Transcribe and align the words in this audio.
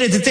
minute 0.00 0.16
to 0.16 0.24
think 0.24 0.29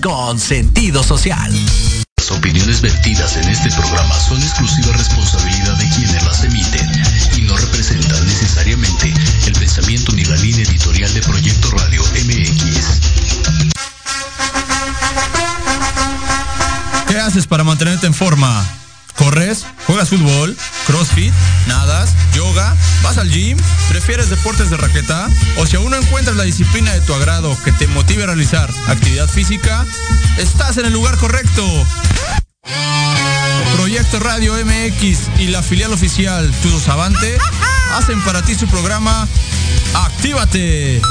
con 0.00 0.38
sentido 0.38 1.02
social. 1.02 1.52
Las 2.18 2.30
opiniones 2.30 2.80
vertidas 2.80 3.36
en 3.36 3.48
este 3.48 3.70
programa 3.70 4.14
son 4.18 4.42
exclusiva 4.42 4.92
responsabilidad 4.92 5.76
de 5.78 5.88
quienes 5.88 6.24
las 6.24 6.44
emiten 6.44 6.90
y 7.36 7.40
no 7.42 7.56
representan 7.56 8.26
necesariamente 8.26 9.12
el 9.46 9.52
pensamiento 9.54 10.12
ni 10.12 10.24
la 10.24 10.36
línea 10.36 10.64
editorial 10.64 11.12
de 11.14 11.22
Proyecto 11.22 11.70
Radio 11.70 12.02
MX. 12.02 13.00
¿Qué 17.08 17.18
haces 17.18 17.46
para 17.46 17.64
mantenerte 17.64 18.06
en 18.06 18.14
forma? 18.14 18.66
¿Corres? 19.20 19.66
¿Juegas 19.86 20.08
fútbol? 20.08 20.56
¿Crossfit? 20.86 21.30
¿Nadas? 21.66 22.14
¿Yoga? 22.34 22.74
¿Vas 23.02 23.18
al 23.18 23.30
gym? 23.30 23.58
¿Prefieres 23.90 24.30
deportes 24.30 24.70
de 24.70 24.78
raqueta? 24.78 25.28
O 25.58 25.66
si 25.66 25.76
aún 25.76 25.90
no 25.90 25.98
encuentras 25.98 26.36
la 26.36 26.44
disciplina 26.44 26.90
de 26.94 27.02
tu 27.02 27.12
agrado 27.12 27.54
que 27.62 27.70
te 27.72 27.86
motive 27.88 28.22
a 28.22 28.26
realizar 28.28 28.70
actividad 28.88 29.28
física, 29.28 29.84
estás 30.38 30.78
en 30.78 30.86
el 30.86 30.94
lugar 30.94 31.18
correcto. 31.18 31.62
Proyecto 33.76 34.20
Radio 34.20 34.54
MX 34.54 35.38
y 35.38 35.48
la 35.48 35.62
filial 35.62 35.92
oficial 35.92 36.50
Tudos 36.62 36.88
Avante 36.88 37.36
hacen 37.92 38.22
para 38.22 38.40
ti 38.40 38.54
su 38.54 38.66
programa 38.68 39.28
Actívate. 39.92 41.02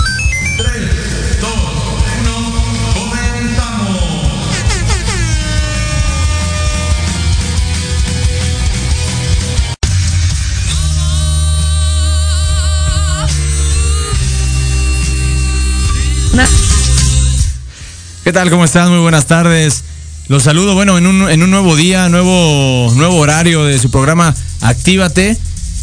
¿Qué 18.23 18.33
tal? 18.33 18.49
¿Cómo 18.49 18.65
están? 18.65 18.89
Muy 18.89 18.99
buenas 18.99 19.25
tardes. 19.25 19.83
Los 20.27 20.43
saludo, 20.43 20.75
bueno, 20.75 20.97
en 20.97 21.07
un, 21.07 21.29
en 21.29 21.41
un 21.41 21.49
nuevo 21.49 21.75
día, 21.75 22.07
nuevo, 22.09 22.91
nuevo 22.95 23.17
horario 23.17 23.65
de 23.65 23.79
su 23.79 23.89
programa 23.89 24.35
Actívate. 24.61 25.35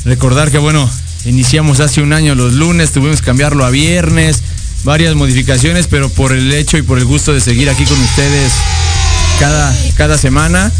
Recordar 0.05 0.53
que, 0.53 0.59
bueno, 0.59 0.89
iniciamos 1.25 1.81
hace 1.81 2.01
un 2.01 2.13
año 2.13 2.37
los 2.37 2.53
lunes, 2.53 2.93
tuvimos 2.93 3.21
que 3.21 3.27
cambiarlo 3.27 3.65
a 3.65 3.71
viernes, 3.71 4.43
varias 4.85 5.17
modificaciones, 5.17 5.89
pero 5.89 6.09
por 6.09 6.33
el 6.33 6.53
hecho 6.53 6.79
y 6.79 6.83
por 6.83 6.99
el 6.99 7.07
gusto 7.07 7.33
de 7.33 7.41
seguir 7.41 7.69
aquí 7.69 7.85
con 7.85 8.01
ustedes 8.01 8.53
cada, 9.41 9.77
cada 9.97 10.17
semana. 10.17 10.71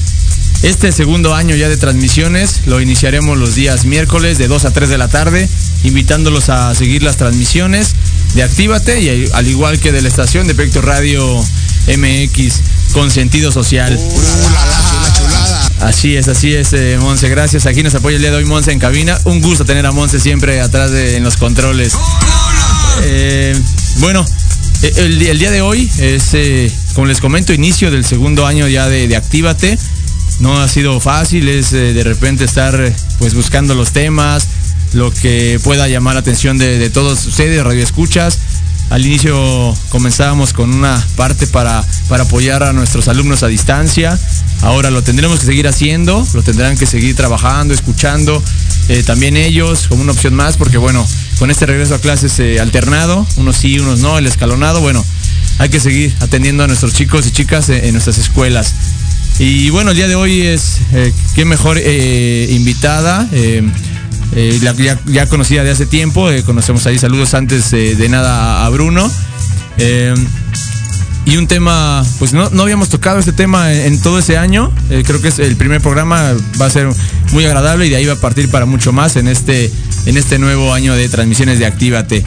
Este 0.63 0.91
segundo 0.91 1.35
año 1.35 1.55
ya 1.55 1.69
de 1.69 1.77
transmisiones 1.77 2.63
lo 2.67 2.81
iniciaremos 2.81 3.37
los 3.39 3.55
días 3.55 3.85
miércoles 3.85 4.39
de 4.39 4.49
2 4.49 4.65
a 4.65 4.73
3 4.73 4.89
de 4.89 4.99
la 4.99 5.09
tarde, 5.09 5.49
invitándolos 5.85 6.49
a 6.49 6.75
seguir 6.75 7.03
las 7.03 7.17
transmisiones 7.17 7.95
de 8.35 8.43
Actívate 8.43 9.01
y 9.01 9.31
al 9.33 9.47
igual 9.47 9.79
que 9.79 9.93
de 9.93 10.03
la 10.03 10.09
estación 10.09 10.47
de 10.47 10.55
Proyecto 10.55 10.83
Radio 10.83 11.25
MX 11.87 12.61
con 12.93 13.11
sentido 13.11 13.53
social. 13.53 13.97
Uh, 13.97 15.85
así 15.85 16.17
es, 16.17 16.29
así 16.29 16.55
es, 16.55 16.73
eh, 16.73 16.97
Monse. 17.01 17.29
Gracias. 17.29 17.67
Aquí 17.67 17.83
nos 17.83 17.95
apoya 17.95 18.17
el 18.17 18.23
día 18.23 18.31
de 18.31 18.39
hoy 18.39 18.45
Monse 18.45 18.73
en 18.73 18.79
cabina. 18.79 19.19
Un 19.25 19.41
gusto 19.41 19.65
tener 19.65 19.87
a 19.87 19.93
Monse 19.93 20.19
siempre 20.19 20.61
atrás 20.61 20.91
de, 20.91 21.17
en 21.17 21.23
los 21.23 21.37
controles. 21.37 21.95
Eh, 23.05 23.55
bueno, 23.99 24.25
eh, 24.83 24.93
el, 24.97 25.39
día 25.39 25.51
de 25.51 25.61
hoy 25.61 25.91
es, 25.99 26.35
como 26.95 27.07
les 27.07 27.21
comento, 27.21 27.53
inicio 27.53 27.91
del 27.91 28.05
segundo 28.05 28.47
año 28.47 28.67
ya 28.69 28.89
de, 28.89 29.07
de 29.07 29.17
Actívate. 29.17 29.79
No 30.41 30.61
ha 30.61 30.69
sido 30.69 31.01
fácil, 31.01 31.49
es 31.49 31.71
de 31.71 32.05
repente 32.05 32.45
estar 32.45 32.93
pues 33.19 33.35
buscando 33.35 33.75
los 33.75 33.93
temas, 33.93 34.47
lo 34.93 35.13
que 35.13 35.61
pueda 35.63 35.89
llamar 35.89 36.15
la 36.15 36.21
atención 36.21 36.59
de, 36.59 36.91
todos 36.91 37.27
ustedes, 37.27 37.63
radioescuchas. 37.63 38.39
al 38.91 39.05
inicio 39.05 39.75
comenzábamos 39.89 40.53
con 40.53 40.73
una 40.73 41.05
parte 41.17 41.47
para, 41.47 41.85
para 42.09 42.25
apoyar 42.25 42.63
a 42.63 42.73
nuestros 42.73 43.09
alumnos 43.09 43.43
a 43.43 43.49
distancia. 43.49 44.19
Ahora 44.63 44.91
lo 44.91 45.03
tendremos 45.03 45.41
que 45.41 45.47
seguir 45.47 45.69
haciendo, 45.69 46.27
lo 46.33 46.43
tendrán 46.43 46.77
que 46.77 46.87
seguir 46.87 47.15
trabajando, 47.15 47.75
escuchando. 47.75 48.43
Eh, 48.89 49.03
también 49.03 49.37
ellos 49.37 49.87
como 49.89 50.03
una 50.03 50.13
opción 50.13 50.35
más, 50.35 50.57
porque 50.57 50.79
bueno, 50.79 51.07
con 51.39 51.51
este 51.51 51.67
regreso 51.67 51.95
a 51.95 51.99
clases 51.99 52.39
eh, 52.39 52.61
alternado, 52.61 53.27
unos 53.37 53.57
sí, 53.57 53.79
unos 53.79 54.01
no, 54.01 54.17
el 54.17 54.27
escalonado, 54.27 54.81
bueno, 54.81 55.05
hay 55.59 55.69
que 55.69 55.81
seguir 55.81 56.15
atendiendo 56.21 56.65
a 56.65 56.67
nuestros 56.67 56.95
chicos 56.95 57.27
y 57.27 57.31
chicas 57.33 57.69
en, 57.69 57.93
nuestras 57.93 58.19
escuelas. 58.19 58.75
Y 59.39 59.71
bueno, 59.71 59.91
el 59.91 59.97
día 59.97 60.09
de 60.09 60.15
hoy 60.15 60.41
es, 60.43 60.79
eh, 60.93 61.13
qué 61.35 61.45
mejor 61.45 61.79
invitada. 61.79 63.29
ya, 65.07 65.27
conocida 65.27 65.63
de 65.65 65.71
hace 65.71 65.87
tiempo, 65.87 66.29
conocemos 66.45 66.87
ahí 66.87 66.99
saludos 66.99 67.35
antes 67.35 67.71
de 67.71 68.09
nada 68.09 68.65
a, 68.65 68.69
Bruno. 68.71 69.11
y 71.27 71.37
un 71.37 71.47
tema, 71.47 72.05
pues 72.19 72.33
no, 72.33 72.49
no, 72.51 72.63
habíamos 72.63 72.89
tocado 72.89 73.19
este 73.19 73.33
tema 73.33 73.73
en, 73.73 74.01
todo 74.01 74.19
ese 74.19 74.39
año. 74.39 74.73
creo 74.89 75.21
que 75.21 75.29
es 75.29 75.39
el 75.39 75.57
primer 75.57 75.81
programa, 75.81 76.33
va 76.61 76.67
a 76.67 76.71
ser 76.71 76.89
muy 77.33 77.45
agradable 77.45 77.87
y 77.87 77.91
de 77.91 77.97
ahí 77.97 78.07
va 78.07 78.15
a 78.15 78.21
partir 78.21 78.51
para 78.51 78.67
mucho 78.67 78.93
más 78.93 79.17
en 79.17 79.29
este, 79.29 79.71
en 80.07 80.17
este 80.17 80.39
nuevo 80.39 80.73
año 80.73 80.95
de 80.95 81.09
transmisiones 81.09 81.59
de 81.59 81.67
Actívate. 81.67 82.25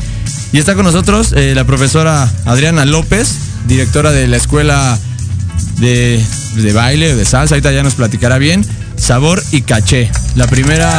Y 0.51 0.57
está 0.57 0.75
con 0.75 0.85
nosotros 0.85 1.33
eh, 1.33 1.53
la 1.55 1.63
profesora 1.63 2.31
Adriana 2.45 2.85
López, 2.85 3.35
directora 3.67 4.11
de 4.11 4.27
la 4.27 4.37
escuela 4.37 4.99
de, 5.77 6.23
de 6.55 6.73
baile, 6.73 7.15
de 7.15 7.25
salsa, 7.25 7.55
ahorita 7.55 7.71
ya 7.71 7.83
nos 7.83 7.95
platicará 7.95 8.37
bien, 8.37 8.65
Sabor 8.95 9.41
y 9.51 9.61
Caché. 9.61 10.09
La 10.35 10.47
primera, 10.47 10.89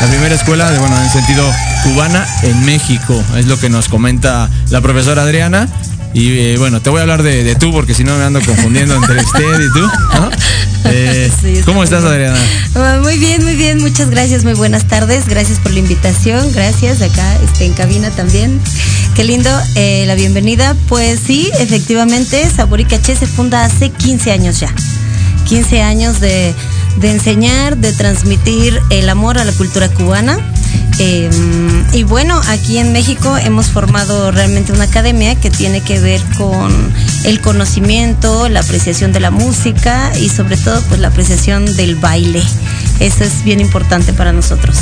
la 0.00 0.06
primera 0.08 0.34
escuela, 0.34 0.70
de, 0.70 0.78
bueno, 0.78 1.00
en 1.00 1.10
sentido 1.10 1.50
cubana 1.82 2.26
en 2.42 2.64
México, 2.64 3.22
es 3.36 3.46
lo 3.46 3.58
que 3.58 3.68
nos 3.68 3.88
comenta 3.88 4.48
la 4.70 4.80
profesora 4.80 5.22
Adriana. 5.22 5.68
Y 6.14 6.38
eh, 6.38 6.56
bueno, 6.58 6.80
te 6.80 6.90
voy 6.90 7.00
a 7.00 7.02
hablar 7.02 7.24
de, 7.24 7.56
tú 7.56 7.72
porque 7.72 7.92
si 7.92 8.04
no 8.04 8.16
me 8.16 8.22
ando 8.22 8.40
confundiendo 8.40 8.94
entre 8.94 9.20
usted 9.20 9.60
y 9.60 9.72
tú. 9.72 9.86
Eh, 10.86 11.62
¿Cómo 11.64 11.82
estás, 11.82 12.04
Adriana? 12.04 12.38
Ah, 12.74 13.00
muy 13.02 13.16
bien, 13.16 13.42
muy 13.42 13.56
bien. 13.56 13.80
Muchas 13.80 14.10
gracias. 14.10 14.44
Muy 14.44 14.52
buenas 14.52 14.86
tardes. 14.86 15.26
Gracias 15.26 15.58
por 15.58 15.72
la 15.72 15.78
invitación. 15.78 16.52
Gracias. 16.52 17.00
Acá 17.00 17.36
este, 17.42 17.64
en 17.64 17.72
cabina 17.72 18.10
también. 18.10 18.60
Qué 19.16 19.24
lindo 19.24 19.50
eh, 19.76 20.04
la 20.06 20.14
bienvenida. 20.14 20.76
Pues 20.88 21.20
sí, 21.26 21.50
efectivamente, 21.58 22.48
Sabor 22.50 22.80
y 22.80 22.84
Caché 22.84 23.16
se 23.16 23.26
funda 23.26 23.64
hace 23.64 23.88
15 23.90 24.30
años 24.30 24.60
ya. 24.60 24.72
15 25.46 25.80
años 25.80 26.20
de, 26.20 26.54
de 26.98 27.10
enseñar, 27.10 27.78
de 27.78 27.90
transmitir 27.94 28.78
el 28.90 29.08
amor 29.08 29.38
a 29.38 29.44
la 29.44 29.52
cultura 29.52 29.88
cubana 29.88 30.38
Em, 30.98 31.84
y 31.92 32.04
bueno, 32.04 32.40
aquí 32.48 32.78
en 32.78 32.92
México 32.92 33.36
hemos 33.36 33.66
formado 33.66 34.30
realmente 34.30 34.72
una 34.72 34.84
academia 34.84 35.34
que 35.34 35.50
tiene 35.50 35.80
que 35.80 35.98
ver 35.98 36.20
con 36.36 36.72
el 37.24 37.40
conocimiento, 37.40 38.48
la 38.48 38.60
apreciación 38.60 39.12
de 39.12 39.20
la 39.20 39.30
música 39.30 40.12
y 40.16 40.28
sobre 40.28 40.56
todo 40.56 40.80
pues 40.82 41.00
la 41.00 41.08
apreciación 41.08 41.64
del 41.76 41.96
baile. 41.96 42.42
Eso 43.00 43.24
es 43.24 43.42
bien 43.44 43.60
importante 43.60 44.12
para 44.12 44.32
nosotros. 44.32 44.76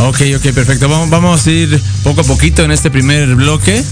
Ok, 0.00 0.20
ok, 0.36 0.52
perfecto. 0.52 0.88
Vamos, 0.88 1.10
vamos 1.10 1.46
a 1.46 1.50
ir 1.50 1.80
poco 2.02 2.20
a 2.20 2.24
poquito 2.24 2.62
en 2.64 2.72
este 2.72 2.90
primer 2.90 3.34
bloque. 3.34 3.82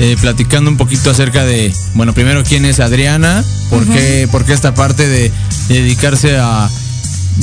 Eh, 0.00 0.16
platicando 0.20 0.70
un 0.70 0.76
poquito 0.76 1.10
acerca 1.10 1.44
de, 1.44 1.74
bueno, 1.94 2.14
primero 2.14 2.44
quién 2.44 2.64
es 2.64 2.78
Adriana, 2.78 3.44
por, 3.68 3.84
qué, 3.84 4.28
por 4.30 4.44
qué 4.44 4.52
esta 4.52 4.72
parte 4.72 5.08
de 5.08 5.32
dedicarse 5.66 6.36
a, 6.36 6.70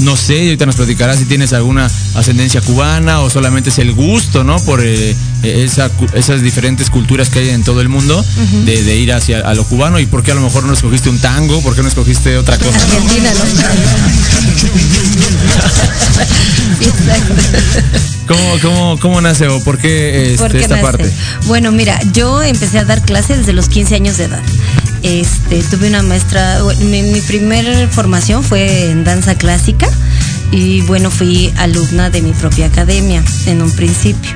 no 0.02 0.18
sé, 0.18 0.42
ahorita 0.42 0.66
nos 0.66 0.76
platicarás 0.76 1.20
si 1.20 1.26
tienes 1.26 1.54
alguna 1.54 1.90
ascendencia 2.16 2.62
cubana 2.62 3.22
o 3.22 3.30
solamente 3.30 3.70
es 3.70 3.80
el 3.80 3.94
gusto, 3.94 4.44
¿no? 4.44 4.58
Por 4.60 4.82
eh, 4.84 5.16
esas 5.44 6.42
diferentes 6.42 6.90
culturas 6.90 7.30
que 7.30 7.40
hay 7.40 7.50
en 7.50 7.64
todo 7.64 7.82
el 7.82 7.90
mundo 7.90 8.24
de, 8.66 8.96
ir 8.96 9.14
hacia 9.14 9.40
a 9.40 9.54
lo 9.54 9.64
cubano 9.64 10.00
y 10.00 10.06
por 10.06 10.24
qué 10.24 10.32
a 10.32 10.36
lo 10.36 10.42
mejor 10.42 10.64
no 10.66 10.74
escogiste 10.74 11.10
un 11.10 11.20
tango, 11.20 11.62
por 11.62 11.76
qué 11.76 11.82
no 11.82 11.88
escogiste 11.88 12.38
otra 12.38 12.58
cosa. 12.58 12.76
Argentina, 12.76 13.30
¿no? 13.34 13.46
¿Cómo, 18.62 18.98
cómo, 19.00 19.22
nace 19.22 19.48
o 19.48 19.64
por 19.64 19.78
qué, 19.78 20.34
este, 20.34 20.60
esta 20.60 20.82
parte? 20.82 21.12
Bueno, 21.46 21.72
mira, 21.72 22.00
yo 22.12 22.42
empecé 22.42 22.80
a 22.80 22.86
dar 22.86 23.04
clases 23.04 23.40
desde 23.40 23.54
los 23.54 23.70
15 23.70 23.96
años 23.96 24.18
de 24.18 24.26
edad. 24.26 24.42
Este, 25.06 25.62
tuve 25.62 25.90
una 25.90 26.02
maestra, 26.02 26.62
mi, 26.80 27.04
mi 27.04 27.22
primera 27.22 27.88
formación 27.90 28.44
fue 28.44 28.90
en 28.90 29.04
danza 29.04 29.36
clásica 29.36 29.88
y 30.52 30.82
bueno, 30.82 31.12
fui 31.12 31.54
alumna 31.58 32.10
de 32.10 32.24
mi 32.24 32.32
propia 32.32 32.66
academia 32.66 33.24
en 33.46 33.62
un 33.62 33.70
principio. 33.70 34.32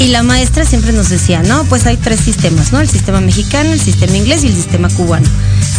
Y 0.00 0.08
la 0.08 0.24
maestra 0.24 0.64
siempre 0.64 0.92
nos 0.92 1.10
decía, 1.10 1.44
no, 1.44 1.62
pues 1.66 1.86
hay 1.86 1.96
tres 1.96 2.18
sistemas, 2.18 2.72
¿no? 2.72 2.80
El 2.80 2.88
sistema 2.88 3.20
mexicano, 3.20 3.70
el 3.70 3.80
sistema 3.80 4.16
inglés 4.16 4.42
y 4.42 4.48
el 4.48 4.54
sistema 4.54 4.88
cubano. 4.88 5.28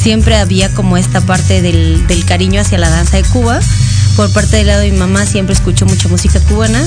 Siempre 0.01 0.37
había 0.37 0.73
como 0.73 0.95
esta 0.95 1.19
parte 1.19 1.61
del, 1.61 2.07
del 2.07 2.23
cariño 2.23 2.61
hacia 2.61 2.77
la 2.77 2.89
danza 2.89 3.17
de 3.17 3.23
Cuba. 3.23 3.59
Por 4.15 4.31
parte 4.31 4.55
del 4.55 4.67
lado 4.67 4.79
de 4.79 4.91
mi 4.91 4.97
mamá 4.97 5.25
siempre 5.25 5.53
escucho 5.53 5.85
mucha 5.85 6.07
música 6.07 6.39
cubana 6.39 6.81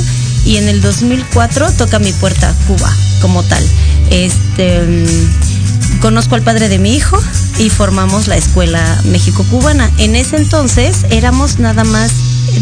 y 0.46 0.56
en 0.56 0.66
el 0.66 0.80
2004 0.80 1.72
toca 1.72 1.98
mi 1.98 2.12
puerta 2.12 2.54
Cuba 2.66 2.90
como 3.20 3.42
tal. 3.42 3.62
Este 4.10 5.04
conozco 6.02 6.34
al 6.34 6.42
padre 6.42 6.68
de 6.68 6.80
mi 6.80 6.96
hijo 6.96 7.16
y 7.58 7.70
formamos 7.70 8.26
la 8.26 8.36
escuela 8.36 9.00
México-Cubana. 9.04 9.88
En 9.98 10.16
ese 10.16 10.36
entonces 10.36 11.06
éramos 11.10 11.60
nada 11.60 11.84
más 11.84 12.12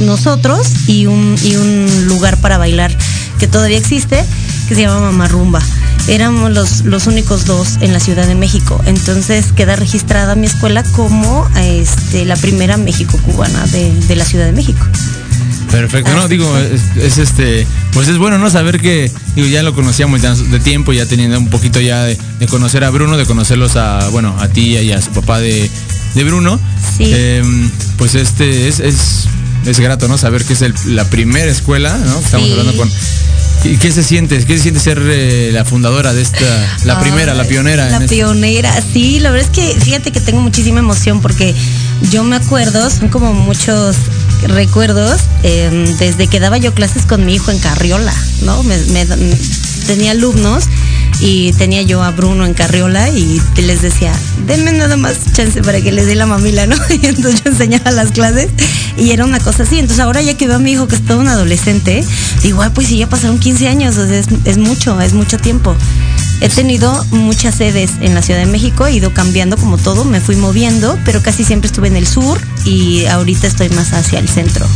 nosotros 0.01 0.69
y 0.87 1.07
un, 1.07 1.37
un 1.59 2.07
lugar 2.07 2.37
para 2.37 2.59
bailar 2.59 2.95
que 3.39 3.49
todavía 3.49 3.79
existe, 3.79 4.23
que 4.69 4.75
se 4.75 4.83
llama 4.83 5.01
Mamarrumba. 5.01 5.63
Éramos 6.07 6.53
los, 6.53 6.83
los 6.83 7.07
únicos 7.07 7.47
dos 7.47 7.79
en 7.81 7.95
la 7.95 8.01
Ciudad 8.01 8.27
de 8.27 8.35
México. 8.35 8.79
Entonces 8.85 9.53
queda 9.53 9.75
registrada 9.75 10.35
mi 10.35 10.47
escuela 10.47 10.83
como 10.83 11.49
este, 11.57 12.27
la 12.27 12.37
primera 12.37 12.77
México-Cubana 12.77 13.67
de, 13.69 13.91
de 14.07 14.17
la 14.17 14.27
Ciudad 14.27 14.45
de 14.45 14.53
México. 14.53 14.85
Perfecto, 15.71 16.13
no, 16.15 16.29
digo, 16.29 16.53
es, 16.59 17.19
este, 17.19 17.67
pues 17.93 18.09
es 18.09 18.19
bueno, 18.19 18.39
¿no? 18.39 18.51
Saber 18.51 18.81
que, 18.81 19.11
digo, 19.37 19.47
ya 19.49 19.63
lo 19.63 19.75
conocíamos 19.75 20.21
ya 20.21 20.35
de 20.35 20.61
tiempo, 20.61 20.93
ya 20.93 21.07
teniendo 21.07 21.39
un 21.39 21.49
poquito 21.49 21.81
ya 21.81 22.05
de, 22.05 22.19
conocer 22.49 22.85
a 22.85 22.91
Bruno, 22.91 23.17
de 23.17 23.27
conocerlos 23.27 23.77
a, 23.77 24.09
bueno, 24.09 24.37
a 24.41 24.49
ti 24.49 24.77
y 24.77 24.93
a 24.93 25.01
su 25.01 25.11
papá 25.11 25.39
de, 25.41 25.71
Bruno. 26.25 26.59
Sí. 26.97 27.05
Em, 27.07 27.71
pues 27.97 28.15
este, 28.15 28.69
es, 28.69 28.81
es, 28.81 29.29
es, 29.65 29.81
grato, 29.81 30.09
¿no? 30.09 30.19
Saber 30.19 30.45
que 30.45 30.55
es 30.55 30.87
la 30.87 31.05
primera 31.05 31.51
escuela, 31.51 31.97
¿no? 31.97 32.19
Estamos 32.19 32.51
hablando 32.51 32.77
con 32.77 32.91
¿Y 33.65 33.77
qué 33.77 33.93
se 33.93 34.03
siente? 34.03 34.43
¿Qué 34.45 34.57
se 34.57 34.63
siente 34.63 34.81
ser 34.81 35.01
eh, 35.03 35.51
la 35.53 35.65
fundadora 35.65 36.15
de 36.15 36.23
esta, 36.23 36.39
la 36.85 36.99
primera, 36.99 37.35
la 37.35 37.45
pionera? 37.45 37.91
La 37.91 37.99
este? 37.99 38.17
pionera, 38.17 38.75
sí, 38.93 39.21
la 39.21 39.31
verdad 39.31 39.49
es 39.51 39.55
que 39.55 39.79
fíjate 39.79 40.13
que 40.13 40.21
tengo 40.21 40.41
muchísima 40.41 40.79
emoción 40.79 41.21
porque 41.21 41.55
yo 42.11 42.25
me 42.25 42.37
acuerdo, 42.37 42.89
son 42.89 43.09
como 43.09 43.35
muchos 43.35 43.97
recuerdos 44.49 45.21
em, 45.43 45.85
desde 45.99 46.27
que 46.27 46.41
daba 46.41 46.59
yo 46.59 46.75
clases 46.75 47.07
con 47.07 47.25
mi 47.25 47.35
hijo 47.35 47.51
en 47.51 47.59
Carriola, 47.59 48.15
¿no? 48.43 48.63
tenía 49.87 50.13
alumnos 50.13 50.65
y 51.21 51.53
tenía 51.55 51.83
yo 51.83 52.03
a 52.03 52.11
Bruno 52.11 52.47
en 52.47 52.55
Carriola 52.55 53.11
y 53.11 53.41
les 53.57 53.83
decía, 53.83 54.13
denme 54.47 54.73
nada 54.73 54.97
más 54.97 55.33
chance 55.33 55.63
para 55.63 55.81
que 55.81 55.93
les 55.93 56.07
dé 56.07 56.15
la 56.15 56.27
mamila, 56.27 56.67
¿no? 56.67 56.77
Y 56.91 57.07
entonces 57.07 57.43
yo 57.43 57.51
enseñaba 57.51 57.91
las 57.91 58.13
clases 58.13 58.49
y 58.97 59.11
era 59.11 59.25
una 59.25 59.41
cosa 59.41 59.65
así. 59.65 59.79
Entonces 59.79 60.03
ahora 60.03 60.23
ya 60.23 60.35
que 60.35 60.47
veo 60.47 60.57
a 60.57 60.59
mi 60.59 60.73
hijo 60.73 60.89
que 60.89 60.97
es 60.97 61.05
todo 61.05 61.19
un 61.19 61.29
adolescente, 61.29 62.05
digo, 62.43 62.63
pues 62.75 62.89
sí, 62.89 62.99
ya 62.99 63.09
pasaron 63.09 63.39
15 63.39 63.69
años, 63.69 63.97
es, 63.97 64.29
es 64.45 64.59
mucho, 64.59 65.01
es 65.01 65.13
mucho 65.13 65.39
tiempo. 65.39 65.77
He 66.41 66.49
tenido 66.49 67.05
muchas 67.11 67.57
sedes 67.57 67.93
en 68.01 68.15
la 68.15 68.23
Ciudad 68.23 68.41
de 68.41 68.47
México, 68.47 68.87
he 68.87 68.93
ido 68.93 69.13
cambiando 69.13 69.57
como 69.57 69.77
todo, 69.77 70.05
me 70.05 70.21
fui 70.21 70.37
moviendo, 70.37 70.99
pero 71.05 71.23
casi 71.23 71.45
siempre 71.45 71.67
estuve 71.67 71.89
en 71.89 71.97
el 71.97 72.07
sur 72.07 72.41
y 72.65 73.05
ahorita 73.07 73.47
estoy 73.47 73.69
más 73.71 73.93
hacia 73.93 74.19
el 74.19 74.29
centro. 74.29 74.67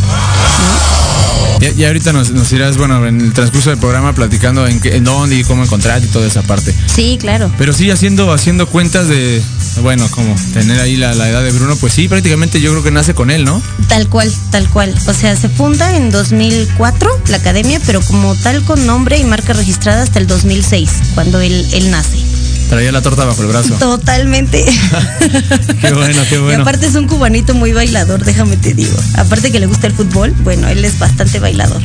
Y, 1.76 1.84
ahorita 1.84 2.12
nos, 2.12 2.52
irás, 2.52 2.76
bueno, 2.76 3.06
en 3.06 3.20
el 3.20 3.32
transcurso 3.32 3.70
del 3.70 3.78
programa 3.78 4.14
platicando 4.14 4.66
en, 4.66 4.80
qué, 4.80 4.96
en 4.96 5.04
dónde 5.04 5.38
y 5.38 5.44
cómo 5.44 5.62
encontrar 5.62 6.02
y 6.02 6.06
toda 6.08 6.26
esa 6.26 6.42
parte. 6.42 6.74
Sí, 6.86 7.18
claro. 7.20 7.50
Pero 7.58 7.72
sí, 7.72 7.90
haciendo, 7.90 8.32
haciendo 8.32 8.66
cuentas 8.68 9.08
de, 9.08 9.42
bueno, 9.82 10.06
como 10.10 10.34
tener 10.52 10.80
ahí 10.80 10.96
la, 10.96 11.12
edad 11.12 11.42
de 11.42 11.52
Bruno, 11.52 11.76
pues 11.76 11.92
sí, 11.92 12.08
prácticamente 12.08 12.60
yo 12.60 12.70
creo 12.72 12.82
que 12.82 12.90
nace 12.90 13.14
con 13.14 13.30
él, 13.30 13.44
¿no? 13.44 13.62
Tal 13.88 14.08
cual, 14.08 14.32
tal 14.50 14.68
cual. 14.68 14.94
O 15.06 15.14
sea, 15.14 15.36
se 15.36 15.48
funda 15.48 15.96
en 15.96 16.10
2004 16.10 17.22
la 17.28 17.36
academia, 17.36 17.80
pero 17.86 18.00
como 18.02 18.34
tal 18.36 18.62
con 18.64 18.86
nombre 18.86 19.18
y 19.18 19.24
marca 19.24 19.52
registrada 19.52 20.02
hasta 20.02 20.18
el 20.18 20.26
2006, 20.26 20.90
cuando 21.14 21.40
él, 21.40 21.66
él 21.72 21.90
nace. 21.90 22.33
Traía 22.68 22.92
la 22.92 23.02
torta 23.02 23.24
bajo 23.24 23.42
el 23.42 23.48
brazo. 23.48 23.74
Totalmente. 23.74 24.64
qué 25.80 25.92
bueno, 25.92 26.22
qué 26.28 26.38
bueno. 26.38 26.58
Y 26.58 26.62
aparte 26.62 26.86
es 26.86 26.94
un 26.94 27.06
cubanito 27.06 27.54
muy 27.54 27.72
bailador, 27.72 28.24
déjame 28.24 28.56
te 28.56 28.74
digo. 28.74 28.96
Aparte 29.16 29.52
que 29.52 29.60
le 29.60 29.66
gusta 29.66 29.86
el 29.86 29.92
fútbol, 29.92 30.34
bueno, 30.42 30.68
él 30.68 30.84
es 30.84 30.98
bastante 30.98 31.38
bailador. 31.38 31.80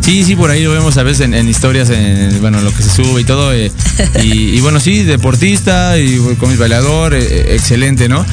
Sí, 0.00 0.24
sí, 0.24 0.34
por 0.34 0.50
ahí 0.50 0.64
lo 0.64 0.72
vemos 0.72 0.96
a 0.96 1.02
veces 1.02 1.30
en, 1.30 1.48
historias, 1.48 1.90
en 1.90 2.40
bueno, 2.40 2.60
lo 2.62 2.74
que 2.74 2.82
se 2.82 2.90
sube 2.90 3.20
y 3.20 3.24
todo. 3.24 3.52
Eh, 3.52 3.70
y, 4.22 4.58
bueno, 4.60 4.80
sí, 4.80 5.02
deportista 5.02 5.98
y 5.98 6.16
con 6.38 6.56
bailador, 6.58 7.14
eh, 7.14 7.22
eh, 7.22 7.54
excelente, 7.54 8.08
¿no? 8.08 8.24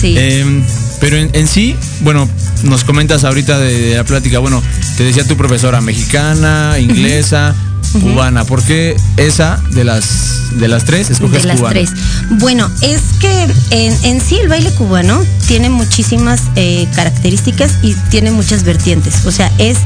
Sí. 0.00 0.14
Em, 0.18 0.62
pero 1.00 1.16
en, 1.16 1.48
sí, 1.48 1.74
bueno, 2.00 2.28
nos 2.64 2.84
comentas 2.84 3.24
ahorita 3.24 3.58
de, 3.58 3.96
la 3.96 4.04
plática, 4.04 4.40
bueno, 4.40 4.62
te 4.96 5.04
decía 5.04 5.26
tu 5.26 5.36
profesora 5.36 5.80
mexicana, 5.80 6.76
inglesa, 6.78 7.54
cubana. 7.92 8.44
¿Por 8.44 8.62
qué 8.62 8.96
esa 9.16 9.60
de 9.70 9.84
las 9.84 10.58
de 10.58 10.68
las 10.68 10.84
tres 10.84 11.10
escoges 11.10 11.42
de 11.42 11.48
las 11.48 11.56
cubana? 11.58 11.74
tres. 11.74 11.90
Bueno, 12.38 12.70
es 12.80 13.00
que 13.20 13.48
en, 13.70 13.96
en 14.04 14.20
sí 14.20 14.36
el 14.36 14.48
baile 14.48 14.70
cubano 14.72 15.22
tiene 15.46 15.70
muchísimas 15.70 16.42
eh, 16.56 16.86
características 16.94 17.78
y 17.82 17.94
tiene 18.10 18.30
muchas 18.30 18.64
vertientes. 18.64 19.26
O 19.26 19.32
sea, 19.32 19.50
es 19.58 19.78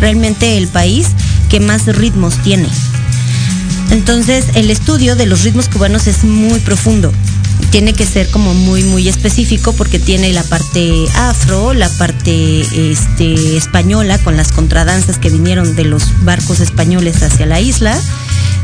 realmente 0.00 0.56
el 0.56 0.68
país 0.68 1.08
que 1.48 1.60
más 1.60 1.86
ritmos 1.86 2.36
tiene. 2.42 2.68
Entonces, 3.90 4.46
el 4.54 4.70
estudio 4.70 5.14
de 5.14 5.26
los 5.26 5.42
ritmos 5.42 5.68
cubanos 5.68 6.06
es 6.06 6.24
muy 6.24 6.58
profundo. 6.60 7.12
Tiene 7.74 7.92
que 7.92 8.06
ser 8.06 8.30
como 8.30 8.54
muy, 8.54 8.84
muy 8.84 9.08
específico 9.08 9.72
porque 9.72 9.98
tiene 9.98 10.32
la 10.32 10.44
parte 10.44 11.06
afro, 11.16 11.74
la 11.74 11.88
parte 11.88 12.60
este, 12.60 13.56
española 13.56 14.16
con 14.18 14.36
las 14.36 14.52
contradanzas 14.52 15.18
que 15.18 15.28
vinieron 15.28 15.74
de 15.74 15.82
los 15.82 16.04
barcos 16.24 16.60
españoles 16.60 17.20
hacia 17.24 17.46
la 17.46 17.58
isla. 17.58 18.00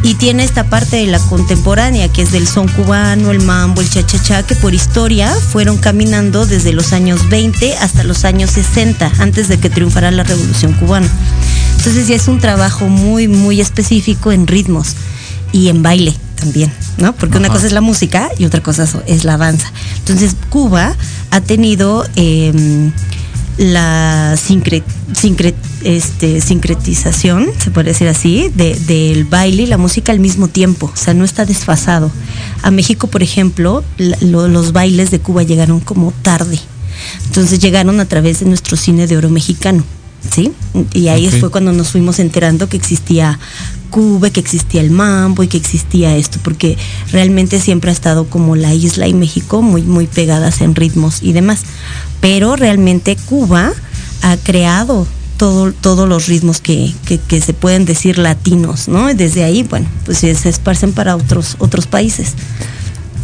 Y 0.04 0.14
tiene 0.14 0.44
esta 0.44 0.70
parte 0.70 0.98
de 0.98 1.08
la 1.08 1.18
contemporánea, 1.18 2.06
que 2.06 2.22
es 2.22 2.30
del 2.30 2.46
son 2.46 2.68
cubano, 2.68 3.32
el 3.32 3.40
mambo, 3.40 3.80
el 3.80 3.90
cha-cha-cha, 3.90 4.44
que 4.44 4.54
por 4.54 4.74
historia 4.74 5.34
fueron 5.34 5.78
caminando 5.78 6.46
desde 6.46 6.72
los 6.72 6.92
años 6.92 7.28
20 7.28 7.78
hasta 7.78 8.04
los 8.04 8.24
años 8.24 8.52
60, 8.52 9.10
antes 9.18 9.48
de 9.48 9.58
que 9.58 9.70
triunfara 9.70 10.12
la 10.12 10.22
revolución 10.22 10.72
cubana. 10.74 11.10
Entonces 11.78 12.06
ya 12.06 12.14
es 12.14 12.28
un 12.28 12.38
trabajo 12.38 12.88
muy, 12.88 13.26
muy 13.26 13.60
específico 13.60 14.30
en 14.30 14.46
ritmos 14.46 14.94
y 15.50 15.66
en 15.66 15.82
baile 15.82 16.14
también, 16.40 16.72
¿no? 16.98 17.14
Porque 17.14 17.38
una 17.38 17.48
cosa 17.48 17.66
es 17.66 17.72
la 17.72 17.80
música 17.80 18.30
y 18.38 18.44
otra 18.46 18.60
cosa 18.62 18.88
es- 19.06 19.24
la 19.24 19.36
danza. 19.36 19.70
Entonces 19.98 20.34
Cuba 20.48 20.96
ha 21.30 21.40
tenido 21.40 22.04
eh, 22.16 22.90
la 23.58 24.36
sincre- 24.36 24.82
sincre- 25.14 25.54
este, 25.84 26.40
sincretización, 26.40 27.48
se 27.62 27.70
puede 27.70 27.90
decir 27.90 28.08
así, 28.08 28.50
de- 28.54 28.74
del 28.86 29.24
baile 29.24 29.64
y 29.64 29.66
la 29.66 29.76
música 29.78 30.12
al 30.12 30.20
mismo 30.20 30.48
tiempo, 30.48 30.90
o 30.92 30.96
sea, 30.96 31.12
no 31.14 31.24
está 31.24 31.44
desfasado. 31.44 32.10
A 32.62 32.70
México, 32.70 33.06
por 33.08 33.22
ejemplo, 33.22 33.84
lo- 34.20 34.48
los 34.48 34.72
bailes 34.72 35.10
de 35.10 35.20
Cuba 35.20 35.42
llegaron 35.42 35.80
como 35.80 36.12
tarde. 36.22 36.58
Entonces 37.26 37.58
llegaron 37.60 38.00
a 38.00 38.04
través 38.06 38.40
de 38.40 38.46
nuestro 38.46 38.76
cine 38.76 39.06
de 39.06 39.16
oro 39.16 39.30
mexicano, 39.30 39.84
¿sí? 40.34 40.52
Y 40.92 41.08
ahí 41.08 41.28
fue 41.40 41.50
cuando 41.50 41.72
nos 41.72 41.88
fuimos 41.90 42.18
enterando 42.18 42.68
que 42.68 42.76
existía 42.76 43.38
Cuba, 43.90 44.30
que 44.30 44.38
existía 44.40 44.80
el 44.80 44.90
mambo 44.90 45.42
y 45.42 45.48
que 45.48 45.56
existía 45.56 46.16
esto, 46.16 46.38
porque 46.44 46.76
realmente 47.10 47.58
siempre 47.60 47.90
ha 47.90 47.92
estado 47.92 48.26
como 48.26 48.54
la 48.54 48.72
isla 48.72 49.08
y 49.08 49.14
México 49.14 49.62
muy, 49.62 49.82
muy 49.82 50.06
pegadas 50.06 50.60
en 50.60 50.74
ritmos 50.76 51.22
y 51.22 51.32
demás. 51.32 51.60
Pero 52.20 52.54
realmente 52.56 53.16
Cuba 53.16 53.72
ha 54.22 54.36
creado 54.36 55.06
todo, 55.38 55.72
todos 55.72 56.08
los 56.08 56.26
ritmos 56.28 56.60
que, 56.60 56.92
que- 57.06 57.18
que 57.18 57.40
se 57.40 57.52
pueden 57.54 57.84
decir 57.86 58.18
latinos, 58.18 58.86
¿no? 58.88 59.10
Y 59.10 59.14
desde 59.14 59.42
ahí, 59.42 59.62
bueno, 59.64 59.88
pues 60.04 60.18
se 60.18 60.34
se 60.34 60.50
esparcen 60.50 60.92
para 60.92 61.16
otros, 61.16 61.56
otros 61.58 61.86
países. 61.86 62.34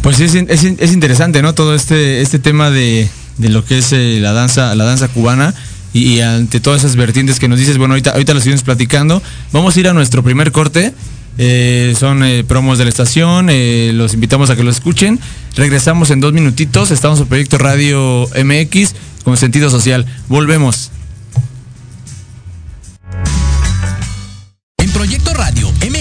Pues 0.01 0.19
es, 0.19 0.33
es, 0.35 0.63
es 0.63 0.91
interesante, 0.93 1.41
¿no? 1.41 1.53
Todo 1.53 1.75
este, 1.75 2.21
este 2.21 2.39
tema 2.39 2.71
de, 2.71 3.07
de 3.37 3.49
lo 3.49 3.63
que 3.63 3.77
es 3.77 3.93
eh, 3.93 4.17
la 4.21 4.33
danza, 4.33 4.73
la 4.75 4.83
danza 4.85 5.07
cubana. 5.09 5.53
Y, 5.93 6.19
ante 6.19 6.59
todas 6.59 6.83
esas 6.83 6.95
vertientes 6.95 7.39
que 7.39 7.47
nos 7.47 7.59
dices, 7.59 7.77
bueno, 7.77 7.93
ahorita, 7.93 8.11
ahorita 8.11 8.33
las 8.33 8.43
seguimos 8.43 8.63
platicando. 8.63 9.21
Vamos 9.51 9.75
a 9.75 9.79
ir 9.79 9.87
a 9.87 9.93
nuestro 9.93 10.23
primer 10.23 10.51
corte. 10.51 10.93
Eh, 11.39 11.93
son 11.97 12.23
eh, 12.23 12.43
promos 12.43 12.77
de 12.77 12.85
la 12.85 12.89
estación. 12.89 13.47
eh, 13.49 13.91
los 13.93 14.13
invitamos 14.13 14.49
a 14.49 14.55
que 14.55 14.63
lo 14.63 14.71
escuchen. 14.71 15.19
Regresamos 15.55 16.11
en 16.11 16.19
dos 16.19 16.33
minutitos. 16.33 16.91
Estamos 16.91 17.19
en 17.19 17.27
Proyecto 17.27 17.57
Radio 17.57 18.27
MX 18.43 18.95
con 19.23 19.37
sentido 19.37 19.69
social. 19.69 20.05
Volvemos. 20.27 20.91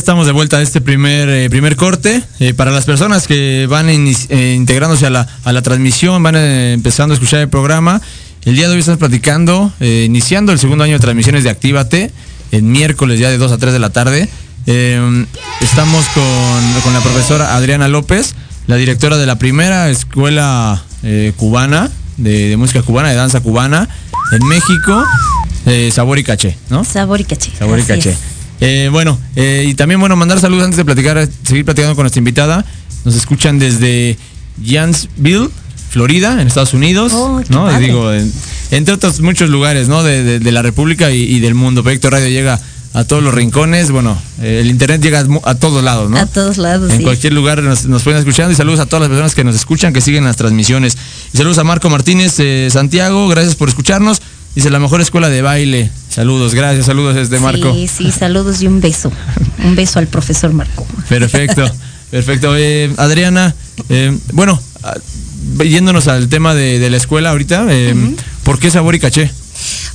Estamos 0.00 0.24
de 0.24 0.32
vuelta 0.32 0.56
a 0.56 0.62
este 0.62 0.80
primer, 0.80 1.28
eh, 1.28 1.50
primer 1.50 1.76
corte. 1.76 2.22
Eh, 2.38 2.54
para 2.54 2.70
las 2.70 2.86
personas 2.86 3.26
que 3.26 3.66
van 3.68 3.90
eh, 3.90 4.54
integrándose 4.56 5.04
a 5.04 5.10
la, 5.10 5.28
a 5.44 5.52
la 5.52 5.60
transmisión, 5.60 6.22
van 6.22 6.36
empezando 6.36 7.12
a 7.12 7.16
escuchar 7.16 7.40
el 7.40 7.50
programa, 7.50 8.00
el 8.46 8.56
día 8.56 8.66
de 8.66 8.72
hoy 8.72 8.80
estamos 8.80 8.98
platicando, 8.98 9.70
iniciando 9.78 10.52
el 10.52 10.58
segundo 10.58 10.84
año 10.84 10.94
de 10.94 11.00
transmisiones 11.00 11.44
de 11.44 11.50
Actívate, 11.50 12.10
el 12.50 12.62
miércoles 12.62 13.20
ya 13.20 13.28
de 13.28 13.36
2 13.36 13.52
a 13.52 13.58
3 13.58 13.74
de 13.74 13.78
la 13.78 13.90
tarde. 13.90 14.30
estamos 15.60 16.06
con, 16.14 16.94
la 16.94 17.00
profesora 17.02 17.54
Adriana 17.54 17.86
López, 17.86 18.34
la 18.66 18.76
directora 18.76 19.18
de 19.18 19.26
la 19.26 19.36
primera 19.38 19.90
escuela 19.90 20.82
cubana, 21.36 21.90
de, 22.16 22.56
música 22.56 22.80
cubana, 22.80 23.10
de 23.10 23.16
danza 23.16 23.40
cubana, 23.40 23.86
en 24.32 24.48
México, 24.48 25.04
Sabor 25.92 26.18
y 26.18 26.24
Caché, 26.24 26.56
¿no? 26.70 26.84
Sabor 26.84 27.20
y 27.20 27.24
Caché. 27.24 27.52
Sabor 27.58 27.78
y 27.78 27.82
Caché. 27.82 28.16
Eh, 28.60 28.88
bueno, 28.92 29.18
eh, 29.36 29.64
y 29.68 29.74
también, 29.74 30.00
bueno, 30.00 30.16
mandar 30.16 30.38
saludos 30.38 30.64
antes 30.64 30.76
de 30.76 30.84
platicar, 30.84 31.28
seguir 31.44 31.64
platicando 31.64 31.96
con 31.96 32.04
nuestra 32.04 32.18
invitada. 32.18 32.64
Nos 33.04 33.16
escuchan 33.16 33.58
desde 33.58 34.18
Jansville, 34.62 35.48
Florida, 35.90 36.40
en 36.40 36.46
Estados 36.46 36.74
Unidos, 36.74 37.12
oh, 37.14 37.42
¿no? 37.48 37.78
Digo, 37.78 38.12
entre 38.70 38.94
otros 38.94 39.20
muchos 39.20 39.48
lugares, 39.48 39.88
¿no? 39.88 40.02
De, 40.02 40.40
la 40.52 40.62
República 40.62 41.10
y, 41.10 41.40
del 41.40 41.54
mundo. 41.54 41.82
Proyecto 41.82 42.10
Radio 42.10 42.28
llega 42.28 42.60
a 42.92 43.04
todos 43.04 43.22
los 43.22 43.32
rincones. 43.32 43.90
Bueno, 43.90 44.20
eh, 44.42 44.58
el 44.60 44.68
internet 44.68 45.00
llega 45.00 45.24
a, 45.44 45.54
todos 45.54 45.82
lados, 45.82 46.10
¿no? 46.10 46.18
A 46.18 46.26
todos 46.26 46.58
lados. 46.58 46.92
En 46.92 47.02
cualquier 47.02 47.32
lugar 47.32 47.62
nos, 47.62 47.86
pueden 48.02 48.18
escuchar. 48.18 48.50
Y 48.50 48.54
saludos 48.54 48.80
a 48.80 48.86
todas 48.86 49.00
las 49.00 49.08
personas 49.08 49.34
que 49.34 49.42
nos 49.42 49.54
escuchan, 49.54 49.94
que 49.94 50.02
siguen 50.02 50.24
las 50.24 50.36
transmisiones. 50.36 50.98
Y 51.32 51.38
saludos 51.38 51.56
a 51.56 51.64
Marco 51.64 51.88
Martínez 51.88 52.36
Santiago, 52.70 53.26
gracias 53.28 53.56
por 53.56 53.70
escucharnos. 53.70 54.20
Dice 54.54 54.68
la 54.68 54.80
mejor 54.80 55.00
escuela 55.00 55.30
de 55.30 55.40
baile. 55.40 55.90
Saludos, 56.10 56.56
gracias, 56.56 56.86
saludos 56.86 57.14
desde 57.14 57.38
Marco. 57.38 57.72
Sí, 57.72 57.86
sí, 57.86 58.10
saludos 58.10 58.60
y 58.62 58.66
un 58.66 58.80
beso. 58.80 59.12
Un 59.64 59.76
beso 59.76 60.00
al 60.00 60.08
profesor 60.08 60.52
Marco. 60.52 60.84
Perfecto, 61.08 61.64
perfecto. 62.10 62.56
Eh, 62.56 62.92
Adriana, 62.96 63.54
eh, 63.88 64.18
bueno, 64.32 64.60
ah, 64.82 64.96
yéndonos 65.64 66.08
al 66.08 66.28
tema 66.28 66.52
de, 66.52 66.90
la 66.90 66.96
escuela 66.96 67.30
ahorita, 67.30 67.66
eh, 67.70 67.94
¿por 68.42 68.58
qué 68.58 68.72
sabor 68.72 68.96
y 68.96 68.98
caché? 68.98 69.30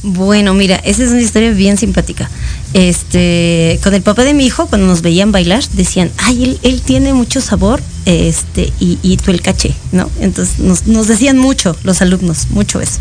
Bueno, 0.04 0.54
mira, 0.54 0.78
esa 0.78 1.04
es 1.04 1.10
una 1.10 1.22
historia 1.22 1.52
bien 1.52 1.78
simpática. 1.78 2.30
Este, 2.74 3.80
con 3.84 3.94
el 3.94 4.02
papá 4.02 4.24
de 4.24 4.34
mi 4.34 4.46
hijo, 4.46 4.68
cuando 4.68 4.88
nos 4.88 5.02
veían 5.02 5.34
bailar, 5.34 5.68
decían, 5.74 6.12
ay, 6.18 6.60
él, 6.62 6.82
tiene 6.82 7.14
mucho 7.14 7.42
sabor, 7.42 7.82
este, 8.06 8.72
y, 8.80 9.18
tú 9.18 9.32
el 9.32 9.42
caché, 9.42 9.74
¿no? 9.92 10.10
Entonces 10.22 10.60
nos, 10.60 10.88
nos 10.88 11.08
decían 11.08 11.38
mucho 11.38 11.76
los 11.84 12.02
alumnos, 12.02 12.48
mucho 12.52 12.80
eso. 12.80 13.00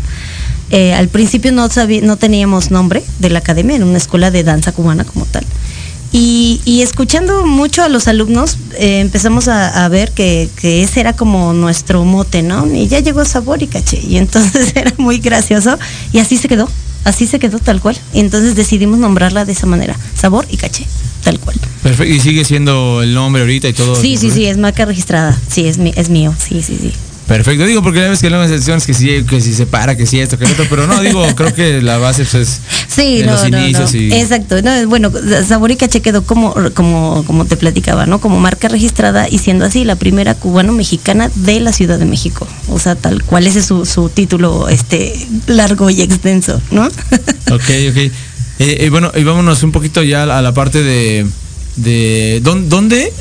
Eh, 0.71 0.93
al 0.93 1.09
principio 1.09 1.51
no, 1.51 1.67
no 2.03 2.17
teníamos 2.17 2.71
nombre 2.71 3.03
de 3.19 3.29
la 3.29 3.39
academia, 3.39 3.75
era 3.75 3.85
una 3.85 3.97
escuela 3.97 4.31
de 4.31 4.43
danza 4.43 4.71
cubana 4.71 5.03
como 5.03 5.25
tal. 5.25 5.45
Y, 6.17 6.81
escuchando 6.81 7.45
mucho 7.45 7.83
a 7.83 7.89
los 7.89 8.07
alumnos, 8.07 8.57
eh, 8.77 9.01
empezamos 9.01 9.49
a, 9.49 9.85
ver 9.89 10.11
que, 10.11 10.49
ese 10.63 11.01
era 11.01 11.11
como 11.11 11.51
nuestro 11.51 12.05
mote, 12.05 12.41
¿no? 12.41 12.65
Y 12.73 12.87
ya 12.87 13.01
llegó 13.01 13.25
sabor 13.25 13.61
y 13.61 13.67
caché. 13.67 13.99
Y 13.99 14.15
entonces 14.15 14.71
era 14.75 14.93
muy 14.97 15.17
gracioso. 15.19 15.77
Y 16.13 16.19
así 16.19 16.37
se 16.37 16.47
quedó, 16.47 16.69
así 17.03 17.27
se 17.27 17.37
quedó 17.37 17.59
tal 17.59 17.81
cual. 17.81 17.97
Y 18.13 18.21
entonces 18.21 18.55
decidimos 18.55 18.97
nombrarla 18.97 19.43
de 19.43 19.51
esa 19.51 19.65
manera, 19.65 19.97
sabor 20.15 20.47
y 20.49 20.55
caché, 20.55 20.85
tal 21.21 21.37
cual. 21.37 21.57
Perfecto. 21.83 22.13
¿Y 22.13 22.21
sigue 22.21 22.45
siendo 22.45 23.01
el 23.01 23.13
nombre 23.13 23.41
ahorita 23.41 23.67
y 23.67 23.73
todo? 23.73 23.97
Sí, 23.97 24.15
sí, 24.15 24.31
sí, 24.31 24.45
es 24.45 24.57
marca 24.57 24.85
registrada. 24.85 25.37
Sí, 25.49 25.67
es, 25.67 25.77
es 25.77 26.09
mío, 26.09 26.33
sí, 26.39 26.61
sí, 26.61 26.77
sí. 26.79 26.93
Perfecto, 27.27 27.65
digo 27.65 27.81
porque 27.81 28.01
ya 28.01 28.09
ves 28.09 28.21
que 28.21 28.29
no 28.29 28.43
excepciones 28.43 28.85
que 28.85 28.93
si, 28.93 29.23
que 29.23 29.41
si 29.41 29.53
se 29.53 29.65
para, 29.65 29.97
que 29.97 30.05
si 30.05 30.19
esto, 30.19 30.37
que 30.37 30.45
otro, 30.45 30.65
pero 30.69 30.85
no, 30.85 31.01
digo, 31.01 31.25
creo 31.35 31.53
que 31.53 31.81
la 31.81 31.97
base 31.97 32.23
pues, 32.23 32.35
es 32.35 32.61
sí, 32.87 33.23
no, 33.25 33.31
los 33.31 33.47
inicios 33.47 33.93
Exacto, 33.95 34.61
no, 34.61 34.87
bueno, 34.87 35.11
Sabor 35.47 35.71
y 35.71 35.75
Caché 35.75 36.01
quedó 36.01 36.23
como, 36.23 36.53
como, 36.75 37.23
como 37.25 37.45
te 37.45 37.57
platicaba, 37.57 38.05
¿no? 38.05 38.21
Como 38.21 38.39
marca 38.39 38.67
registrada 38.67 39.27
y 39.29 39.39
siendo 39.39 39.65
así 39.65 39.85
la 39.85 39.95
primera 39.95 40.35
cubano-mexicana 40.35 41.31
de 41.33 41.59
la 41.61 41.73
Ciudad 41.73 41.97
de 41.97 42.05
México. 42.05 42.47
O 42.69 42.77
sea, 42.77 42.95
tal 42.95 43.23
cual 43.23 43.47
ese 43.47 43.59
es 43.59 43.65
su, 43.65 43.85
su 43.85 44.09
título 44.09 44.69
este 44.69 45.27
largo 45.47 45.89
y 45.89 46.01
extenso, 46.01 46.61
¿no? 46.69 46.85
ok, 47.51 47.69
ok. 47.89 47.97
Eh, 47.97 48.11
eh, 48.59 48.89
bueno, 48.89 49.11
y 49.15 49.23
vámonos 49.23 49.63
un 49.63 49.71
poquito 49.71 50.03
ya 50.03 50.23
a 50.23 50.41
la 50.41 50.53
parte 50.53 50.83
de, 50.83 51.25
de 51.75 52.39
¿dónde, 52.43 53.11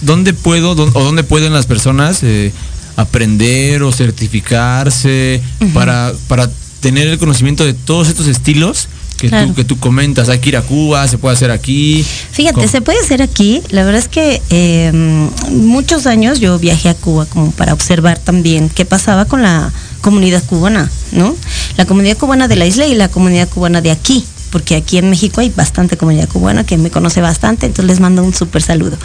dónde 0.00 0.32
puedo 0.32 0.70
o 0.70 1.04
dónde 1.04 1.22
pueden 1.22 1.52
las 1.52 1.66
personas 1.66 2.22
eh, 2.22 2.52
aprender 2.96 3.82
o 3.82 3.92
certificarse 3.92 5.40
para, 5.74 6.12
para 6.28 6.50
tener 6.80 7.08
el 7.08 7.18
conocimiento 7.18 7.64
de 7.64 7.74
todos 7.74 8.08
estos 8.08 8.26
estilos 8.26 8.88
que, 9.20 9.28
tú, 9.28 9.54
que 9.54 9.64
tú 9.64 9.78
comentas, 9.78 10.28
hay 10.28 10.38
que 10.38 10.48
ir 10.48 10.56
a 10.56 10.62
Cuba, 10.62 11.06
se 11.06 11.18
puede 11.18 11.34
hacer 11.34 11.50
aquí. 11.50 12.04
Fíjate, 12.32 12.66
se 12.68 12.80
puede 12.80 12.98
hacer 13.00 13.20
aquí. 13.20 13.62
La 13.68 13.84
verdad 13.84 14.00
es 14.00 14.08
que 14.08 14.40
em, 14.48 15.28
muchos 15.50 16.06
años 16.06 16.40
yo 16.40 16.58
viajé 16.58 16.88
a 16.88 16.94
Cuba 16.94 17.26
como 17.26 17.50
para 17.50 17.74
observar 17.74 18.18
también 18.18 18.70
qué 18.70 18.84
pasaba 18.86 19.26
con 19.26 19.42
la 19.42 19.72
comunidad 20.00 20.42
cubana, 20.44 20.90
¿no? 21.12 21.36
La 21.76 21.84
comunidad 21.84 22.16
cubana 22.16 22.48
de 22.48 22.56
la 22.56 22.66
isla 22.66 22.86
y 22.86 22.94
la 22.94 23.08
comunidad 23.08 23.48
cubana 23.48 23.82
de 23.82 23.90
aquí 23.90 24.24
porque 24.50 24.74
aquí 24.74 24.98
en 24.98 25.08
México 25.10 25.40
hay 25.40 25.50
bastante 25.50 25.96
comunidad 25.96 26.28
cubana 26.28 26.64
que 26.64 26.76
me 26.76 26.90
conoce 26.90 27.20
bastante, 27.20 27.66
entonces 27.66 27.86
les 27.86 28.00
mando 28.00 28.24
un 28.24 28.34
súper 28.34 28.62
saludo. 28.62 28.98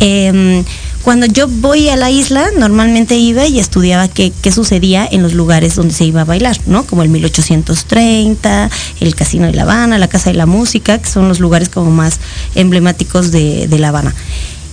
Em, 0.00 0.64
cuando 1.08 1.24
yo 1.24 1.48
voy 1.48 1.88
a 1.88 1.96
la 1.96 2.10
isla, 2.10 2.50
normalmente 2.58 3.16
iba 3.16 3.46
y 3.46 3.58
estudiaba 3.58 4.08
qué, 4.08 4.30
sucedía 4.52 5.08
en 5.10 5.22
los 5.22 5.32
lugares 5.32 5.74
donde 5.74 5.94
se 5.94 6.04
iba 6.04 6.20
a 6.20 6.24
bailar, 6.26 6.58
¿no? 6.66 6.84
Como 6.84 7.02
el 7.02 7.08
1830, 7.08 8.68
el 9.00 9.14
Casino 9.14 9.46
de 9.46 9.54
La 9.54 9.62
Habana, 9.62 9.96
la 9.96 10.08
Casa 10.08 10.28
de 10.28 10.36
la 10.36 10.44
Música, 10.44 10.98
que 10.98 11.08
son 11.08 11.26
los 11.26 11.40
lugares 11.40 11.70
como 11.70 11.90
más 11.90 12.18
emblemáticos 12.54 13.30
de, 13.30 13.68
de 13.68 13.78
La 13.78 13.88
Habana. 13.88 14.14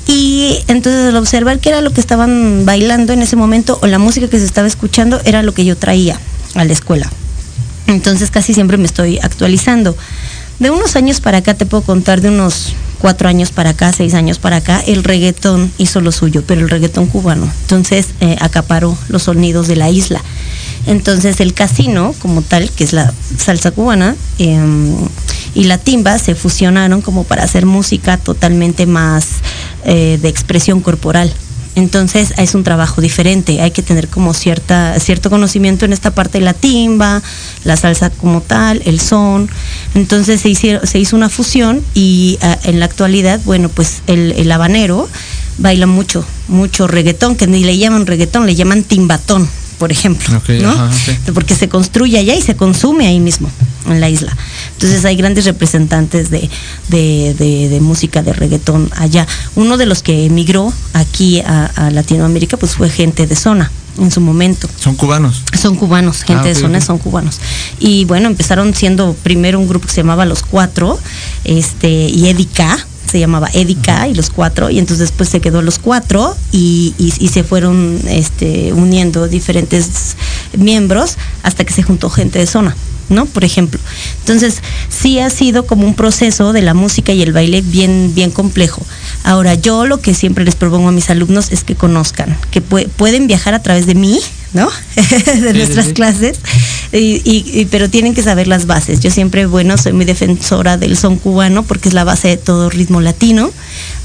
Y 0.08 0.58
entonces 0.68 1.06
al 1.06 1.16
observar 1.16 1.60
qué 1.60 1.70
era 1.70 1.80
lo 1.80 1.92
que 1.92 2.02
estaban 2.02 2.66
bailando 2.66 3.14
en 3.14 3.22
ese 3.22 3.38
momento 3.38 3.80
o 3.82 3.88
la 3.88 3.98
música 3.98 4.28
que 4.28 4.38
se 4.38 4.46
estaba 4.46 4.68
escuchando 4.68 5.22
era 5.24 5.42
lo 5.42 5.54
que 5.54 5.64
yo 5.64 5.78
traía 5.78 6.20
a 6.56 6.66
la 6.66 6.74
escuela. 6.74 7.10
Entonces 7.88 8.30
casi 8.30 8.54
siempre 8.54 8.76
me 8.76 8.88
estoy 8.88 9.20
actualizando. 9.22 9.96
De 10.60 10.70
unos 10.70 10.96
años 10.96 11.20
para 11.20 11.40
acá, 11.40 11.54
te 11.54 11.66
puedo 11.66 11.84
contar 11.84 12.22
de 12.22 12.30
unos 12.30 12.74
cuatro 13.00 13.28
años 13.28 13.52
para 13.52 13.72
acá, 13.72 13.92
seis 13.92 14.14
años 14.14 14.40
para 14.40 14.58
acá, 14.58 14.82
el 14.86 15.04
reggaetón 15.04 15.72
hizo 15.78 16.02
lo 16.02 16.12
suyo, 16.12 16.44
pero 16.48 16.62
el 16.62 16.70
reggaetón 16.70 17.08
cubano. 17.08 17.50
Entonces 17.62 18.08
eh, 18.22 18.38
acaparó 18.40 18.98
los 19.10 19.24
sonidos 19.24 19.68
de 19.68 19.76
la 19.76 19.90
isla. 19.90 20.22
Entonces 20.88 21.40
el 21.40 21.54
casino, 21.54 22.14
como 22.20 22.42
tal, 22.42 22.70
que 22.72 22.84
es 22.84 22.94
la 22.94 23.14
salsa 23.38 23.72
cubana, 23.72 24.16
em, 24.40 24.96
y 25.56 25.66
la 25.66 25.78
timba 25.78 26.18
se 26.20 26.36
fusionaron 26.36 27.02
como 27.02 27.24
para 27.24 27.44
hacer 27.44 27.66
música 27.66 28.18
totalmente 28.18 28.86
más 28.86 29.28
eh, 29.84 30.20
de 30.22 30.30
expresión 30.30 30.82
corporal. 30.82 31.34
Entonces 31.76 32.34
es 32.38 32.56
un 32.56 32.64
trabajo 32.64 33.02
diferente, 33.02 33.62
hay 33.62 33.72
que 33.72 33.82
tener 33.82 34.08
como 34.08 34.34
cierta, 34.34 34.98
cierto 35.00 35.30
conocimiento 35.30 35.86
en 35.86 35.94
esta 35.94 36.12
parte 36.12 36.40
de 36.40 36.46
la 36.46 36.54
timba, 36.54 37.22
la 37.64 37.76
salsa 37.76 38.10
como 38.10 38.42
tal, 38.42 38.82
el 38.86 39.00
son. 39.00 39.50
Entonces 39.94 40.42
se, 40.42 40.50
hicieron, 40.50 40.88
se 40.88 41.00
hizo 41.00 41.16
una 41.16 41.30
fusión 41.30 41.84
y 41.94 42.38
ah, 42.42 42.58
en 42.64 42.80
la 42.80 42.86
actualidad, 42.86 43.42
bueno, 43.44 43.70
pues 43.70 44.02
el, 44.08 44.52
habanero 44.52 45.10
baila 45.58 45.86
mucho, 45.86 46.26
mucho 46.48 46.88
reggaetón, 46.88 47.36
que 47.36 47.48
ni 47.48 47.64
le 47.64 47.78
llaman 47.78 48.06
reggaetón, 48.06 48.46
le 48.46 48.56
llaman 48.56 48.84
timbatón 48.84 49.50
por 49.78 49.92
ejemplo, 49.92 50.42
¿no? 50.62 50.90
Porque 51.34 51.56
se 51.56 51.70
construye 51.70 52.18
allá 52.18 52.36
y 52.36 52.42
se 52.42 52.56
consume 52.56 53.08
ahí 53.08 53.20
mismo, 53.20 53.50
en 53.88 54.00
la 54.00 54.10
isla. 54.10 54.36
Entonces 54.74 55.06
hay 55.06 55.16
grandes 55.16 55.46
representantes 55.46 56.30
de, 56.30 56.50
de, 56.90 57.80
música 57.82 58.24
de 58.24 58.34
reggaetón 58.34 58.90
allá. 58.96 59.28
Uno 59.56 59.78
de 59.78 59.86
los 59.86 60.02
que 60.02 60.26
emigró 60.26 60.72
aquí 60.94 61.42
a, 61.42 61.90
Latinoamérica, 61.92 62.58
pues 62.58 62.76
fue 62.76 62.90
gente 62.90 63.28
de 63.28 63.36
zona 63.36 63.72
en 63.98 64.12
su 64.12 64.22
momento. 64.22 64.68
¿Son 64.80 64.96
cubanos? 64.96 65.44
Son 65.60 65.76
cubanos, 65.76 66.24
gente 66.24 66.44
ah, 66.44 66.48
de 66.48 66.56
zona 66.56 66.82
son 66.82 66.98
cubanos. 66.98 67.40
Y 67.80 68.06
bueno, 68.06 68.28
empezaron 68.28 68.74
siendo 68.74 69.14
primero 69.24 69.60
un 69.60 69.68
grupo 69.68 69.88
que 69.88 69.94
se 69.94 70.02
llamaba 70.02 70.26
Los 70.26 70.44
Cuatro, 70.44 71.00
este, 71.44 72.08
y 72.10 72.28
Edica 72.28 72.78
se 73.10 73.20
llamaba 73.20 73.50
Edica 73.54 74.08
y 74.08 74.14
los 74.14 74.30
cuatro, 74.30 74.70
y 74.70 74.80
entonces 74.80 75.10
después 75.10 75.30
se 75.30 75.40
quedó 75.40 75.62
los 75.62 75.80
cuatro 75.80 76.36
y, 76.52 76.94
se 77.32 77.44
fueron 77.44 78.00
este, 78.08 78.72
uniendo 78.72 79.28
diferentes 79.28 80.16
miembros 80.58 81.18
hasta 81.44 81.66
que 81.66 81.74
se 81.74 81.84
juntó 81.84 82.10
gente 82.10 82.40
de 82.40 82.48
zona. 82.48 82.76
¿no? 83.10 83.26
Por 83.26 83.44
ejemplo. 83.44 83.80
Entonces, 84.22 84.62
sí 84.90 85.20
ha 85.20 85.30
sido 85.30 85.68
como 85.68 85.86
un 85.86 85.94
proceso 85.94 86.54
de 86.54 86.62
la 86.62 86.74
música 86.74 87.14
y 87.14 87.22
el 87.22 87.34
baile 87.34 87.62
bien, 87.62 88.14
bien 88.16 88.32
complejo. 88.32 88.84
Ahora, 89.24 89.54
yo 89.56 89.86
lo 89.86 90.02
que 90.02 90.14
siempre 90.14 90.44
les 90.44 90.56
propongo 90.56 90.90
a 90.90 90.92
mis 90.92 91.10
alumnos 91.10 91.52
es 91.52 91.64
que 91.64 91.76
conozcan, 91.76 92.38
que 92.52 92.62
pueden 92.62 93.28
viajar 93.28 93.54
a 93.54 93.62
través 93.62 93.86
de 93.86 93.96
mí, 93.96 94.20
¿no? 94.54 94.70
de 95.42 95.54
nuestras 95.54 95.90
clases, 95.90 96.40
y, 97.00 97.68
pero 97.72 97.90
tienen 97.90 98.14
que 98.14 98.24
saber 98.24 98.48
las 98.48 98.66
bases. 98.66 99.00
Yo 99.00 99.12
siempre, 99.12 99.46
bueno, 99.46 99.78
soy 99.78 99.94
muy 99.94 100.06
defensora 100.06 100.78
del 100.78 100.98
son 100.98 101.18
cubano 101.18 101.64
porque 101.64 101.90
es 101.90 101.94
la 101.94 102.04
base 102.04 102.30
de 102.30 102.38
todo 102.38 102.70
ritmo 102.70 103.02
latino. 103.02 103.52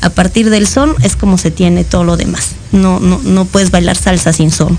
A 0.00 0.11
partir 0.11 0.50
del 0.50 0.66
son 0.66 0.94
es 1.03 1.16
como 1.16 1.38
se 1.38 1.50
tiene 1.50 1.85
todo 1.85 2.05
lo 2.05 2.16
demás. 2.16 2.53
No, 2.72 3.00
no, 3.00 3.20
no 3.22 3.44
puedes 3.44 3.70
bailar 3.70 3.96
salsa 3.96 4.33
sin 4.33 4.50
son, 4.50 4.79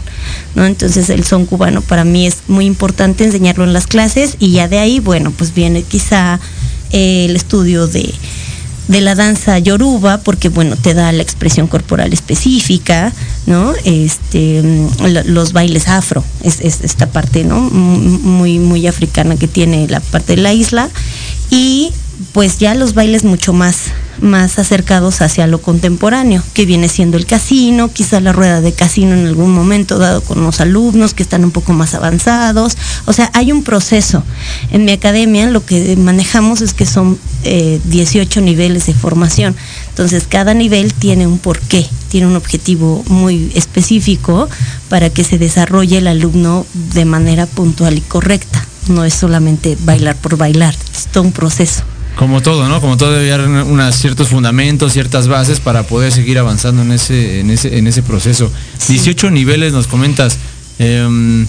¿no? 0.56 0.65
Entonces 0.65 1.10
el 1.10 1.24
son 1.24 1.45
cubano 1.45 1.82
para 1.82 2.04
mí 2.04 2.26
es 2.26 2.38
muy 2.47 2.65
importante 2.65 3.24
enseñarlo 3.24 3.63
en 3.63 3.74
las 3.74 3.88
clases 3.88 4.36
y 4.39 4.52
ya 4.52 4.67
de 4.67 4.80
ahí, 4.80 5.00
bueno, 5.00 5.32
pues 5.32 5.54
viene 5.54 5.84
quizá 5.84 6.39
el 6.91 7.36
estudio 7.36 7.88
de 7.88 8.13
de 8.91 8.99
la 8.99 9.15
danza 9.15 9.58
yoruba, 9.58 10.17
porque 10.17 10.49
bueno, 10.49 10.75
te 10.75 10.93
da 10.93 11.12
la 11.13 11.23
expresión 11.23 11.67
corporal 11.67 12.12
específica, 12.12 13.13
¿no? 13.45 13.73
Este, 13.86 14.62
los 15.25 15.54
bailes 15.54 15.88
afro, 15.88 16.23
es, 16.43 16.60
esta 16.60 17.08
parte, 17.08 17.45
¿no? 17.45 17.62
Muy, 17.62 18.60
muy 18.60 18.88
africana 18.88 19.38
que 19.38 19.47
tiene 19.47 19.88
la 19.88 20.01
parte 20.01 20.36
de 20.36 20.41
la 20.41 20.51
isla. 20.51 20.89
Y 21.49 21.93
pues 22.34 22.57
ya 22.57 22.75
los 22.75 22.93
bailes 22.93 23.23
mucho 23.23 23.53
más, 23.53 23.91
más 24.19 24.60
acercados 24.60 25.21
hacia 25.21 25.47
lo 25.47 25.62
contemporáneo, 25.62 26.43
que 26.53 26.65
viene 26.65 26.89
siendo 26.89 27.17
el 27.17 27.25
casino, 27.25 27.91
quizá 27.91 28.19
la 28.19 28.34
rueda 28.34 28.62
de 28.62 28.73
casino 28.73 29.13
en 29.13 29.27
algún 29.27 29.51
momento 29.51 29.97
dado 29.97 30.21
con 30.21 30.43
los 30.43 30.62
alumnos 30.62 31.13
que 31.13 31.23
están 31.23 31.43
un 31.43 31.51
poco 31.51 31.73
más 31.73 31.93
avanzados. 31.93 32.77
O 33.05 33.13
sea, 33.13 33.29
hay 33.34 33.51
un 33.51 33.63
proceso. 33.63 34.23
En 34.71 34.86
mi 34.86 34.91
academia 34.91 35.49
lo 35.49 35.65
que 35.65 35.95
manejamos 35.95 36.62
es 36.62 36.73
que 36.73 36.86
son 36.86 37.17
18 37.43 38.39
eh, 38.39 38.43
niveles 38.43 38.86
de 38.86 38.93
formación. 38.93 39.55
Entonces, 39.89 40.25
cada 40.27 40.53
nivel 40.53 40.93
tiene 40.93 41.27
un 41.27 41.39
porqué, 41.39 41.88
tiene 42.10 42.27
un 42.27 42.36
objetivo 42.36 43.03
muy 43.07 43.51
específico 43.55 44.49
para 44.89 45.10
que 45.10 45.23
se 45.23 45.38
desarrolle 45.38 45.97
el 45.97 46.07
alumno 46.07 46.65
de 46.93 47.05
manera 47.05 47.45
puntual 47.45 47.97
y 47.97 48.01
correcta. 48.01 48.65
No 48.88 49.05
es 49.05 49.13
solamente 49.13 49.77
bailar 49.81 50.15
por 50.15 50.38
bailar, 50.38 50.75
es 50.93 51.07
todo 51.07 51.23
un 51.23 51.31
proceso. 51.31 51.84
Como 52.21 52.39
todo, 52.39 52.69
¿no? 52.69 52.79
Como 52.81 52.97
todo 52.97 53.13
debe 53.13 53.34
haber 53.34 53.47
unos 53.47 53.95
ciertos 53.95 54.27
fundamentos, 54.27 54.93
ciertas 54.93 55.27
bases 55.27 55.60
para 55.60 55.81
poder 55.81 56.12
seguir 56.12 56.38
avanzando 56.38 56.84
en 56.84 56.91
ese, 56.91 57.39
en 57.39 57.49
ese, 57.49 57.79
en 57.79 57.88
ese 57.88 58.03
proceso. 58.03 58.51
18 58.89 59.31
niveles 59.31 59.73
nos 59.73 59.88
comentas. 59.88 60.38
Em, 60.77 61.47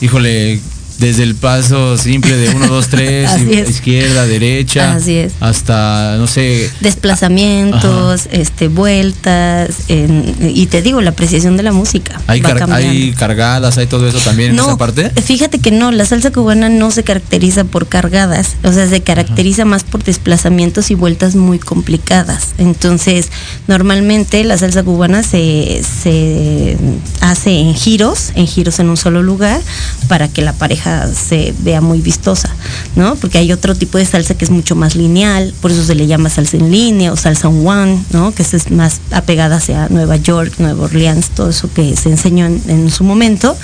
híjole, 0.00 0.60
desde 0.98 1.22
el 1.22 1.34
paso 1.34 1.98
simple 1.98 2.36
de 2.36 2.54
1, 2.54 2.68
2, 2.68 2.88
3, 2.88 3.30
izquierda, 3.68 4.26
derecha, 4.26 4.98
hasta, 5.40 6.16
no 6.16 6.26
sé... 6.26 6.70
Desplazamientos, 6.80 8.28
este, 8.30 8.68
vueltas, 8.68 9.70
y 9.88 10.66
te 10.66 10.82
digo, 10.82 11.00
la 11.00 11.10
apreciación 11.10 11.56
de 11.56 11.62
la 11.62 11.72
música. 11.72 12.20
¿Hay, 12.26 12.42
¿Hay 12.70 13.12
cargadas, 13.12 13.78
hay 13.78 13.86
todo 13.86 14.08
eso 14.08 14.18
también 14.18 14.52
en 14.52 14.58
esa 14.58 14.76
parte? 14.76 15.10
Fíjate 15.10 15.58
que 15.58 15.70
no, 15.70 15.90
la 15.92 16.06
salsa 16.06 16.30
cubana 16.30 16.68
no 16.68 16.90
se 16.90 17.04
caracteriza 17.04 17.64
por 17.64 17.88
cargadas, 17.88 18.56
o 18.64 18.72
sea, 18.72 18.88
se 18.88 19.00
caracteriza 19.02 19.64
más 19.64 19.84
por 19.84 20.02
desplazamientos 20.02 20.90
y 20.90 20.94
vueltas 20.94 21.34
muy 21.34 21.58
complicadas. 21.58 22.54
Entonces, 22.58 23.28
normalmente 23.66 24.44
la 24.44 24.56
salsa 24.56 24.82
cubana 24.82 25.22
se, 25.22 25.82
se 26.02 26.76
hace 27.20 27.58
en 27.58 27.74
giros, 27.74 28.30
en 28.34 28.46
giros 28.46 28.78
en 28.78 28.88
un 28.88 28.96
solo 28.96 29.22
lugar, 29.22 29.60
para 30.08 30.28
que 30.28 30.42
la 30.42 30.52
pareja 30.52 30.85
se 31.14 31.54
vea 31.60 31.80
muy 31.80 32.00
vistosa, 32.00 32.50
¿no? 32.94 33.16
Porque 33.16 33.38
hay 33.38 33.52
otro 33.52 33.74
tipo 33.74 33.98
de 33.98 34.04
salsa 34.04 34.36
que 34.36 34.44
es 34.44 34.50
mucho 34.50 34.76
más 34.76 34.94
lineal, 34.94 35.52
por 35.60 35.70
eso 35.70 35.84
se 35.84 35.94
le 35.94 36.06
llama 36.06 36.30
salsa 36.30 36.56
en 36.56 36.70
línea 36.70 37.12
o 37.12 37.16
salsa 37.16 37.48
on 37.48 37.66
one, 37.66 38.04
¿no? 38.10 38.32
Que 38.34 38.42
es 38.42 38.70
más 38.70 39.00
apegada 39.10 39.56
hacia 39.56 39.88
Nueva 39.88 40.16
York, 40.16 40.54
Nueva 40.58 40.84
Orleans, 40.84 41.30
todo 41.30 41.50
eso 41.50 41.72
que 41.72 41.96
se 41.96 42.10
enseñó 42.10 42.46
en, 42.46 42.90
su 42.90 43.04
momento. 43.04 43.56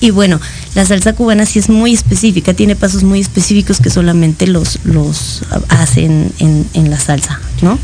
Y 0.00 0.10
bueno, 0.10 0.40
la 0.74 0.84
salsa 0.84 1.14
cubana 1.14 1.46
sí 1.46 1.58
es 1.58 1.68
muy 1.68 1.94
específica, 1.94 2.54
tiene 2.54 2.76
pasos 2.76 3.04
muy 3.04 3.20
específicos 3.20 3.80
que 3.80 3.90
solamente 3.90 4.46
los, 4.46 4.80
los 4.84 5.42
hacen 5.68 6.32
en, 6.38 6.90
la 6.90 6.98
salsa, 6.98 7.40
¿no? 7.62 7.78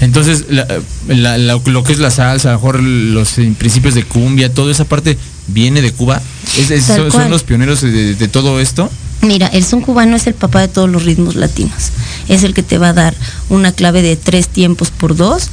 Entonces, 0.00 0.44
lo 0.48 1.82
que 1.84 1.92
es 1.92 1.98
la 1.98 2.10
salsa, 2.10 2.50
a 2.50 2.52
lo 2.52 2.58
mejor 2.58 2.80
los 2.80 3.32
principios 3.58 3.94
de 3.94 4.04
cumbia, 4.04 4.52
toda 4.52 4.70
esa 4.70 4.84
parte 4.84 5.18
viene 5.48 5.82
de 5.82 5.92
Cuba. 5.92 6.22
son, 7.10 7.30
los 7.30 7.42
pioneros 7.42 7.82
de, 7.82 8.28
todo 8.28 8.60
esto. 8.60 8.90
Mira, 9.20 9.48
el 9.48 9.64
son 9.64 9.80
cubano 9.80 10.14
es 10.14 10.28
el 10.28 10.34
papá 10.34 10.60
de 10.60 10.68
todos 10.68 10.88
los 10.88 11.04
ritmos 11.04 11.34
latinos. 11.34 11.90
Es 12.28 12.44
el 12.44 12.54
que 12.54 12.62
te 12.62 12.78
va 12.78 12.90
a 12.90 12.92
dar 12.92 13.14
una 13.48 13.72
clave 13.72 14.00
de 14.00 14.14
tres 14.14 14.48
tiempos 14.48 14.90
por 14.92 15.16
dos 15.16 15.50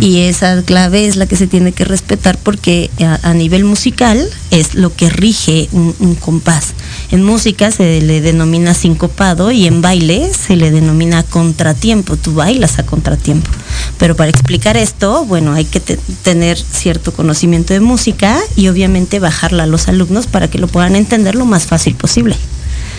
y 0.00 0.20
esa 0.20 0.62
clave 0.62 1.06
es 1.06 1.16
la 1.16 1.26
que 1.26 1.36
se 1.36 1.48
tiene 1.48 1.72
que 1.72 1.84
respetar 1.84 2.38
porque 2.38 2.90
a, 3.22 3.34
nivel 3.34 3.64
musical 3.64 4.28
es 4.52 4.74
lo 4.74 4.94
que 4.94 5.10
rige 5.10 5.68
un, 5.72 6.14
compás. 6.20 6.74
En 7.10 7.24
música 7.24 7.70
se 7.70 8.02
le 8.02 8.20
denomina 8.20 8.74
sincopado 8.74 9.50
y 9.50 9.66
en 9.66 9.80
baile 9.80 10.30
se 10.34 10.56
le 10.56 10.70
denomina 10.70 11.22
contratiempo. 11.22 12.16
Tú 12.16 12.34
bailas 12.34 12.78
a 12.78 12.84
contratiempo. 12.84 13.50
Pero 13.98 14.14
para 14.14 14.30
explicar 14.30 14.76
esto, 14.76 15.24
bueno, 15.24 15.54
hay 15.54 15.64
que 15.64 15.80
tener 15.80 16.58
cierto 16.58 17.12
conocimiento 17.12 17.72
de 17.72 17.80
música 17.80 18.38
y 18.56 18.68
obviamente 18.68 19.20
bajarla 19.20 19.62
a 19.62 19.66
los 19.66 19.88
alumnos 19.88 20.26
para 20.26 20.48
que 20.48 20.58
lo 20.58 20.68
puedan 20.68 20.96
entender 20.96 21.34
lo 21.34 21.46
más 21.46 21.66
fácil 21.66 21.94
posible. 21.94 22.36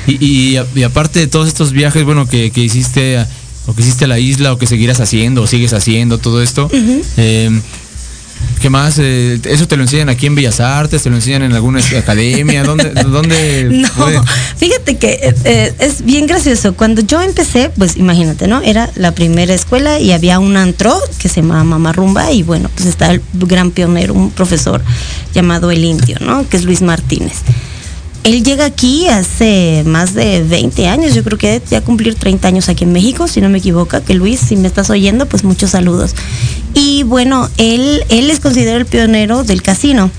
Y, 0.08 0.56
aparte 0.84 1.20
de 1.20 1.28
todos 1.28 1.48
estos 1.48 1.72
viajes, 1.72 2.04
bueno, 2.04 2.28
que, 2.28 2.52
hiciste 2.56 3.24
o 3.68 3.76
que 3.76 3.84
hiciste 3.84 4.06
a 4.06 4.08
la 4.08 4.18
isla 4.18 4.54
o 4.54 4.58
que 4.58 4.66
seguirás 4.66 5.00
haciendo 5.00 5.44
o 5.44 5.48
sigues 5.48 5.74
haciendo 5.74 6.18
todo 6.18 6.42
esto, 6.42 6.70
em, 7.18 7.62
¿Qué 8.62 8.70
más? 8.70 8.98
Eh, 9.00 9.40
¿Eso 9.46 9.68
te 9.68 9.78
lo 9.78 9.84
enseñan 9.84 10.10
aquí 10.10 10.26
en 10.26 10.36
Bellas 10.36 10.60
Artes? 10.60 11.02
¿Te 11.02 11.10
lo 11.10 11.16
enseñan 11.16 11.44
en 11.44 11.54
alguna 11.54 11.80
academia? 11.80 12.64
¿Dónde? 12.64 12.90
dónde 13.06 13.70
no, 13.72 14.24
fíjate 14.58 14.98
que 14.98 15.12
eh, 15.12 15.36
eh, 15.46 15.74
es 15.80 16.04
bien 16.04 16.28
gracioso. 16.28 16.74
Cuando 16.74 17.02
yo 17.02 17.22
empecé, 17.22 17.70
pues 17.78 17.96
imagínate, 17.96 18.48
¿no? 18.48 18.62
Era 18.62 18.90
la 18.96 19.14
primera 19.14 19.54
escuela 19.54 20.00
y 20.00 20.12
había 20.12 20.40
un 20.40 20.58
antro 20.58 20.94
que 21.20 21.30
se 21.30 21.42
llamaba 21.42 21.64
Mamá 21.64 21.94
Rumba 21.94 22.32
y 22.32 22.44
bueno, 22.44 22.70
pues 22.76 22.88
está 22.88 23.12
el 23.12 23.22
gran 23.34 23.72
pionero, 23.72 24.14
un 24.14 24.32
profesor 24.32 24.82
llamado 25.34 25.72
El 25.72 25.86
Indio, 25.86 26.18
¿no? 26.20 26.48
Que 26.50 26.58
es 26.58 26.66
Luis 26.66 26.82
Martínez 26.82 27.44
él 28.24 28.44
llega 28.44 28.66
aquí 28.66 29.08
hace 29.08 29.84
más 29.86 30.14
de 30.14 30.44
20 30.44 30.88
años, 30.88 31.14
yo 31.14 31.24
creo 31.24 31.38
que 31.38 31.62
ya 31.70 31.82
cumplir 31.82 32.16
30 32.16 32.48
años 32.48 32.70
aquí 32.70 32.84
en 32.84 32.92
México, 32.92 33.28
si 33.28 33.42
no 33.42 33.50
me 33.50 33.60
equivoco, 33.60 34.02
que 34.04 34.14
Luis, 34.14 34.40
si 34.40 34.56
me 34.56 34.68
estás 34.68 34.90
oyendo, 34.90 35.26
pues 35.26 35.44
muchos 35.44 35.72
saludos. 35.72 36.16
Y 36.74 37.04
bueno, 37.04 37.50
él, 37.58 38.04
él 38.10 38.30
es 38.30 38.40
considerado 38.40 38.78
el 38.78 38.86
pionero 38.86 39.44
del 39.44 39.62
casino. 39.62 40.12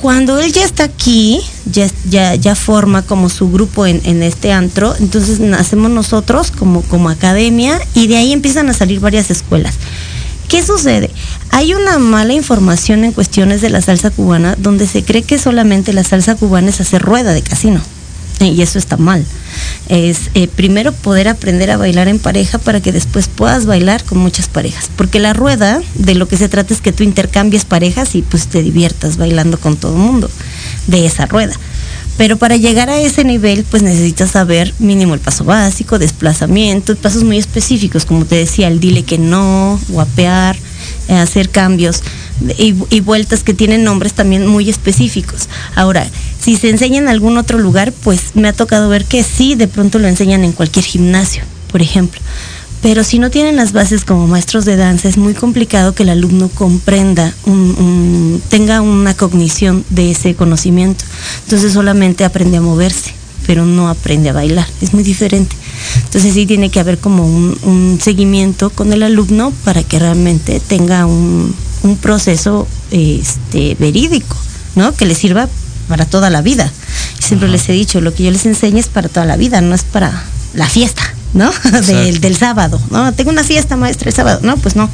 Cuando 0.00 0.38
él 0.38 0.52
ya 0.52 0.64
está 0.64 0.84
aquí, 0.84 1.40
ya, 1.64 2.34
ya, 2.34 2.54
forma 2.54 3.02
como 3.02 3.30
su 3.30 3.50
grupo 3.50 3.86
en, 3.86 4.02
en, 4.04 4.22
este 4.22 4.52
antro, 4.52 4.94
entonces 5.00 5.40
nacemos 5.40 5.90
nosotros 5.90 6.50
como, 6.50 6.82
como 6.82 7.08
academia 7.08 7.80
y 7.94 8.06
de 8.06 8.18
ahí 8.18 8.32
empiezan 8.32 8.68
a 8.68 8.74
salir 8.74 9.00
varias 9.00 9.30
escuelas. 9.30 9.76
¿Qué 10.48 10.64
sucede? 10.64 11.10
Hay 11.50 11.74
una 11.74 11.98
mala 11.98 12.32
información 12.32 13.04
en 13.04 13.12
cuestiones 13.12 13.60
de 13.60 13.70
la 13.70 13.80
salsa 13.80 14.10
cubana 14.10 14.56
donde 14.58 14.86
se 14.86 15.04
cree 15.04 15.22
que 15.22 15.38
solamente 15.38 15.92
la 15.92 16.04
salsa 16.04 16.36
cubana 16.36 16.70
es 16.70 16.80
hacer 16.80 17.02
rueda 17.02 17.32
de 17.32 17.42
casino. 17.42 17.80
Y 18.40 18.60
eso 18.62 18.78
está 18.78 18.96
mal. 18.96 19.24
Es 19.88 20.30
eh, 20.34 20.48
primero 20.48 20.92
poder 20.92 21.28
aprender 21.28 21.70
a 21.70 21.76
bailar 21.76 22.08
en 22.08 22.18
pareja 22.18 22.58
para 22.58 22.80
que 22.80 22.92
después 22.92 23.28
puedas 23.28 23.64
bailar 23.64 24.04
con 24.04 24.18
muchas 24.18 24.48
parejas. 24.48 24.90
Porque 24.96 25.20
la 25.20 25.32
rueda 25.32 25.80
de 25.94 26.14
lo 26.14 26.28
que 26.28 26.36
se 26.36 26.48
trata 26.48 26.74
es 26.74 26.80
que 26.80 26.92
tú 26.92 27.04
intercambies 27.04 27.64
parejas 27.64 28.14
y 28.14 28.22
pues 28.22 28.48
te 28.48 28.62
diviertas 28.62 29.16
bailando 29.16 29.58
con 29.58 29.76
todo 29.76 29.92
el 29.92 30.02
mundo 30.02 30.30
de 30.88 31.06
esa 31.06 31.26
rueda. 31.26 31.54
Pero 32.16 32.36
para 32.36 32.56
llegar 32.56 32.90
a 32.90 33.00
ese 33.00 33.24
nivel, 33.24 33.64
pues 33.68 33.82
necesitas 33.82 34.30
saber 34.30 34.72
mínimo 34.78 35.14
el 35.14 35.20
paso 35.20 35.44
básico, 35.44 35.98
desplazamiento, 35.98 36.94
pasos 36.96 37.24
muy 37.24 37.38
específicos, 37.38 38.04
como 38.04 38.24
te 38.24 38.36
decía, 38.36 38.68
el 38.68 38.78
dile 38.78 39.02
que 39.02 39.18
no, 39.18 39.80
guapear, 39.88 40.56
eh, 41.08 41.14
hacer 41.14 41.48
cambios 41.48 42.02
y, 42.58 42.74
y, 42.90 43.00
vueltas 43.00 43.42
que 43.42 43.54
tienen 43.54 43.84
nombres 43.84 44.12
también 44.12 44.46
muy 44.46 44.70
específicos. 44.70 45.48
Ahora, 45.74 46.06
si 46.40 46.56
se 46.56 46.70
enseña 46.70 46.98
en 46.98 47.08
algún 47.08 47.36
otro 47.36 47.58
lugar, 47.58 47.92
pues 47.92 48.34
me 48.34 48.48
ha 48.48 48.52
tocado 48.52 48.88
ver 48.88 49.04
que 49.04 49.22
sí, 49.22 49.54
de 49.54 49.68
pronto 49.68 49.98
lo 49.98 50.08
enseñan 50.08 50.44
en 50.44 50.52
cualquier 50.52 50.84
gimnasio, 50.84 51.42
por 51.70 51.82
ejemplo. 51.82 52.20
Pero 52.84 53.02
si 53.02 53.18
no 53.18 53.30
tienen 53.30 53.56
las 53.56 53.72
bases 53.72 54.04
como 54.04 54.26
maestros 54.26 54.66
de 54.66 54.76
danza, 54.76 55.08
es 55.08 55.16
muy 55.16 55.32
complicado 55.32 55.94
que 55.94 56.02
el 56.02 56.10
alumno 56.10 56.50
comprenda, 56.50 57.32
tenga 58.50 58.82
una 58.82 59.14
cognición 59.14 59.86
de 59.88 60.10
ese 60.10 60.34
conocimiento. 60.34 61.02
Entonces 61.44 61.72
solamente 61.72 62.26
aprende 62.26 62.58
a 62.58 62.60
moverse, 62.60 63.14
pero 63.46 63.64
no 63.64 63.88
aprende 63.88 64.28
a 64.28 64.34
bailar. 64.34 64.66
Es 64.82 64.92
muy 64.92 65.02
diferente. 65.02 65.56
Entonces 66.04 66.34
sí 66.34 66.44
tiene 66.44 66.68
que 66.68 66.78
haber 66.78 66.98
como 66.98 67.24
un, 67.24 67.98
seguimiento 68.02 68.68
con 68.68 68.92
el 68.92 69.02
alumno 69.02 69.50
para 69.64 69.82
que 69.82 69.98
realmente 69.98 70.60
tenga 70.60 71.06
un, 71.06 71.56
proceso 72.02 72.68
este, 72.90 73.76
verídico, 73.80 74.36
¿no? 74.76 74.94
Que 74.94 75.06
le 75.06 75.14
sirva 75.14 75.48
para 75.88 76.04
toda 76.04 76.28
la 76.28 76.42
vida. 76.42 76.70
Siempre 77.18 77.48
les 77.48 77.66
he 77.70 77.72
dicho, 77.72 78.02
lo 78.02 78.12
que 78.12 78.24
yo 78.24 78.30
les 78.30 78.44
enseño 78.44 78.76
es 78.76 78.88
para 78.88 79.08
toda 79.08 79.24
la 79.24 79.38
vida, 79.38 79.62
no 79.62 79.74
es 79.74 79.84
para 79.84 80.24
la 80.52 80.68
fiesta. 80.68 81.14
¿No? 81.34 81.52
del, 81.86 82.20
del, 82.20 82.36
sábado, 82.36 82.80
¿no? 82.90 83.12
Tengo 83.12 83.30
una 83.30 83.44
fiesta 83.44 83.76
maestra 83.76 84.08
el 84.08 84.14
sábado, 84.14 84.40
no, 84.42 84.56
pues 84.56 84.76
no. 84.76 84.88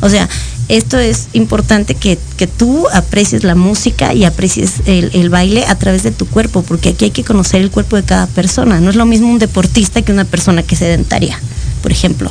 O 0.00 0.08
sea, 0.08 0.28
esto 0.68 0.98
es 0.98 1.28
importante 1.32 1.94
que, 1.94 2.18
tú 2.58 2.86
aprecies 2.92 3.42
la 3.42 3.54
música 3.54 4.12
y 4.12 4.24
aprecies 4.24 4.82
el, 4.84 5.30
baile 5.30 5.64
a 5.66 5.74
través 5.76 6.02
de 6.02 6.10
tu 6.10 6.26
cuerpo, 6.26 6.62
porque 6.62 6.90
aquí 6.90 7.06
hay 7.06 7.10
que 7.10 7.24
conocer 7.24 7.62
el 7.62 7.70
cuerpo 7.70 7.96
de 7.96 8.02
cada 8.02 8.26
persona. 8.26 8.80
No 8.80 8.90
es 8.90 8.96
lo 8.96 9.06
mismo 9.06 9.28
un 9.28 9.38
deportista 9.38 10.02
que 10.02 10.12
una 10.12 10.24
persona 10.24 10.62
que 10.62 10.74
es 10.74 10.80
sedentaria, 10.80 11.40
por 11.82 11.90
ejemplo, 11.90 12.30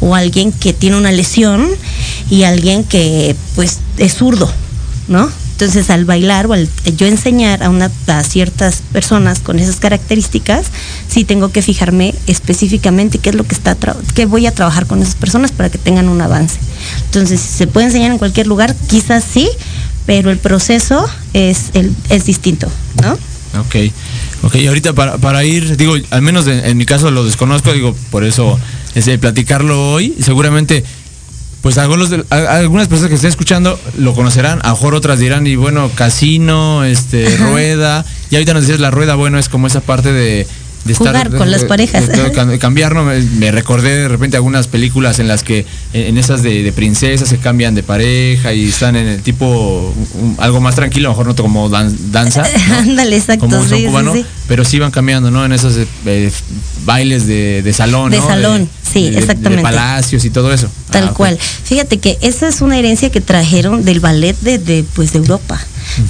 o 0.00 0.14
alguien 0.14 0.52
que 0.52 0.72
tiene 0.74 0.98
una 0.98 1.10
lesión 1.10 1.66
y 2.28 2.42
alguien 2.44 2.84
que 2.84 3.34
pues 3.54 3.78
es 3.96 4.14
zurdo, 4.14 4.52
¿no? 5.08 5.30
Entonces, 5.60 5.90
al 5.90 6.06
bailar 6.06 6.46
o 6.46 6.54
al 6.54 6.70
yo 6.96 7.06
enseñar 7.06 7.62
a, 7.62 7.68
una, 7.68 7.90
a 8.06 8.24
ciertas 8.24 8.82
personas 8.92 9.40
con 9.40 9.58
esas 9.58 9.76
características, 9.76 10.64
sí 11.06 11.24
tengo 11.24 11.52
que 11.52 11.60
fijarme 11.60 12.14
específicamente 12.26 13.18
qué 13.18 13.28
es 13.28 13.36
lo 13.36 13.44
que 13.44 13.54
está, 13.54 13.76
qué 14.14 14.24
voy 14.24 14.46
a 14.46 14.54
trabajar 14.54 14.86
con 14.86 15.02
esas 15.02 15.16
personas 15.16 15.52
para 15.52 15.68
que 15.68 15.76
tengan 15.76 16.08
un 16.08 16.18
avance. 16.22 16.58
Entonces, 17.04 17.42
se 17.42 17.66
puede 17.66 17.88
enseñar 17.88 18.10
en 18.10 18.16
cualquier 18.16 18.46
lugar, 18.46 18.74
quizás 18.88 19.22
sí, 19.22 19.50
pero 20.06 20.30
el 20.30 20.38
proceso 20.38 21.06
es, 21.34 21.72
el, 21.74 21.94
es 22.08 22.24
distinto, 22.24 22.66
¿no? 23.02 23.12
Ok, 23.60 23.92
ok, 24.44 24.54
ahorita 24.66 24.94
para, 24.94 25.18
para 25.18 25.44
ir, 25.44 25.76
digo, 25.76 25.94
al 26.08 26.22
menos 26.22 26.46
en, 26.46 26.74
mi 26.78 26.86
caso 26.86 27.10
lo 27.10 27.22
desconozco, 27.22 27.70
digo, 27.74 27.94
por 28.10 28.24
eso 28.24 28.58
es 28.94 29.04
de 29.04 29.18
platicarlo 29.18 29.92
hoy, 29.92 30.14
seguramente 30.24 30.84
pues 31.60 31.76
algunos 31.78 32.10
algunas 32.30 32.88
personas 32.88 33.08
que 33.08 33.16
estén 33.16 33.30
escuchando 33.30 33.78
lo 33.98 34.14
conocerán, 34.14 34.60
a 34.62 34.68
lo 34.68 34.74
mejor 34.74 34.94
otras 34.94 35.18
dirán, 35.18 35.46
y 35.46 35.56
bueno, 35.56 35.90
casino, 35.94 36.84
este, 36.84 37.36
rueda, 37.36 38.04
y 38.30 38.36
ahorita 38.36 38.54
nos 38.54 38.62
dices 38.62 38.80
la 38.80 38.90
rueda, 38.90 39.14
bueno, 39.14 39.38
es 39.38 39.48
como 39.48 39.66
esa 39.66 39.80
parte 39.80 40.12
de, 40.12 40.46
de 40.84 40.94
Jugar 40.94 41.30
con 41.30 41.50
las 41.50 41.64
parejas. 41.64 42.08
De, 42.08 42.58
cambiar, 42.58 42.94
¿no? 42.94 43.04
Me, 43.04 43.50
recordé 43.50 43.96
de 43.96 44.08
repente 44.08 44.36
algunas 44.36 44.66
películas 44.66 45.18
en 45.18 45.28
las 45.28 45.42
que 45.42 45.66
en, 45.92 46.16
esas 46.16 46.42
de, 46.42 46.72
princesas 46.74 47.28
se 47.28 47.38
cambian 47.38 47.74
de 47.74 47.82
pareja 47.82 48.52
y 48.52 48.68
están 48.68 48.96
en 48.96 49.06
el 49.06 49.22
tipo 49.22 49.94
algo 50.38 50.60
más 50.60 50.74
tranquilo, 50.74 51.08
a 51.08 51.12
lo 51.12 51.18
mejor 51.18 51.26
no 51.26 51.42
como 51.42 51.68
danza. 51.68 52.44
Ándale, 52.78 53.16
exacto. 53.16 53.46
Como 53.46 53.64
sí, 53.64 53.84
cubano, 53.84 54.14
pero 54.48 54.64
sí 54.64 54.78
van 54.78 54.90
cambiando, 54.90 55.30
¿no? 55.30 55.44
En 55.44 55.52
esos 55.52 55.74
eh, 56.06 56.30
bailes 56.84 57.26
de, 57.26 57.72
salón. 57.74 58.10
De 58.10 58.18
salón, 58.18 58.68
sí, 58.82 59.06
exactamente. 59.08 59.56
De 59.56 59.62
palacios 59.62 60.24
y 60.24 60.30
todo 60.30 60.52
eso. 60.52 60.70
Tal 60.90 61.08
ah, 61.08 61.14
cual. 61.14 61.38
Fíjate 61.38 61.98
que 61.98 62.18
esa 62.20 62.48
es 62.48 62.60
una 62.60 62.78
herencia 62.78 63.10
que 63.10 63.20
trajeron 63.20 63.84
del 63.84 64.00
ballet 64.00 64.36
de, 64.40 64.84
pues, 64.94 65.12
de 65.12 65.18
Europa. 65.18 65.60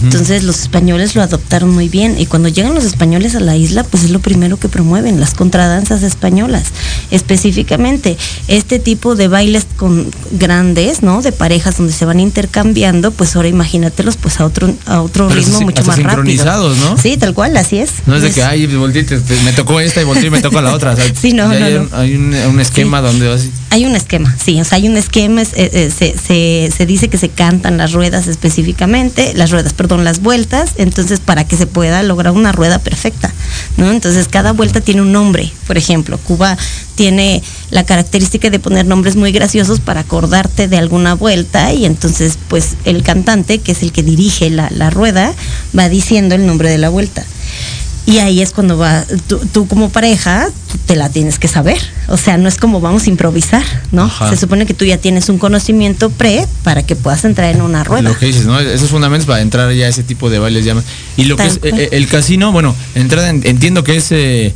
Entonces 0.02 0.42
los 0.42 0.60
españoles 0.60 1.14
lo 1.14 1.22
adoptaron 1.22 1.70
muy 1.70 1.88
bien 1.88 2.18
y 2.18 2.26
cuando 2.26 2.48
llegan 2.48 2.74
los 2.74 2.84
españoles 2.84 3.34
a 3.34 3.40
la 3.40 3.56
isla, 3.56 3.84
pues 3.84 4.04
es 4.04 4.10
lo 4.10 4.20
primero 4.20 4.58
que 4.58 4.68
promueven, 4.68 5.20
las 5.20 5.34
contradanzas 5.34 6.02
españolas. 6.02 6.64
Específicamente, 7.10 8.16
este 8.48 8.78
tipo 8.78 9.14
de 9.14 9.28
bailes 9.28 9.66
con 9.76 10.10
grandes, 10.32 11.02
¿no? 11.02 11.22
De 11.22 11.32
parejas 11.32 11.78
donde 11.78 11.92
se 11.92 12.04
van 12.04 12.20
intercambiando, 12.20 13.10
pues 13.10 13.36
ahora 13.36 13.48
imagínatelos 13.48 14.16
pues 14.16 14.40
a 14.40 14.44
otro 14.44 14.74
a 14.86 15.02
otro 15.02 15.28
ritmo 15.28 15.60
mucho 15.60 15.84
más 15.84 15.96
sincronizados, 15.96 16.76
¿no? 16.78 16.96
Sí, 16.98 17.16
tal 17.16 17.34
cual, 17.34 17.56
así 17.56 17.78
es. 17.78 17.90
No 18.06 18.16
es 18.16 18.22
de 18.22 18.30
que, 18.30 18.42
ay, 18.42 18.66
me 18.66 19.52
tocó 19.52 19.80
esta 19.80 20.00
y 20.00 20.04
volteé 20.04 20.26
y 20.26 20.30
me 20.30 20.40
tocó 20.40 20.60
la 20.60 20.74
otra. 20.74 20.96
sí, 21.20 21.32
no, 21.32 21.46
no, 21.46 21.52
hay, 21.52 21.74
Un, 21.74 21.88
hay 21.92 22.14
un, 22.14 22.60
esquema 22.60 23.00
donde 23.00 23.38
Hay 23.70 23.86
un 23.86 23.96
esquema, 23.96 24.36
sí, 24.42 24.60
o 24.60 24.64
sea, 24.64 24.76
hay 24.76 24.88
un 24.88 24.96
esquema, 24.96 25.42
eh, 25.42 25.48
eh, 25.54 25.92
se, 25.96 26.16
se, 26.18 26.70
se 26.76 26.86
dice 26.86 27.08
que 27.08 27.18
se 27.18 27.28
cantan 27.28 27.76
las 27.78 27.92
ruedas 27.92 28.26
específicamente, 28.26 29.32
las 29.34 29.50
ruedas 29.50 29.69
perdón, 29.72 30.04
las 30.04 30.20
vueltas, 30.20 30.72
entonces 30.76 31.20
para 31.20 31.44
que 31.44 31.56
se 31.56 31.66
pueda 31.66 32.02
lograr 32.02 32.32
una 32.32 32.52
rueda 32.52 32.78
perfecta, 32.78 33.32
¿no? 33.76 33.90
Entonces 33.90 34.28
cada 34.28 34.52
vuelta 34.52 34.80
tiene 34.80 35.02
un 35.02 35.12
nombre, 35.12 35.52
por 35.66 35.78
ejemplo, 35.78 36.18
Cuba 36.18 36.56
tiene 36.94 37.42
la 37.70 37.84
característica 37.84 38.50
de 38.50 38.58
poner 38.58 38.86
nombres 38.86 39.16
muy 39.16 39.32
graciosos 39.32 39.80
para 39.80 40.00
acordarte 40.00 40.68
de 40.68 40.76
alguna 40.76 41.14
vuelta 41.14 41.72
y 41.72 41.86
entonces 41.86 42.38
pues 42.48 42.76
el 42.84 43.02
cantante, 43.02 43.58
que 43.58 43.72
es 43.72 43.82
el 43.82 43.92
que 43.92 44.02
dirige 44.02 44.50
la, 44.50 44.68
la 44.70 44.90
rueda, 44.90 45.32
va 45.76 45.88
diciendo 45.88 46.34
el 46.34 46.46
nombre 46.46 46.70
de 46.70 46.78
la 46.78 46.88
vuelta. 46.88 47.24
Y 48.06 48.18
ahí 48.18 48.40
es 48.40 48.50
cuando 48.50 48.76
va, 48.76 49.04
tú, 49.52 49.68
como 49.68 49.90
pareja 49.90 50.48
te 50.86 50.96
la 50.96 51.08
tienes 51.10 51.38
que 51.38 51.48
saber. 51.48 51.78
O 52.08 52.16
sea, 52.16 52.38
no 52.38 52.48
es 52.48 52.56
como 52.56 52.80
vamos 52.80 53.06
a 53.06 53.10
improvisar, 53.10 53.62
¿no? 53.92 54.10
Se 54.28 54.36
supone 54.36 54.66
que 54.66 54.74
tú 54.74 54.84
ya 54.84 54.98
tienes 54.98 55.28
un 55.28 55.38
conocimiento 55.38 56.10
pre 56.10 56.46
para 56.64 56.84
que 56.84 56.96
puedas 56.96 57.24
entrar 57.24 57.54
en 57.54 57.62
una 57.62 57.84
rueda. 57.84 58.02
Lo 58.08 58.18
que 58.18 58.26
dices, 58.26 58.46
¿no? 58.46 58.58
Esos 58.58 58.90
fundamentos 58.90 59.26
para 59.26 59.42
entrar 59.42 59.72
ya 59.72 59.86
a 59.86 59.88
ese 59.88 60.02
tipo 60.02 60.30
de 60.30 60.38
bailes. 60.38 60.64
Ya. 60.64 60.74
Y 61.16 61.24
lo 61.24 61.36
que 61.36 61.46
es 61.46 61.60
eh, 61.62 61.90
el 61.92 62.08
casino, 62.08 62.52
bueno, 62.52 62.74
entrada, 62.94 63.28
entiendo 63.28 63.84
que 63.84 63.96
es 63.96 64.10
eh, 64.10 64.54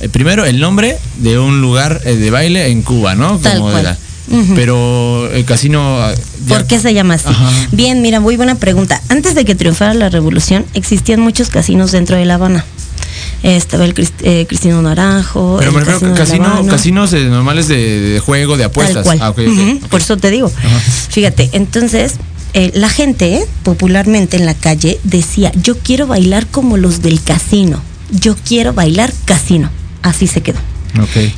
eh, 0.00 0.08
primero 0.08 0.44
el 0.46 0.60
nombre 0.60 0.96
de 1.18 1.38
un 1.38 1.60
lugar 1.60 2.00
de 2.02 2.30
baile 2.30 2.68
en 2.68 2.82
Cuba, 2.82 3.14
¿no? 3.14 3.40
Como 3.40 3.70
Pero 4.54 5.30
el 5.32 5.44
casino... 5.44 6.00
¿Por 6.48 6.66
qué 6.66 6.78
se 6.78 6.94
llama 6.94 7.14
así? 7.14 7.28
Bien, 7.72 8.00
mira, 8.00 8.20
muy 8.20 8.36
buena 8.36 8.54
pregunta. 8.54 9.02
Antes 9.08 9.34
de 9.34 9.44
que 9.44 9.54
triunfara 9.54 9.92
la 9.94 10.08
revolución, 10.08 10.64
existían 10.74 11.20
muchos 11.20 11.50
casinos 11.50 11.92
dentro 11.92 12.16
de 12.16 12.24
La 12.24 12.34
Habana 12.34 12.64
estaba 13.54 13.84
el 13.84 13.94
eh, 14.22 14.44
Cristino 14.48 14.82
Naranjo. 14.82 15.56
Pero 15.58 15.72
me 15.72 15.82
casino, 16.14 16.66
casinos 16.66 17.12
eh, 17.12 17.24
normales 17.26 17.68
de, 17.68 18.20
juego, 18.24 18.56
de 18.56 18.64
apuestas. 18.64 19.06
Ah, 19.20 19.32
Por 19.90 20.00
eso 20.00 20.16
te 20.16 20.30
digo. 20.30 20.50
Fíjate, 21.10 21.50
entonces 21.52 22.14
eh, 22.54 22.72
la 22.74 22.88
gente 22.88 23.46
popularmente 23.62 24.36
en 24.36 24.46
la 24.46 24.54
calle 24.54 24.98
decía, 25.04 25.52
yo 25.62 25.78
quiero 25.78 26.06
bailar 26.06 26.46
como 26.46 26.76
los 26.76 27.02
del 27.02 27.22
casino, 27.22 27.80
yo 28.10 28.36
quiero 28.36 28.72
bailar 28.72 29.12
casino. 29.24 29.70
Así 30.02 30.26
se 30.26 30.40
quedó. 30.40 30.58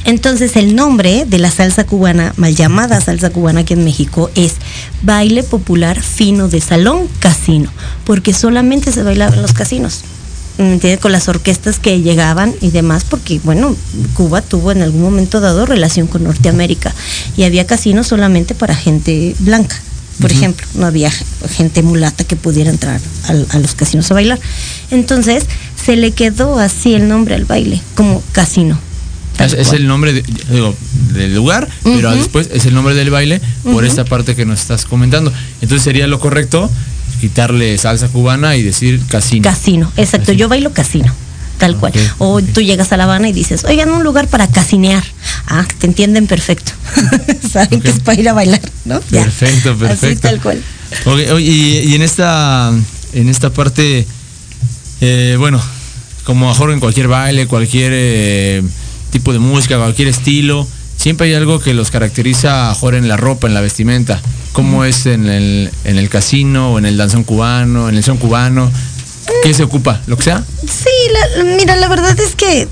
Entonces 0.05 0.57
el 0.57 0.77
nombre 0.77 1.25
de 1.27 1.39
la 1.39 1.51
salsa 1.51 1.85
cubana, 1.85 2.33
mal 2.37 2.55
llamada 2.55 3.01
salsa 3.01 3.31
cubana 3.31 3.61
aquí 3.61 3.75
en 3.75 3.85
México, 3.85 4.31
es 4.35 4.55
baile 5.03 5.43
popular 5.43 6.01
fino 6.01 6.49
de 6.49 6.61
salón 6.61 7.09
casino, 7.19 7.71
porque 8.05 8.33
solamente 8.33 8.93
se 8.93 9.03
bailaba 9.03 9.35
en 9.35 9.43
los 9.43 9.53
casinos. 9.53 10.05
Con 11.01 11.13
las 11.13 11.29
orquestas 11.29 11.79
que 11.79 12.01
llegaban 12.01 12.53
y 12.61 12.71
demás, 12.71 13.05
porque 13.09 13.41
bueno, 13.45 13.77
Cuba 14.15 14.43
tuvo 14.43 14.73
en 14.73 14.83
algún 14.83 15.03
momento 15.03 15.41
dado 15.41 15.67
relación 15.67 16.09
con 16.09 16.25
Norteamérica 16.25 16.93
y 17.37 17.45
había 17.45 17.65
casinos 17.65 18.09
solamente 18.09 18.57
para 18.57 18.75
gente 18.75 19.37
blanca. 19.39 19.77
Por 20.21 20.33
ejemplo, 20.33 20.67
no 20.75 20.87
había 20.87 21.13
gente 21.57 21.83
mulata 21.83 22.25
que 22.25 22.35
pudiera 22.35 22.71
entrar 22.71 23.01
a, 23.29 23.59
los 23.59 23.75
casinos 23.77 24.11
a 24.11 24.15
bailar. 24.15 24.41
Entonces, 24.91 25.45
se 25.81 25.95
le 25.95 26.11
quedó 26.11 26.59
así 26.59 26.95
el 26.95 27.09
nombre 27.09 27.37
al 27.37 27.45
baile, 27.45 27.81
como 27.95 28.21
casino. 28.33 28.81
Es, 29.39 29.73
el 29.73 29.87
nombre 29.87 30.13
del 30.13 31.35
lugar, 31.37 31.69
pero 31.85 32.11
después 32.11 32.51
es 32.53 32.67
el 32.67 32.75
nombre 32.75 32.95
del 32.95 33.11
baile 33.11 33.41
por 33.63 33.85
esta 33.85 34.05
parte 34.05 34.35
que 34.35 34.45
nos 34.45 34.61
estás 34.61 34.85
comentando. 34.85 35.33
Entonces 35.63 35.85
sería 35.85 36.09
lo 36.09 36.19
correcto 36.19 36.69
quitarle 37.21 37.77
salsa 37.79 38.09
cubana 38.09 38.57
y 38.57 38.63
decir 38.63 39.01
casino. 39.09 39.43
Casino, 39.43 39.93
exacto. 39.97 40.33
Yo 40.33 40.49
bailo 40.49 40.73
casino, 40.73 41.15
tal 41.59 41.77
cual. 41.77 41.93
O 42.19 42.41
tú 42.43 42.61
llegas 42.63 42.93
a 42.93 42.97
La 42.97 43.05
Habana 43.05 43.29
y 43.29 43.33
dices, 43.33 43.65
oigan, 43.65 43.91
un 43.91 44.05
lugar 44.05 44.29
para 44.29 44.47
casinear. 44.47 45.05
Ah, 45.47 45.67
te 45.79 45.87
entienden 45.87 46.27
perfecto. 46.27 46.73
Saben 47.53 47.81
que 47.81 47.91
es 47.91 48.01
para 48.01 48.21
ir 48.21 48.29
a 48.29 48.33
bailar, 48.33 48.61
¿no? 48.85 49.01
Perfecto, 49.01 49.77
perfecto. 49.77 50.07
Así 50.07 50.17
tal 50.17 50.41
cual. 50.41 50.63
y, 51.41 51.95
en 51.95 52.03
esta, 52.03 52.73
en 53.13 53.29
esta 53.29 53.51
parte, 53.51 54.07
eh, 55.01 55.37
bueno, 55.39 55.61
como 56.25 56.49
mejor 56.49 56.73
en 56.73 56.81
cualquier 56.81 57.09
baile, 57.09 57.47
cualquier 57.47 57.93
eh, 57.95 58.63
tipo 59.11 59.33
de 59.33 59.39
música, 59.39 59.79
cualquier 59.79 60.09
estilo, 60.09 60.67
siempre 60.99 61.29
hay 61.29 61.35
algo 61.35 61.61
que 61.61 61.73
los 61.73 61.91
caracteriza 61.91 62.69
mejor 62.69 62.95
en 62.95 63.09
la 63.09 63.17
ropa, 63.17 63.47
en 63.47 63.55
la 63.55 63.63
vestimenta. 63.63 64.21
¿Cómo 64.53 64.85
es 64.85 65.07
en 65.07 65.27
el, 65.27 65.71
en 65.85 65.97
el 65.97 66.11
casino 66.11 66.73
o 66.73 66.79
en 66.79 66.85
el 66.85 66.99
danzón 66.99 67.25
cubano, 67.25 67.89
en 67.89 67.97
el 67.97 68.05
son 68.05 68.19
cubano? 68.19 68.71
¿Qué 69.43 69.55
se 69.55 69.63
ocupa? 69.63 70.01
¿Lo 70.07 70.17
que 70.17 70.25
sea? 70.25 70.45
Sí, 70.67 71.45
mira, 71.57 71.77
la 71.77 71.89
verdad 71.89 72.19
es 72.19 72.35
que 72.35 72.69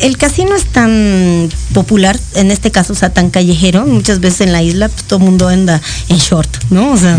el, 0.00 0.16
casino 0.16 0.54
es 0.54 0.64
tan 0.66 1.48
popular, 1.72 2.18
en 2.34 2.50
este 2.50 2.70
caso, 2.70 2.92
o 2.92 2.96
sea, 2.96 3.10
tan 3.10 3.30
callejero. 3.30 3.86
Muchas 3.86 4.20
veces 4.20 4.42
en 4.42 4.52
la 4.52 4.62
isla 4.62 4.88
pues, 4.88 5.04
todo 5.04 5.18
el 5.18 5.24
mundo 5.24 5.48
anda 5.48 5.80
en 6.08 6.18
short, 6.18 6.48
¿no? 6.70 6.92
O 6.92 6.96
sea, 6.96 7.18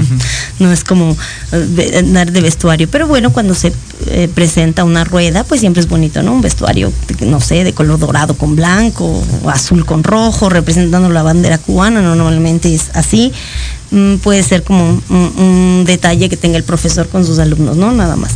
no 0.59 0.71
es 0.71 0.83
como 0.83 1.15
eh, 1.51 1.95
andar 1.99 2.31
de 2.31 2.41
vestuario. 2.41 2.89
Pero 2.89 3.07
bueno, 3.07 3.31
cuando 3.31 3.55
se 3.55 3.73
eh, 4.07 4.29
presenta 4.33 4.83
una 4.83 5.03
rueda, 5.03 5.43
pues 5.43 5.61
siempre 5.61 5.81
es 5.81 5.87
bonito, 5.87 6.21
¿no? 6.23 6.33
Un 6.33 6.41
vestuario, 6.41 6.91
no 7.21 7.39
sé, 7.39 7.63
de 7.63 7.73
color 7.73 7.99
dorado 7.99 8.35
con 8.35 8.55
blanco, 8.55 9.23
o 9.43 9.49
azul 9.49 9.85
con 9.85 10.03
rojo, 10.03 10.49
representando 10.49 11.09
la 11.09 11.23
bandera 11.23 11.57
cubana, 11.57 12.01
normalmente 12.01 12.73
es 12.73 12.89
así. 12.93 13.31
Mm, 13.91 14.15
puede 14.15 14.41
ser 14.43 14.63
como 14.63 15.01
un, 15.09 15.83
detalle 15.85 16.29
que 16.29 16.37
tenga 16.37 16.57
el 16.57 16.63
profesor 16.63 17.07
con 17.07 17.25
sus 17.25 17.37
alumnos, 17.37 17.77
¿no? 17.77 17.91
Nada 17.91 18.15
más. 18.15 18.31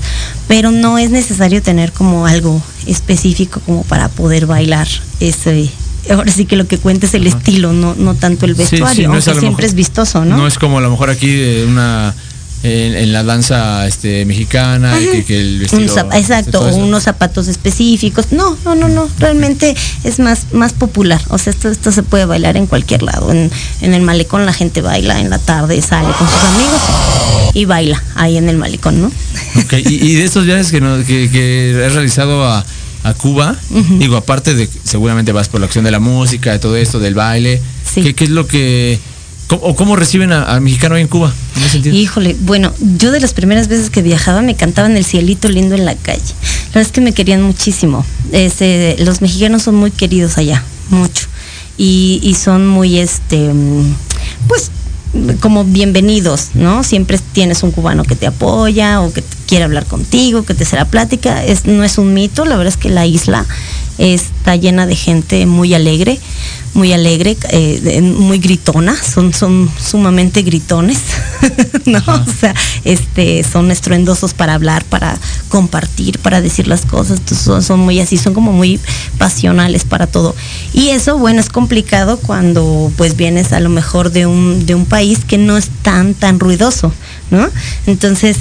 Pero 0.47 0.71
no 0.71 0.97
es 0.97 1.09
necesario 1.09 1.61
tener 1.61 1.91
como 1.91 2.27
algo 2.27 2.61
específico 2.85 3.59
como 3.65 3.83
para 3.83 4.09
poder 4.09 4.45
bailar 4.45 4.87
ese, 5.19 5.69
ahora 6.11 6.31
sí 6.31 6.45
que 6.45 6.55
lo 6.55 6.67
que 6.67 6.77
cuenta 6.77 7.07
es 7.07 7.13
el 7.15 7.25
estilo, 7.27 7.73
no, 7.73 7.95
no 7.95 8.13
tanto 8.15 8.45
el 8.45 8.53
vestuario, 8.53 9.11
aunque 9.11 9.33
siempre 9.33 9.65
es 9.65 9.73
vistoso, 9.73 10.25
¿no? 10.25 10.37
No 10.37 10.47
es 10.47 10.57
como 10.57 10.77
a 10.77 10.81
lo 10.81 10.91
mejor 10.91 11.09
aquí 11.09 11.63
una 11.67 12.13
en, 12.63 13.13
la 13.13 13.23
danza 13.23 13.87
este, 13.87 14.25
mexicana, 14.25 14.97
que, 15.25 15.39
el 15.39 15.59
vestido, 15.59 16.09
exacto, 16.13 16.61
unos 16.75 17.03
zapatos 17.03 17.47
específicos. 17.47 18.31
No, 18.31 18.57
no, 18.65 18.75
no, 18.75 18.87
no, 18.89 19.09
realmente 19.17 19.75
es 20.03 20.19
más, 20.19 20.47
más 20.51 20.73
popular. 20.73 21.21
O 21.29 21.37
sea, 21.37 21.51
esto, 21.51 21.69
esto 21.69 21.91
se 21.91 22.03
puede 22.03 22.25
bailar 22.25 22.57
en 22.57 22.67
cualquier 22.67 23.03
lado. 23.03 23.31
En, 23.31 23.49
el 23.81 24.01
malecón 24.01 24.45
la 24.45 24.53
gente 24.53 24.81
baila, 24.81 25.19
en 25.19 25.29
la 25.29 25.39
tarde 25.39 25.81
sale 25.81 26.09
con 26.17 26.27
sus 26.27 26.43
amigos 26.43 26.81
y 27.53 27.65
baila 27.65 28.03
ahí 28.15 28.37
en 28.37 28.49
el 28.49 28.57
malecón, 28.57 29.01
¿no? 29.01 29.11
y, 29.77 30.13
de 30.13 30.23
estos 30.23 30.45
viajes 30.45 30.71
que, 30.71 30.81
no, 30.81 30.97
que, 31.05 31.29
que 31.31 31.83
has 31.85 31.93
realizado 31.93 32.45
a, 32.45 32.65
Cuba, 33.17 33.55
digo, 33.97 34.17
aparte 34.17 34.53
de 34.53 34.69
seguramente 34.83 35.31
vas 35.31 35.49
por 35.49 35.59
la 35.59 35.65
acción 35.65 35.83
de 35.83 35.89
la 35.89 35.99
música, 35.99 36.51
de 36.51 36.59
todo 36.59 36.77
esto, 36.77 36.99
del 36.99 37.15
baile, 37.15 37.59
¿qué, 37.95 38.13
¿qué, 38.13 38.25
es 38.25 38.29
lo 38.29 38.45
que 38.45 38.99
¿O 39.51 39.75
cómo 39.75 39.95
reciben 39.95 40.31
a, 40.31 40.59
mexicano 40.59 40.95
ahí 40.95 41.01
en 41.01 41.07
Cuba? 41.07 41.33
En? 41.73 41.93
Híjole, 41.93 42.35
bueno, 42.41 42.71
yo 42.97 43.11
de 43.11 43.19
las 43.19 43.33
primeras 43.33 43.67
veces 43.67 43.89
que 43.89 44.01
viajaba 44.01 44.41
me 44.41 44.55
cantaban 44.55 44.95
el 44.95 45.03
cielito 45.03 45.49
lindo 45.49 45.75
en 45.75 45.85
la 45.85 45.95
calle. 45.95 46.21
La 46.21 46.75
verdad 46.75 46.81
es 46.81 46.91
que 46.91 47.01
me 47.01 47.13
querían 47.13 47.41
muchísimo. 47.41 48.05
Este, 48.31 48.95
los 48.99 49.21
mexicanos 49.21 49.63
son 49.63 49.75
muy 49.75 49.89
queridos 49.89 50.37
allá, 50.37 50.63
mucho. 50.89 51.27
Y, 51.77 52.19
y 52.21 52.35
son 52.35 52.67
muy, 52.67 52.99
este, 52.99 53.51
pues 54.47 54.69
como 55.39 55.63
bienvenidos, 55.63 56.49
¿no? 56.53 56.83
Siempre 56.83 57.19
tienes 57.31 57.63
un 57.63 57.71
cubano 57.71 58.03
que 58.03 58.15
te 58.15 58.27
apoya 58.27 59.01
o 59.01 59.11
que 59.11 59.23
quiere 59.47 59.63
hablar 59.63 59.85
contigo, 59.85 60.43
que 60.43 60.53
te 60.53 60.65
será 60.65 60.85
plática. 60.85 61.43
Es, 61.43 61.65
no 61.65 61.83
es 61.83 61.97
un 61.97 62.13
mito, 62.13 62.45
la 62.45 62.55
verdad 62.55 62.73
es 62.73 62.77
que 62.77 62.89
la 62.89 63.07
isla 63.07 63.45
está 63.99 64.55
llena 64.55 64.87
de 64.87 64.95
gente 64.95 65.45
muy 65.45 65.73
alegre, 65.73 66.19
muy 66.73 66.93
alegre, 66.93 67.35
eh, 67.49 68.01
muy 68.01 68.39
gritona, 68.39 68.95
son, 68.95 69.33
son 69.33 69.69
sumamente 69.77 70.41
gritones, 70.41 70.99
¿no? 71.85 71.99
O 71.99 72.31
sea, 72.39 72.55
este, 72.85 73.43
son 73.43 73.71
estruendosos 73.71 74.33
para 74.33 74.53
hablar, 74.53 74.85
para 74.85 75.19
compartir, 75.49 76.19
para 76.19 76.41
decir 76.41 76.67
las 76.67 76.85
cosas, 76.85 77.19
son, 77.25 77.61
son 77.61 77.81
muy 77.81 77.99
así, 77.99 78.17
son 78.17 78.33
como 78.33 78.53
muy 78.53 78.79
pasionales 79.17 79.83
para 79.83 80.07
todo. 80.07 80.33
Y 80.73 80.89
eso, 80.89 81.17
bueno, 81.17 81.41
es 81.41 81.49
complicado 81.49 82.17
cuando 82.19 82.91
pues 82.95 83.17
vienes 83.17 83.51
a 83.51 83.59
lo 83.59 83.69
mejor 83.69 84.11
de 84.11 84.25
un, 84.25 84.65
de 84.65 84.75
un 84.75 84.85
país 84.85 85.19
que 85.25 85.37
no 85.37 85.57
es 85.57 85.69
tan, 85.81 86.13
tan 86.13 86.39
ruidoso, 86.39 86.93
¿no? 87.31 87.49
Entonces, 87.85 88.37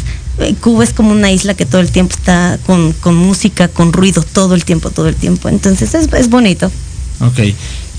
Cuba 0.60 0.84
es 0.84 0.92
como 0.92 1.10
una 1.12 1.30
isla 1.30 1.54
que 1.54 1.66
todo 1.66 1.80
el 1.80 1.90
tiempo 1.90 2.14
está 2.14 2.58
con, 2.66 2.94
música, 3.16 3.68
con 3.68 3.92
ruido, 3.92 4.22
todo 4.22 4.54
el 4.54 4.64
tiempo, 4.64 4.90
todo 4.90 5.08
el 5.08 5.16
tiempo. 5.16 5.48
Entonces 5.48 5.94
es, 5.94 6.12
es 6.12 6.30
bonito. 6.30 6.70
Ok. 7.20 7.40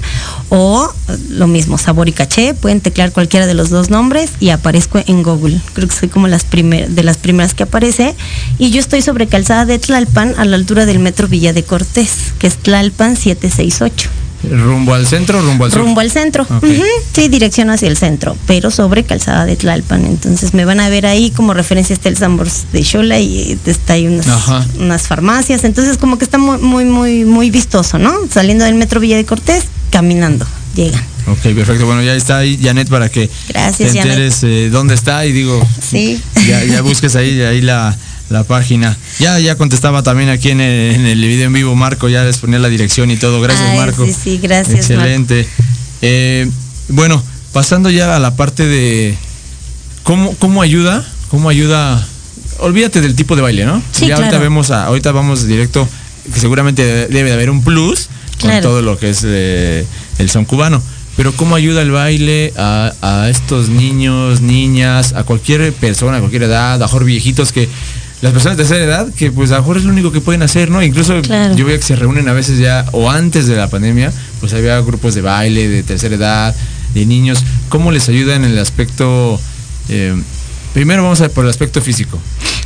O 0.49 0.93
lo 1.29 1.47
mismo, 1.47 1.77
Sabor 1.77 2.09
y 2.09 2.11
Caché. 2.11 2.53
Pueden 2.53 2.81
teclear 2.81 3.11
cualquiera 3.11 3.47
de 3.47 3.53
los 3.53 3.69
dos 3.69 3.89
nombres 3.89 4.31
y 4.39 4.49
aparezco 4.49 5.01
en 5.07 5.23
Google. 5.23 5.59
Creo 5.73 5.87
que 5.87 5.95
soy 5.95 6.09
como 6.09 6.27
las 6.27 6.45
de 6.51 7.03
las 7.03 7.17
primeras 7.17 7.53
que 7.53 7.63
aparece. 7.63 8.15
Y 8.59 8.71
yo 8.71 8.79
estoy 8.79 9.01
sobre 9.01 9.27
calzada 9.27 9.65
de 9.65 9.79
Tlalpan 9.79 10.35
a 10.37 10.45
la 10.45 10.57
altura 10.57 10.85
del 10.85 10.99
metro 10.99 11.27
Villa 11.27 11.53
de 11.53 11.63
Cortés, 11.63 12.33
que 12.37 12.47
es 12.47 12.57
Tlalpan 12.57 13.15
768. 13.15 14.09
¿Rumbo 14.43 14.93
al 14.93 15.07
centro 15.07 15.41
rumbo 15.41 15.65
al 15.65 15.71
Rumbo 15.71 15.99
al 15.99 16.11
centro. 16.11 16.45
Sí, 17.13 17.27
dirección 17.27 17.69
hacia 17.69 17.87
el 17.87 17.97
centro, 17.97 18.37
pero 18.45 18.69
sobre 18.69 19.03
calzada 19.03 19.45
de 19.45 19.55
Tlalpan. 19.55 20.05
Entonces 20.05 20.53
me 20.53 20.63
van 20.63 20.79
a 20.79 20.89
ver 20.89 21.05
ahí 21.05 21.31
como 21.31 21.53
referencia 21.53 21.93
está 21.93 22.09
el 22.09 22.17
Sambors 22.17 22.65
de 22.71 22.83
Xola 22.83 23.19
y 23.19 23.57
está 23.65 23.93
ahí 23.93 24.07
unas, 24.77 25.07
farmacias. 25.07 25.63
Entonces 25.63 25.97
como 25.97 26.17
que 26.17 26.25
está 26.25 26.37
muy, 26.37 26.59
muy, 26.59 26.85
muy, 26.85 27.25
muy 27.25 27.49
vistoso, 27.49 27.97
¿no? 27.97 28.13
Saliendo 28.29 28.65
del 28.65 28.75
metro 28.75 28.99
Villa 28.99 29.17
de 29.17 29.25
Cortés, 29.25 29.65
caminando, 29.89 30.45
llegan. 30.75 31.03
Ok, 31.27 31.41
perfecto. 31.55 31.85
Bueno, 31.85 32.03
ya 32.03 32.15
está 32.15 32.37
ahí 32.37 32.59
Janet 32.61 32.89
para 32.89 33.09
que 33.09 33.29
Gracias, 33.49 33.91
te 33.91 33.97
enteres 33.97 34.43
eh, 34.43 34.69
dónde 34.71 34.93
está 34.93 35.25
y 35.25 35.33
digo, 35.33 35.65
sí. 35.81 36.21
ya, 36.47 36.63
ya 36.63 36.81
busques 36.81 37.15
ahí, 37.15 37.41
ahí 37.41 37.61
la, 37.61 37.97
la 38.29 38.43
página. 38.43 38.97
Ya, 39.19 39.39
ya 39.39 39.55
contestaba 39.55 40.03
también 40.03 40.29
aquí 40.29 40.49
en 40.49 40.61
el, 40.61 41.19
video 41.19 41.47
en 41.47 41.53
vivo 41.53 41.75
Marco, 41.75 42.09
ya 42.09 42.23
les 42.23 42.37
ponía 42.37 42.59
la 42.59 42.69
dirección 42.69 43.11
y 43.11 43.17
todo. 43.17 43.41
Gracias 43.41 43.75
Marco. 43.75 44.05
Sí, 44.05 44.13
sí, 44.13 44.37
gracias. 44.37 44.89
Excelente. 44.89 45.47
Eh, 46.01 46.49
bueno, 46.89 47.21
pasando 47.53 47.89
ya 47.89 48.15
a 48.15 48.19
la 48.19 48.35
parte 48.35 48.65
de 48.65 49.17
cómo, 50.03 50.35
cómo 50.37 50.61
ayuda, 50.61 51.05
cómo 51.29 51.49
ayuda. 51.49 52.05
Olvídate 52.59 53.01
del 53.01 53.15
tipo 53.15 53.35
de 53.35 53.41
baile, 53.43 53.65
¿no? 53.65 53.81
Sí, 53.91 54.07
ya 54.07 54.15
ahorita 54.15 54.39
vemos 54.39 54.71
a, 54.71 54.85
ahorita 54.85 55.11
vamos 55.11 55.45
directo, 55.45 55.87
que 56.33 56.39
seguramente 56.39 57.07
debe 57.07 57.29
de 57.29 57.33
haber 57.33 57.49
un 57.49 57.63
plus 57.63 58.09
con 58.41 58.61
todo 58.61 58.81
lo 58.81 58.97
que 58.97 59.11
es 59.11 59.21
eh, 59.23 59.85
el 60.17 60.29
son 60.29 60.45
cubano. 60.45 60.81
Pero 61.15 61.33
cómo 61.33 61.55
ayuda 61.55 61.81
el 61.81 61.89
baile 61.89 62.53
a, 62.57 62.93
a, 63.01 63.29
estos 63.29 63.69
niños, 63.69 64.41
niñas, 64.41 65.13
a 65.13 65.23
cualquier 65.23 65.73
persona, 65.73 66.17
a 66.17 66.19
cualquier 66.19 66.43
edad, 66.43 66.75
a 66.75 66.77
mejor 66.77 67.05
viejitos 67.05 67.51
que 67.51 67.67
las 68.21 68.33
personas 68.33 68.57
de 68.57 68.63
tercera 68.63 68.83
edad, 68.83 69.13
que 69.13 69.31
pues 69.31 69.51
a 69.51 69.55
lo 69.55 69.61
mejor 69.61 69.77
es 69.77 69.83
lo 69.83 69.91
único 69.91 70.11
que 70.11 70.21
pueden 70.21 70.41
hacer, 70.41 70.71
¿no? 70.71 70.81
Incluso 70.81 71.21
yo 71.21 71.65
veo 71.65 71.77
que 71.77 71.83
se 71.83 71.95
reúnen 71.95 72.27
a 72.27 72.33
veces 72.33 72.57
ya, 72.57 72.85
o 72.91 73.09
antes 73.09 73.47
de 73.47 73.55
la 73.55 73.69
pandemia, 73.69 74.11
pues 74.39 74.53
había 74.53 74.79
grupos 74.81 75.13
de 75.13 75.21
baile 75.21 75.67
de 75.67 75.83
tercera 75.83 76.15
edad, 76.15 76.55
de 76.93 77.05
niños. 77.05 77.43
¿Cómo 77.69 77.91
les 77.91 78.09
ayuda 78.09 78.35
en 78.35 78.43
el 78.43 78.57
aspecto... 78.57 79.39
Eh, 79.89 80.15
primero 80.73 81.03
vamos 81.03 81.19
a 81.21 81.25
ver 81.25 81.31
por 81.31 81.43
el 81.45 81.49
aspecto 81.49 81.81
físico. 81.81 82.19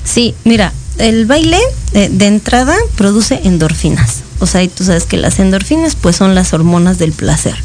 Sí, 0.03 0.35
mira, 0.45 0.73
el 0.97 1.25
baile 1.25 1.59
eh, 1.93 2.09
de 2.11 2.27
entrada 2.27 2.75
produce 2.95 3.41
endorfinas. 3.43 4.21
O 4.39 4.47
sea, 4.47 4.63
y 4.63 4.69
tú 4.69 4.83
sabes 4.85 5.05
que 5.05 5.17
las 5.17 5.39
endorfinas 5.39 5.95
pues 5.95 6.15
son 6.15 6.33
las 6.33 6.53
hormonas 6.53 6.97
del 6.97 7.11
placer. 7.11 7.55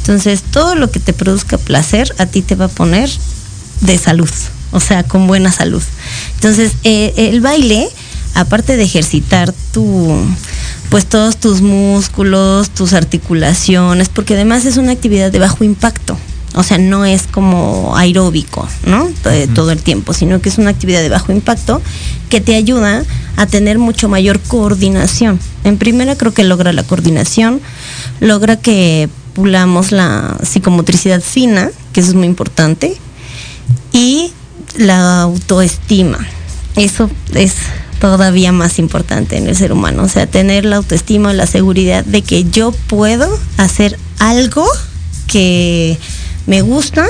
Entonces, 0.00 0.42
todo 0.42 0.74
lo 0.74 0.90
que 0.90 1.00
te 1.00 1.14
produzca 1.14 1.56
placer 1.56 2.14
a 2.18 2.26
ti 2.26 2.42
te 2.42 2.54
va 2.54 2.66
a 2.66 2.68
poner 2.68 3.10
de 3.80 3.98
salud 3.98 4.30
o 4.74 4.80
sea, 4.80 5.04
con 5.04 5.26
buena 5.26 5.50
salud. 5.50 5.82
Entonces, 6.34 6.72
eh, 6.82 7.14
el 7.16 7.40
baile, 7.40 7.88
aparte 8.34 8.76
de 8.76 8.82
ejercitar 8.82 9.54
tu, 9.72 10.16
pues 10.90 11.06
todos 11.06 11.36
tus 11.36 11.62
músculos, 11.62 12.70
tus 12.70 12.92
articulaciones, 12.92 14.08
porque 14.08 14.34
además 14.34 14.66
es 14.66 14.76
una 14.76 14.92
actividad 14.92 15.30
de 15.30 15.38
bajo 15.38 15.64
impacto. 15.64 16.18
O 16.56 16.62
sea, 16.62 16.78
no 16.78 17.04
es 17.04 17.24
como 17.26 17.96
aeróbico, 17.96 18.68
¿no? 18.86 19.08
Todo 19.54 19.70
el 19.72 19.82
tiempo, 19.82 20.12
sino 20.12 20.40
que 20.40 20.48
es 20.48 20.58
una 20.58 20.70
actividad 20.70 21.02
de 21.02 21.08
bajo 21.08 21.32
impacto 21.32 21.80
que 22.28 22.40
te 22.40 22.54
ayuda 22.54 23.04
a 23.36 23.46
tener 23.46 23.78
mucho 23.78 24.08
mayor 24.08 24.38
coordinación. 24.40 25.40
En 25.64 25.78
primera 25.78 26.16
creo 26.16 26.32
que 26.32 26.44
logra 26.44 26.72
la 26.72 26.84
coordinación, 26.84 27.60
logra 28.20 28.56
que 28.56 29.08
pulamos 29.34 29.90
la 29.90 30.36
psicomotricidad 30.44 31.20
fina, 31.20 31.70
que 31.92 32.00
eso 32.00 32.10
es 32.10 32.14
muy 32.14 32.26
importante, 32.26 32.96
y 33.92 34.32
la 34.76 35.22
autoestima. 35.22 36.18
Eso 36.76 37.10
es 37.34 37.54
todavía 38.00 38.52
más 38.52 38.78
importante 38.78 39.36
en 39.36 39.48
el 39.48 39.56
ser 39.56 39.72
humano. 39.72 40.02
O 40.02 40.08
sea, 40.08 40.26
tener 40.26 40.64
la 40.64 40.76
autoestima, 40.76 41.32
la 41.32 41.46
seguridad 41.46 42.04
de 42.04 42.22
que 42.22 42.44
yo 42.44 42.72
puedo 42.72 43.28
hacer 43.56 43.98
algo 44.18 44.66
que 45.26 45.98
me 46.46 46.62
gusta 46.62 47.06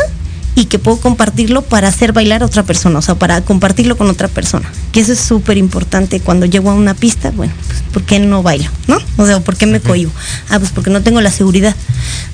y 0.57 0.67
que 0.67 0.79
puedo 0.79 0.99
compartirlo 0.99 1.63
para 1.63 1.89
hacer 1.89 2.13
bailar 2.13 2.43
a 2.43 2.47
otra 2.47 2.63
persona, 2.63 3.01
o 3.01 3.03
sea, 3.03 3.17
para 3.17 3.41
compartirlo 3.41 3.97
con 3.97 4.09
otra 4.09 4.29
persona. 4.29 4.71
Que 4.93 5.01
eso 5.01 5.13
es 5.13 5.19
súper 5.19 5.59
importante 5.59 6.21
cuando 6.21 6.47
llego 6.47 6.71
a 6.71 6.75
una 6.75 6.95
pista, 6.95 7.33
bueno, 7.33 7.53
pues 7.67 7.83
¿por 7.93 8.03
qué 8.05 8.21
no 8.21 8.43
bailo? 8.43 8.71
¿No? 8.87 8.99
O 9.17 9.27
sea, 9.27 9.41
¿por 9.41 9.57
qué 9.57 9.67
me 9.67 9.81
cohibo? 9.81 10.13
Ah, 10.51 10.59
pues 10.59 10.71
porque 10.71 10.91
no 10.91 11.03
tengo 11.03 11.21
la 11.21 11.31
seguridad 11.33 11.75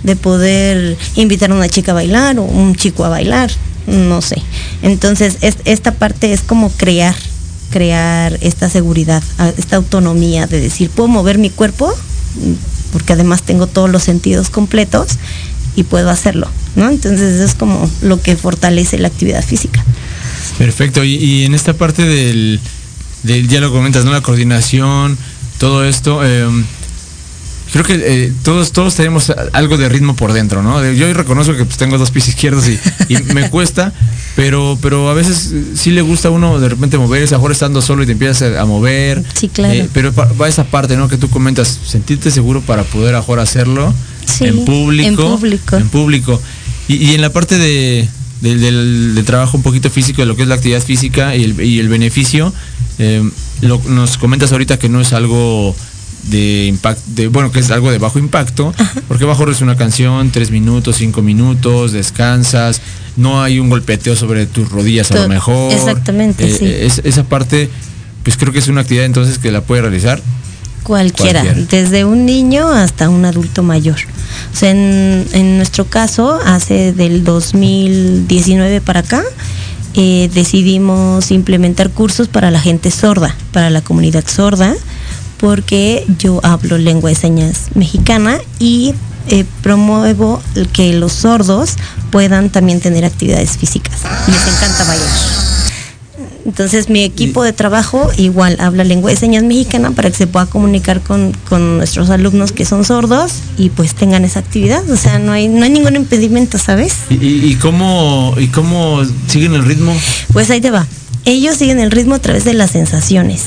de 0.02 0.16
poder 0.16 0.98
invitar 1.14 1.50
a 1.50 1.54
una 1.54 1.68
chica 1.68 1.92
a 1.92 1.94
bailar 1.94 2.38
o 2.38 2.42
un 2.42 2.74
chico 2.74 3.04
a 3.04 3.08
bailar 3.08 3.50
no 3.86 4.22
sé. 4.22 4.42
Entonces, 4.82 5.38
esta 5.40 5.92
parte 5.92 6.32
es 6.32 6.42
como 6.42 6.70
crear, 6.70 7.14
crear 7.70 8.38
esta 8.40 8.68
seguridad, 8.68 9.22
esta 9.56 9.76
autonomía 9.76 10.46
de 10.46 10.60
decir, 10.60 10.90
puedo 10.90 11.08
mover 11.08 11.38
mi 11.38 11.50
cuerpo, 11.50 11.92
porque 12.92 13.12
además 13.12 13.42
tengo 13.42 13.66
todos 13.66 13.90
los 13.90 14.02
sentidos 14.02 14.50
completos 14.50 15.18
y 15.76 15.84
puedo 15.84 16.10
hacerlo, 16.10 16.48
¿no? 16.76 16.88
Entonces, 16.88 17.40
es 17.40 17.54
como 17.54 17.90
lo 18.02 18.20
que 18.20 18.36
fortalece 18.36 18.98
la 18.98 19.08
actividad 19.08 19.44
física. 19.44 19.84
Perfecto, 20.58 21.04
y, 21.04 21.44
en 21.44 21.54
esta 21.54 21.74
parte 21.74 22.04
del, 22.04 22.60
del, 23.22 23.48
ya 23.48 23.60
lo 23.60 23.72
comentas, 23.72 24.04
¿no? 24.04 24.12
La 24.12 24.20
coordinación, 24.20 25.16
todo 25.58 25.84
esto, 25.84 26.24
eh, 26.24 26.46
creo 27.72 27.84
que 27.84 27.94
eh, 27.94 28.32
todos 28.42 28.72
todos 28.72 28.94
tenemos 28.94 29.32
algo 29.52 29.76
de 29.76 29.88
ritmo 29.88 30.16
por 30.16 30.32
dentro, 30.32 30.62
¿no? 30.62 30.90
Yo 30.92 31.12
reconozco 31.12 31.56
que 31.56 31.64
pues, 31.64 31.78
tengo 31.78 31.98
dos 31.98 32.10
pies 32.10 32.28
izquierdos 32.28 32.64
y, 32.68 32.78
me 33.34 33.48
cuesta, 33.50 33.92
pero 34.36 34.78
pero 34.80 35.08
a 35.08 35.14
veces 35.14 35.54
sí 35.74 35.90
le 35.90 36.02
gusta 36.02 36.28
a 36.28 36.30
uno 36.30 36.58
de 36.58 36.68
repente 36.68 36.98
moverse, 36.98 37.34
mejor 37.34 37.52
estando 37.52 37.80
solo 37.82 38.02
y 38.02 38.06
te 38.06 38.12
empiezas 38.12 38.56
a 38.56 38.64
mover. 38.64 39.22
Sí, 39.34 39.48
claro. 39.48 39.74
Eh, 39.74 39.88
pero 39.92 40.12
va 40.14 40.48
esa 40.48 40.64
parte, 40.64 40.96
¿no? 40.96 41.08
Que 41.08 41.16
tú 41.16 41.30
comentas, 41.30 41.80
sentirte 41.86 42.30
seguro 42.30 42.60
para 42.60 42.82
poder 42.84 43.14
mejor 43.14 43.38
hacerlo 43.38 43.94
en 44.40 44.64
público. 44.64 45.08
En 45.08 45.16
público. 45.16 45.76
En 45.76 45.88
público. 45.88 46.42
Y, 46.88 47.14
en 47.14 47.20
la 47.20 47.32
parte 47.32 47.56
de, 47.56 48.08
del, 48.40 49.22
trabajo 49.24 49.56
un 49.56 49.62
poquito 49.62 49.90
físico, 49.90 50.22
de 50.22 50.26
lo 50.26 50.34
que 50.34 50.42
es 50.42 50.48
la 50.48 50.56
actividad 50.56 50.82
física 50.82 51.36
y 51.36 51.44
el, 51.78 51.88
beneficio, 51.88 52.52
eh, 52.98 53.22
nos 53.60 54.18
comentas 54.18 54.50
ahorita 54.50 54.78
que 54.78 54.88
no 54.88 55.00
es 55.00 55.12
algo 55.12 55.76
de 56.24 56.66
impacto, 56.66 57.02
de, 57.08 57.28
bueno, 57.28 57.50
que 57.50 57.60
es 57.60 57.70
algo 57.70 57.90
de 57.90 57.98
bajo 57.98 58.18
impacto, 58.18 58.74
porque 59.08 59.24
bajo 59.24 59.48
es 59.50 59.60
una 59.60 59.76
canción, 59.76 60.30
tres 60.30 60.50
minutos, 60.50 60.96
cinco 60.96 61.22
minutos, 61.22 61.92
descansas, 61.92 62.80
no 63.16 63.42
hay 63.42 63.58
un 63.58 63.70
golpeteo 63.70 64.16
sobre 64.16 64.46
tus 64.46 64.68
rodillas 64.70 65.10
a 65.12 65.16
lo 65.16 65.28
mejor. 65.28 65.72
Exactamente, 65.72 66.44
eh, 66.46 66.90
sí. 66.90 67.00
esa 67.04 67.24
parte, 67.24 67.70
pues 68.22 68.36
creo 68.36 68.52
que 68.52 68.58
es 68.58 68.68
una 68.68 68.82
actividad 68.82 69.06
entonces 69.06 69.38
que 69.38 69.50
la 69.50 69.62
puede 69.62 69.82
realizar 69.82 70.20
Cualquiera, 70.82 71.44
desde 71.44 72.04
un 72.04 72.24
niño 72.24 72.68
hasta 72.68 73.10
un 73.10 73.24
adulto 73.24 73.62
mayor. 73.62 73.98
O 74.52 74.56
sea, 74.56 74.70
en, 74.70 75.26
en 75.32 75.56
nuestro 75.58 75.84
caso, 75.84 76.40
hace 76.44 76.92
del 76.92 77.22
2019 77.22 78.80
para 78.80 79.00
acá, 79.00 79.22
eh, 79.94 80.30
decidimos 80.32 81.30
implementar 81.32 81.90
cursos 81.90 82.28
para 82.28 82.50
la 82.50 82.60
gente 82.60 82.90
sorda, 82.90 83.34
para 83.52 83.70
la 83.70 83.82
comunidad 83.82 84.24
sorda, 84.26 84.74
porque 85.40 86.04
yo 86.18 86.40
hablo 86.42 86.76
lengua 86.76 87.10
de 87.10 87.16
señas 87.16 87.68
mexicana 87.74 88.38
y 88.58 88.94
eh, 89.28 89.44
promuevo 89.62 90.42
que 90.72 90.92
los 90.92 91.12
sordos 91.12 91.76
puedan 92.10 92.50
también 92.50 92.80
tener 92.80 93.04
actividades 93.04 93.56
físicas. 93.56 94.02
Les 94.26 94.46
encanta 94.46 94.84
bailar. 94.84 95.08
Entonces 96.44 96.88
mi 96.88 97.04
equipo 97.04 97.42
de 97.42 97.52
trabajo 97.52 98.10
igual 98.16 98.56
habla 98.60 98.82
lengua 98.84 99.10
de 99.10 99.16
señas 99.16 99.44
mexicana 99.44 99.92
para 99.92 100.10
que 100.10 100.16
se 100.16 100.26
pueda 100.26 100.46
comunicar 100.46 101.00
con, 101.00 101.32
nuestros 101.50 102.10
alumnos 102.10 102.52
que 102.52 102.64
son 102.64 102.84
sordos 102.84 103.32
y 103.56 103.70
pues 103.70 103.94
tengan 103.94 104.24
esa 104.24 104.40
actividad. 104.40 104.88
O 104.90 104.96
sea, 104.96 105.18
no 105.18 105.32
hay, 105.32 105.48
no 105.48 105.64
hay 105.64 105.70
ningún 105.70 105.96
impedimento, 105.96 106.58
¿sabes? 106.58 106.94
¿Y, 107.10 107.54
cómo, 107.56 108.34
¿Y 108.38 108.48
cómo 108.48 109.02
siguen 109.26 109.54
el 109.54 109.64
ritmo? 109.64 109.94
Pues 110.32 110.50
ahí 110.50 110.60
te 110.60 110.70
va. 110.70 110.86
Ellos 111.24 111.56
siguen 111.56 111.78
el 111.78 111.90
ritmo 111.90 112.14
a 112.14 112.18
través 112.18 112.44
de 112.44 112.54
las 112.54 112.70
sensaciones. 112.72 113.46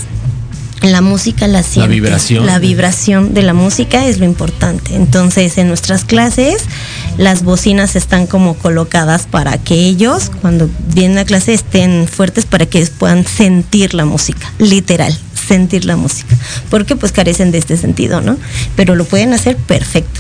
La 0.84 1.00
música 1.02 1.48
la 1.48 1.64
siente. 1.64 1.88
La 1.88 1.88
vibración. 1.88 2.46
La 2.46 2.60
vibración 2.60 3.34
de 3.34 3.42
la 3.42 3.54
música 3.54 4.06
es 4.06 4.20
lo 4.20 4.26
importante. 4.26 4.96
Entonces, 4.96 5.58
en 5.58 5.70
nuestras 5.70 6.04
clases, 6.04 6.64
las 7.18 7.44
bocinas 7.44 7.96
están 7.96 8.28
como 8.28 8.56
colocadas 8.56 9.26
para 9.26 9.58
que 9.58 9.76
ellos, 9.76 10.30
cuando 10.42 10.70
vienen 10.94 11.20
a 11.20 11.26
clase, 11.26 11.54
estén 11.54 12.06
fuertes 12.10 12.46
para 12.46 12.66
que 12.66 12.86
puedan 12.86 13.26
sentir 13.26 13.94
la 13.94 14.04
música, 14.04 14.52
literal, 14.60 15.18
sentir 15.48 15.86
la 15.86 15.96
música. 15.96 16.36
Porque 16.70 16.98
pues 16.98 17.14
carecen 17.14 17.52
de 17.52 17.60
este 17.60 17.78
sentido, 17.78 18.20
¿no? 18.20 18.38
Pero 18.76 18.96
lo 18.96 19.06
pueden 19.06 19.34
hacer 19.34 19.56
perfecto. 19.56 20.20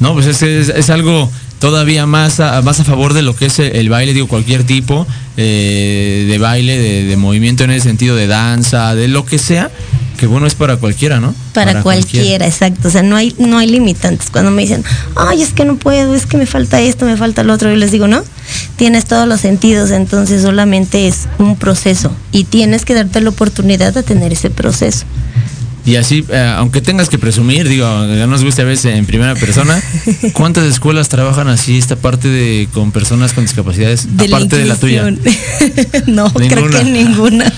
No, 0.00 0.14
pues 0.14 0.26
es, 0.26 0.42
es, 0.42 0.90
algo 0.90 1.30
todavía 1.58 2.06
más 2.06 2.40
a, 2.40 2.60
más 2.62 2.80
a 2.80 2.84
favor 2.84 3.14
de 3.14 3.22
lo 3.22 3.34
que 3.34 3.46
es 3.46 3.58
el 3.58 3.88
baile, 3.88 4.14
digo, 4.14 4.28
cualquier 4.28 4.64
tipo 4.64 5.06
eh, 5.36 6.26
de 6.28 6.38
baile, 6.38 6.78
de, 6.78 7.04
de, 7.04 7.16
movimiento 7.16 7.64
en 7.64 7.70
el 7.70 7.82
sentido 7.82 8.16
de 8.16 8.26
danza, 8.26 8.94
de 8.94 9.08
lo 9.08 9.24
que 9.24 9.38
sea, 9.38 9.70
que 10.16 10.26
bueno 10.26 10.46
es 10.46 10.54
para 10.54 10.76
cualquiera, 10.76 11.20
¿no? 11.20 11.34
Para, 11.52 11.82
cualquiera, 11.82 12.46
exacto. 12.46 12.88
O 12.88 12.90
sea, 12.90 13.02
no 13.02 13.16
hay, 13.16 13.34
no 13.38 13.58
hay 13.58 13.68
limitantes. 13.68 14.30
Cuando 14.30 14.50
me 14.50 14.62
dicen, 14.62 14.82
ay, 15.14 15.42
es 15.42 15.52
que 15.52 15.64
no 15.64 15.76
puedo, 15.76 16.14
es 16.14 16.26
que 16.26 16.36
me 16.36 16.46
falta 16.46 16.80
esto, 16.80 17.04
me 17.04 17.16
falta 17.16 17.42
lo 17.42 17.52
otro, 17.52 17.70
yo 17.70 17.76
les 17.76 17.92
digo, 17.92 18.08
no, 18.08 18.22
tienes 18.76 19.04
todos 19.04 19.28
los 19.28 19.40
sentidos, 19.40 19.90
entonces 19.90 20.42
solamente 20.42 21.06
es 21.06 21.28
un 21.38 21.56
proceso 21.56 22.10
y 22.32 22.44
tienes 22.44 22.84
que 22.84 22.94
darte 22.94 23.20
la 23.20 23.30
oportunidad 23.30 23.94
de 23.94 24.02
tener 24.02 24.32
ese 24.32 24.50
proceso. 24.50 25.04
Y 25.86 25.94
así, 25.94 26.24
eh, 26.30 26.54
aunque 26.56 26.80
tengas 26.80 27.08
que 27.08 27.16
presumir, 27.16 27.68
digo, 27.68 27.86
nos 28.26 28.42
gusta 28.42 28.62
a 28.62 28.64
veces 28.64 28.96
en 28.96 29.06
primera 29.06 29.36
persona, 29.36 29.80
¿cuántas 30.32 30.64
escuelas 30.64 31.08
trabajan 31.08 31.46
así 31.46 31.78
esta 31.78 31.94
parte 31.94 32.26
de 32.26 32.68
con 32.72 32.90
personas 32.90 33.32
con 33.32 33.44
discapacidades, 33.44 34.08
aparte 34.18 34.56
de 34.56 34.64
la 34.64 34.74
tuya? 34.74 35.08
no, 36.08 36.32
creo 36.32 36.68
que 36.68 36.82
ninguna. 36.82 37.52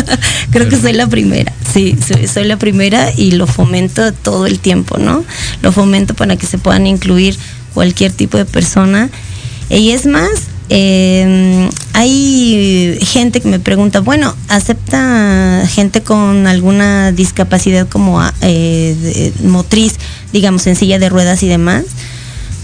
creo 0.50 0.66
que 0.70 0.76
soy 0.76 0.94
la 0.94 1.08
primera. 1.08 1.52
Sí, 1.74 1.94
soy, 2.32 2.44
la 2.44 2.56
primera 2.56 3.12
y 3.14 3.32
lo 3.32 3.46
fomento 3.46 4.12
todo 4.12 4.46
el 4.46 4.60
tiempo, 4.60 4.96
¿no? 4.96 5.22
Lo 5.60 5.70
fomento 5.70 6.14
para 6.14 6.36
que 6.36 6.46
se 6.46 6.56
puedan 6.56 6.86
incluir 6.86 7.36
cualquier 7.74 8.12
tipo 8.12 8.38
de 8.38 8.46
persona. 8.46 9.10
Y 9.68 9.90
es 9.90 10.06
más, 10.06 10.30
eh, 10.68 11.68
hay 11.92 12.98
gente 13.02 13.40
que 13.40 13.48
me 13.48 13.60
pregunta, 13.60 14.00
bueno, 14.00 14.34
¿acepta 14.48 15.64
gente 15.68 16.02
con 16.02 16.46
alguna 16.46 17.12
discapacidad 17.12 17.88
como 17.88 18.20
eh, 18.40 19.32
motriz, 19.44 19.94
digamos, 20.32 20.66
en 20.66 20.76
silla 20.76 20.98
de 20.98 21.08
ruedas 21.08 21.42
y 21.42 21.48
demás? 21.48 21.84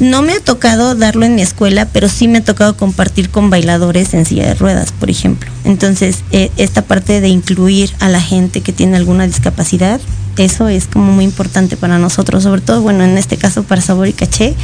No 0.00 0.22
me 0.22 0.32
ha 0.32 0.40
tocado 0.40 0.94
darlo 0.94 1.26
en 1.26 1.34
mi 1.34 1.42
escuela, 1.42 1.86
pero 1.86 2.08
sí 2.08 2.26
me 2.26 2.38
ha 2.38 2.44
tocado 2.44 2.74
compartir 2.74 3.28
con 3.28 3.50
bailadores 3.50 4.14
en 4.14 4.24
silla 4.24 4.46
de 4.46 4.54
ruedas, 4.54 4.92
por 4.92 5.10
ejemplo. 5.10 5.50
Entonces, 5.64 6.24
eh, 6.32 6.50
esta 6.56 6.80
parte 6.80 7.20
de 7.20 7.28
incluir 7.28 7.92
a 8.00 8.08
la 8.08 8.20
gente 8.20 8.62
que 8.62 8.72
tiene 8.72 8.96
alguna 8.96 9.26
discapacidad, 9.26 10.00
eso 10.38 10.68
es 10.68 10.86
como 10.86 11.12
muy 11.12 11.24
importante 11.24 11.76
para 11.76 11.98
nosotros, 11.98 12.44
sobre 12.44 12.62
todo, 12.62 12.80
bueno, 12.80 13.04
en 13.04 13.18
este 13.18 13.36
caso 13.36 13.62
para 13.62 13.82
Sabor 13.82 14.08
y 14.08 14.14
Caché, 14.14 14.54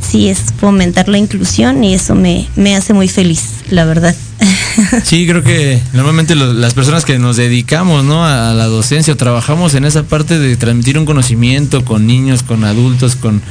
sí 0.00 0.28
es 0.28 0.38
fomentar 0.58 1.08
la 1.08 1.18
inclusión 1.18 1.82
y 1.84 1.94
eso 1.94 2.14
me, 2.14 2.48
me 2.56 2.76
hace 2.76 2.92
muy 2.92 3.08
feliz, 3.08 3.42
la 3.70 3.84
verdad. 3.84 4.14
Sí, 5.04 5.26
creo 5.26 5.42
que 5.42 5.80
normalmente 5.92 6.36
las 6.36 6.72
personas 6.72 7.04
que 7.04 7.18
nos 7.18 7.36
dedicamos 7.36 8.04
¿no? 8.04 8.24
a, 8.24 8.54
la 8.54 8.66
docencia 8.66 9.12
o 9.12 9.16
trabajamos 9.16 9.74
en 9.74 9.84
esa 9.84 10.04
parte 10.04 10.38
de 10.38 10.56
transmitir 10.56 10.98
un 10.98 11.04
conocimiento 11.04 11.84
con 11.84 12.06
niños, 12.06 12.44
con 12.44 12.62
adultos, 12.62 13.16
con, 13.16 13.42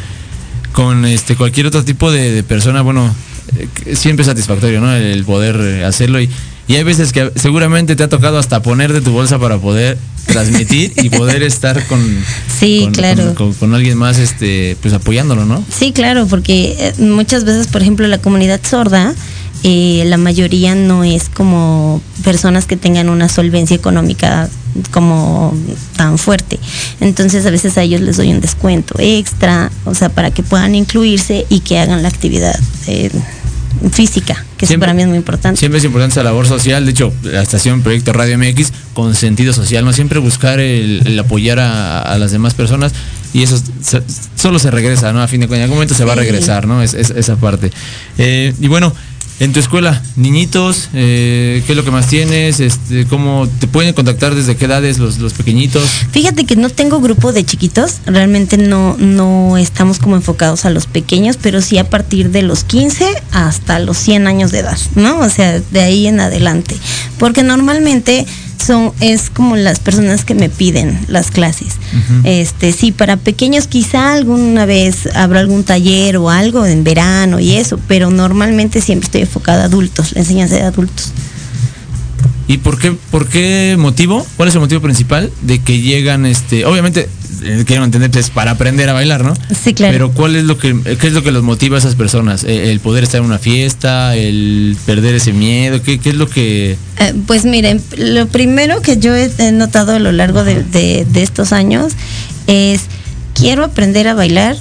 con 0.71 1.05
este 1.05 1.35
cualquier 1.35 1.67
otro 1.67 1.83
tipo 1.83 2.11
de, 2.11 2.43
persona, 2.43 2.81
bueno, 2.81 3.13
eh, 3.57 3.95
siempre 3.95 4.21
es 4.21 4.27
satisfactorio, 4.27 4.79
¿no? 4.79 4.93
El 4.93 5.25
poder 5.25 5.57
eh, 5.59 5.83
hacerlo 5.83 6.21
y, 6.21 6.29
y 6.67 6.75
hay 6.75 6.83
veces 6.83 7.13
que 7.13 7.31
seguramente 7.35 7.95
te 7.95 8.03
ha 8.03 8.09
tocado 8.09 8.37
hasta 8.37 8.61
poner 8.61 8.93
de 8.93 9.01
tu 9.01 9.11
bolsa 9.11 9.39
para 9.39 9.57
poder 9.57 9.97
transmitir 10.25 10.93
y 10.97 11.09
poder 11.09 11.41
estar 11.43 11.85
con, 11.87 11.99
sí, 12.59 12.89
claro. 12.91 13.33
Con, 13.35 13.73
alguien 13.73 13.97
más 13.97 14.19
este, 14.19 14.77
pues 14.81 14.93
apoyándolo, 14.93 15.45
¿no? 15.45 15.63
Sí, 15.69 15.91
claro, 15.93 16.27
porque 16.27 16.75
eh, 16.77 16.93
muchas 17.01 17.45
veces, 17.45 17.67
por 17.67 17.81
ejemplo, 17.81 18.07
la 18.07 18.17
comunidad 18.17 18.59
sorda, 18.63 19.15
eh, 19.63 20.03
la 20.05 20.17
mayoría 20.17 20.75
no 20.75 21.03
es 21.03 21.29
como 21.29 22.01
personas 22.23 22.65
que 22.65 22.77
tengan 22.77 23.09
una 23.09 23.29
solvencia 23.29 23.75
económica 23.75 24.49
como 24.91 25.53
tan 25.95 26.17
fuerte. 26.17 26.59
Entonces 26.99 27.45
a 27.45 27.49
veces 27.49 27.77
a 27.77 27.83
ellos 27.83 28.01
les 28.01 28.17
doy 28.17 28.31
un 28.31 28.41
descuento 28.41 28.95
extra, 28.99 29.71
o 29.85 29.95
sea, 29.95 30.09
para 30.09 30.31
que 30.31 30.43
puedan 30.43 30.75
incluirse 30.75 31.45
y 31.49 31.61
que 31.61 31.79
hagan 31.79 32.03
la 32.03 32.09
actividad. 32.09 32.59
Eh, 32.87 33.09
física, 33.91 34.45
que 34.57 34.65
eso 34.65 34.79
para 34.79 34.93
mí 34.93 35.01
es 35.01 35.07
muy 35.07 35.17
importante. 35.17 35.59
Siempre 35.59 35.79
es 35.79 35.85
importante 35.85 36.13
esa 36.13 36.23
labor 36.23 36.47
social, 36.47 36.85
de 36.85 36.91
hecho, 36.91 37.13
la 37.23 37.41
estación 37.41 37.81
Proyecto 37.81 38.13
Radio 38.13 38.37
MX 38.37 38.71
con 38.93 39.15
sentido 39.15 39.53
social, 39.53 39.85
no 39.85 39.93
siempre 39.93 40.19
buscar 40.19 40.59
el, 40.59 41.17
apoyar 41.19 41.59
a, 41.59 42.17
las 42.17 42.31
demás 42.31 42.53
personas 42.53 42.93
y 43.33 43.43
eso 43.43 43.61
solo 44.35 44.59
se 44.59 44.71
regresa, 44.71 45.13
¿no? 45.13 45.21
A 45.21 45.27
fin 45.27 45.41
de 45.41 45.47
cuentas, 45.47 45.59
en 45.59 45.63
algún 45.63 45.77
momento 45.77 45.95
se 45.95 46.05
va 46.05 46.13
a 46.13 46.15
regresar, 46.15 46.67
¿no? 46.67 46.81
Es, 46.81 46.93
esa 46.93 47.35
parte. 47.35 47.71
Eh, 48.17 48.53
y 48.59 48.67
bueno, 48.67 48.93
en 49.39 49.53
tu 49.53 49.59
escuela, 49.59 50.01
niñitos, 50.15 50.89
eh, 50.93 51.61
¿qué 51.65 51.73
es 51.73 51.77
lo 51.77 51.83
que 51.83 51.91
más 51.91 52.07
tienes? 52.07 52.59
Este, 52.59 53.05
¿Cómo 53.05 53.47
te 53.59 53.67
pueden 53.67 53.93
contactar 53.93 54.33
desde 54.33 54.55
qué 54.55 54.65
edades 54.65 54.97
los, 54.97 55.19
los, 55.19 55.33
pequeñitos? 55.33 55.83
Fíjate 56.11 56.45
que 56.45 56.55
no 56.55 56.69
tengo 56.69 56.99
grupo 56.99 57.31
de 57.33 57.45
chiquitos, 57.45 57.99
realmente 58.05 58.57
no, 58.57 58.95
no 58.97 59.57
estamos 59.57 59.99
como 59.99 60.15
enfocados 60.15 60.65
a 60.65 60.71
los 60.71 60.87
pequeños, 60.87 61.37
pero 61.39 61.61
sí 61.61 61.77
a 61.77 61.89
partir 61.89 62.31
de 62.31 62.41
los 62.41 62.63
15 62.63 63.05
hasta 63.31 63.79
los 63.79 63.97
100 63.97 64.27
años 64.27 64.51
de 64.51 64.59
edad, 64.59 64.77
¿no? 64.95 65.19
O 65.19 65.29
sea, 65.29 65.59
de 65.59 65.81
ahí 65.81 66.07
en 66.07 66.19
adelante. 66.19 66.75
Porque 67.19 67.43
normalmente 67.43 68.25
son 68.57 68.93
es 68.99 69.29
como 69.29 69.55
las 69.55 69.79
personas 69.79 70.25
que 70.25 70.35
me 70.35 70.49
piden 70.49 70.99
las 71.07 71.31
clases. 71.31 71.75
Este, 72.23 72.71
sí, 72.73 72.91
para 72.91 73.17
pequeños 73.17 73.67
quizá 73.67 74.13
alguna 74.13 74.65
vez 74.65 75.07
habrá 75.15 75.39
algún 75.39 75.63
taller 75.63 76.17
o 76.17 76.29
algo 76.29 76.65
en 76.65 76.83
verano 76.83 77.39
y 77.39 77.53
eso, 77.53 77.79
pero 77.87 78.09
normalmente 78.09 78.81
siempre 78.81 79.05
estoy 79.05 79.21
enfocada 79.21 79.63
a 79.63 79.65
adultos, 79.65 80.13
la 80.13 80.21
enseñanza 80.21 80.55
de 80.55 80.63
adultos. 80.63 81.13
¿Y 82.47 82.57
por 82.57 82.79
qué, 82.79 82.93
por 83.11 83.27
qué 83.27 83.75
motivo? 83.77 84.25
¿Cuál 84.37 84.49
es 84.49 84.55
el 84.55 84.61
motivo 84.61 84.81
principal 84.81 85.31
de 85.41 85.59
que 85.59 85.81
llegan, 85.81 86.25
este, 86.25 86.65
obviamente, 86.65 87.09
eh, 87.43 87.63
quiero 87.67 87.83
entender, 87.83 88.09
pues, 88.09 88.29
para 88.29 88.51
aprender 88.51 88.87
a 88.89 88.93
bailar, 88.93 89.25
¿no? 89.25 89.33
Sí, 89.53 89.73
claro. 89.73 89.91
Pero 89.91 90.11
¿cuál 90.11 90.37
es 90.37 90.45
lo 90.45 90.57
que, 90.57 90.73
qué 90.99 91.07
es 91.07 91.13
lo 91.13 91.23
que 91.23 91.31
los 91.31 91.43
motiva 91.43 91.75
a 91.75 91.79
esas 91.79 91.95
personas? 91.95 92.45
Eh, 92.45 92.71
¿El 92.71 92.79
poder 92.79 93.03
estar 93.03 93.19
en 93.19 93.25
una 93.25 93.37
fiesta? 93.37 94.15
¿El 94.15 94.77
perder 94.85 95.15
ese 95.15 95.33
miedo? 95.33 95.81
¿Qué, 95.83 95.99
es 96.03 96.15
lo 96.15 96.29
que...? 96.29 96.77
Eh, 96.99 97.13
pues 97.25 97.43
miren, 97.43 97.81
lo 97.97 98.27
primero 98.27 98.81
que 98.81 98.97
yo 98.97 99.13
he 99.13 99.51
notado 99.51 99.93
a 99.93 99.99
lo 99.99 100.13
largo 100.13 100.45
de, 100.45 100.63
de 100.63 101.23
estos 101.23 101.51
años 101.51 101.93
es, 102.47 102.83
quiero 103.33 103.65
aprender 103.65 104.07
a 104.07 104.13
bailar 104.13 104.55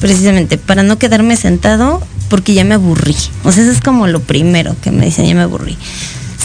precisamente 0.00 0.58
para 0.58 0.82
no 0.82 0.98
quedarme 0.98 1.36
sentado 1.36 2.02
porque 2.28 2.54
ya 2.54 2.64
me 2.64 2.74
aburrí. 2.74 3.16
O 3.44 3.50
sea, 3.50 3.64
eso 3.64 3.72
es 3.72 3.80
como 3.80 4.06
lo 4.06 4.20
primero 4.20 4.76
que 4.80 4.92
me 4.92 5.06
dicen, 5.06 5.26
ya 5.26 5.34
me 5.34 5.42
aburrí. 5.42 5.76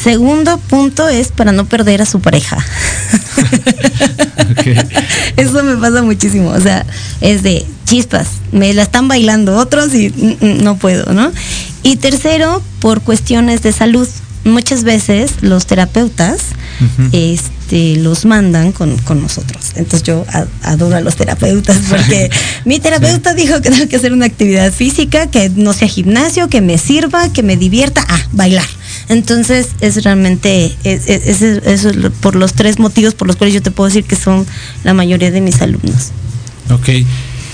Segundo 0.06 0.60
punto 0.60 1.10
es 1.10 1.30
para 1.30 1.52
no 1.52 1.66
perder 1.66 2.04
a 2.04 2.06
su 2.06 2.20
pareja. 2.20 2.58
Eso 5.36 5.64
me 5.64 5.78
pasa 5.78 6.04
muchísimo. 6.04 6.50
O 6.50 6.60
sea, 6.60 6.86
es 7.22 7.42
de 7.42 7.66
chispas. 7.86 8.28
Me 8.52 8.72
la 8.76 8.84
están 8.84 9.08
bailando 9.08 9.58
otros 9.58 9.96
y 9.96 10.38
no 10.42 10.78
puedo, 10.78 11.12
¿no? 11.12 11.32
Y 11.82 11.96
tercero, 11.96 12.62
por 12.82 13.02
cuestiones 13.02 13.64
de 13.64 13.72
salud. 13.72 14.08
Muchas 14.44 14.84
veces 14.84 15.42
los 15.42 15.66
terapeutas 15.66 16.40
este, 17.12 17.98
los 17.98 18.26
mandan 18.26 18.72
con, 18.72 18.98
nosotros. 19.22 19.72
Entonces 19.76 20.04
yo 20.04 20.26
adoro 20.64 20.96
a 20.96 21.02
los 21.02 21.16
terapeutas 21.16 21.78
porque 21.90 22.30
mi 22.66 22.80
terapeuta 22.80 23.34
dijo 23.34 23.62
que 23.62 23.70
tengo 23.70 23.88
que 23.88 23.96
hacer 23.96 24.14
una 24.14 24.26
actividad 24.26 24.72
física, 24.72 25.28
que 25.30 25.50
no 25.50 25.74
sea 25.74 25.88
gimnasio, 25.88 26.48
que 26.50 26.62
me 26.62 26.78
sirva, 26.78 27.32
que 27.32 27.44
me 27.44 27.58
divierta, 27.58 28.06
ah, 28.08 28.22
bailar. 28.32 28.68
Entonces 29.10 29.68
es 29.82 30.04
realmente, 30.04 30.76
es, 30.84 31.88
por 32.22 32.36
los 32.36 32.54
tres 32.54 32.80
motivos 32.80 33.14
por 33.14 33.28
los 33.28 33.36
cuales 33.36 33.54
yo 33.54 33.62
te 33.62 33.72
puedo 33.72 33.88
decir 33.88 34.04
que 34.04 34.16
son 34.16 34.46
la 34.84 34.94
mayoría 34.94 35.32
de 35.32 35.42
mis 35.42 35.62
alumnos. 35.62 36.12
Ok. 36.72 36.90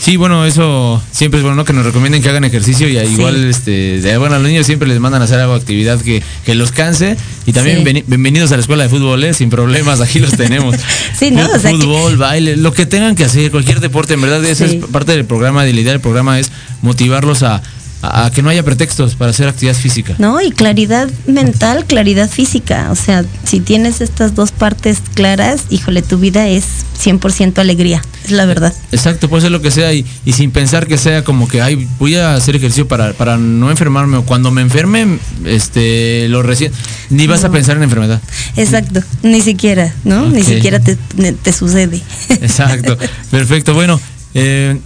Sí, 0.01 0.17
bueno, 0.17 0.47
eso 0.47 0.99
siempre 1.11 1.41
es 1.41 1.45
bueno 1.45 1.63
que 1.63 1.73
nos 1.73 1.85
recomienden 1.85 2.23
que 2.23 2.29
hagan 2.29 2.43
ejercicio 2.43 2.89
y 2.89 2.97
igual, 2.97 3.47
este, 3.47 4.01
bueno, 4.17 4.33
a 4.33 4.39
los 4.39 4.47
niños 4.47 4.65
siempre 4.65 4.87
les 4.87 4.99
mandan 4.99 5.21
a 5.21 5.25
hacer 5.25 5.39
algo, 5.39 5.53
actividad 5.53 6.01
que, 6.01 6.23
que 6.43 6.55
los 6.55 6.71
canse. 6.71 7.17
Y 7.45 7.53
también 7.53 7.83
bienvenidos 8.07 8.51
a 8.51 8.55
la 8.55 8.61
escuela 8.61 8.81
de 8.81 8.89
fútbol, 8.89 9.23
¿eh? 9.23 9.35
sin 9.35 9.51
problemas, 9.51 10.01
aquí 10.01 10.17
los 10.17 10.31
tenemos. 10.31 10.75
sí, 11.19 11.29
¿no? 11.29 11.47
fútbol, 11.47 12.17
baile, 12.17 12.57
lo 12.57 12.73
que 12.73 12.87
tengan 12.87 13.15
que 13.15 13.25
hacer, 13.25 13.51
cualquier 13.51 13.79
deporte, 13.79 14.15
en 14.15 14.21
verdad, 14.21 14.43
eso 14.43 14.65
es 14.65 14.83
parte 14.87 15.11
del 15.11 15.25
programa, 15.25 15.63
de 15.63 15.73
la 15.73 15.81
idea 15.81 15.91
del 15.91 16.01
programa 16.01 16.39
es 16.39 16.51
motivarlos 16.81 17.43
a, 17.43 17.61
a, 18.01 18.31
que 18.31 18.41
no 18.41 18.49
haya 18.49 18.63
pretextos 18.63 19.15
para 19.15 19.31
hacer 19.31 19.47
actividad 19.47 19.75
física. 19.75 20.15
No, 20.17 20.41
y 20.41 20.51
claridad 20.51 21.09
mental, 21.27 21.85
claridad 21.85 22.29
física. 22.29 22.89
O 22.91 22.95
sea, 22.95 23.23
si 23.43 23.59
tienes 23.59 24.01
estas 24.01 24.35
dos 24.35 24.51
partes 24.51 24.99
claras, 25.13 25.63
híjole, 25.69 26.01
tu 26.01 26.17
vida 26.17 26.47
es 26.47 26.65
100% 27.03 27.59
alegría, 27.59 28.01
es 28.25 28.31
la 28.31 28.45
verdad. 28.45 28.73
Exacto, 28.91 29.29
puede 29.29 29.43
ser 29.43 29.51
lo 29.51 29.61
que 29.61 29.71
sea 29.71 29.93
y, 29.93 30.05
sin 30.31 30.51
pensar 30.51 30.87
que 30.87 30.97
sea 30.97 31.23
como 31.23 31.47
que, 31.47 31.61
ay, 31.61 31.87
voy 31.99 32.15
a 32.15 32.35
hacer 32.35 32.55
ejercicio 32.55 32.87
para, 32.87 33.13
para 33.13 33.37
no 33.37 33.69
enfermarme 33.69 34.17
o 34.17 34.25
cuando 34.25 34.51
me 34.51 34.61
enferme, 34.61 35.19
este, 35.45 36.27
lo 36.29 36.43
recién, 36.43 36.71
ni 37.09 37.27
vas 37.27 37.43
a 37.43 37.51
pensar 37.51 37.77
en 37.77 37.83
enfermedad. 37.83 38.21
Exacto, 38.55 39.01
ni 39.23 39.41
siquiera, 39.41 39.93
¿no? 40.03 40.27
Ni 40.27 40.43
siquiera 40.43 40.79
te, 40.79 40.95
te 40.95 41.53
sucede. 41.53 42.01
Exacto, 42.29 42.97
perfecto. 43.31 43.73
Bueno, 43.73 43.99
eh, 44.33 44.79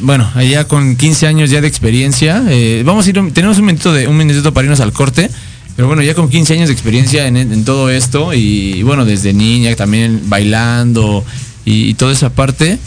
bueno, 0.00 0.30
allá 0.34 0.66
con 0.66 0.96
15 0.96 1.26
años 1.26 1.50
ya 1.50 1.60
de 1.60 1.68
experiencia, 1.68 2.42
eh, 2.48 2.82
vamos 2.84 3.06
a 3.06 3.10
ir, 3.10 3.32
tenemos 3.32 3.58
un 3.58 3.66
minutito, 3.66 3.92
de, 3.92 4.06
un 4.06 4.16
minutito 4.16 4.52
para 4.52 4.64
irnos 4.64 4.80
al 4.80 4.92
corte, 4.92 5.30
pero 5.76 5.88
bueno, 5.88 6.02
ya 6.02 6.14
con 6.14 6.28
15 6.28 6.54
años 6.54 6.68
de 6.68 6.72
experiencia 6.72 7.26
en, 7.26 7.64
todo 7.64 7.90
esto 7.90 8.34
y, 8.34 8.82
bueno, 8.82 9.04
desde 9.04 9.32
niña 9.32 9.74
también 9.76 10.22
bailando 10.26 11.24
y, 11.64 11.94
toda 11.94 12.12
esa 12.12 12.30
parte, 12.30 12.78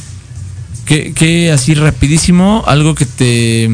que, 0.85 1.51
así 1.53 1.73
rapidísimo, 1.73 2.63
algo 2.67 2.95
que 2.95 3.05
te 3.05 3.69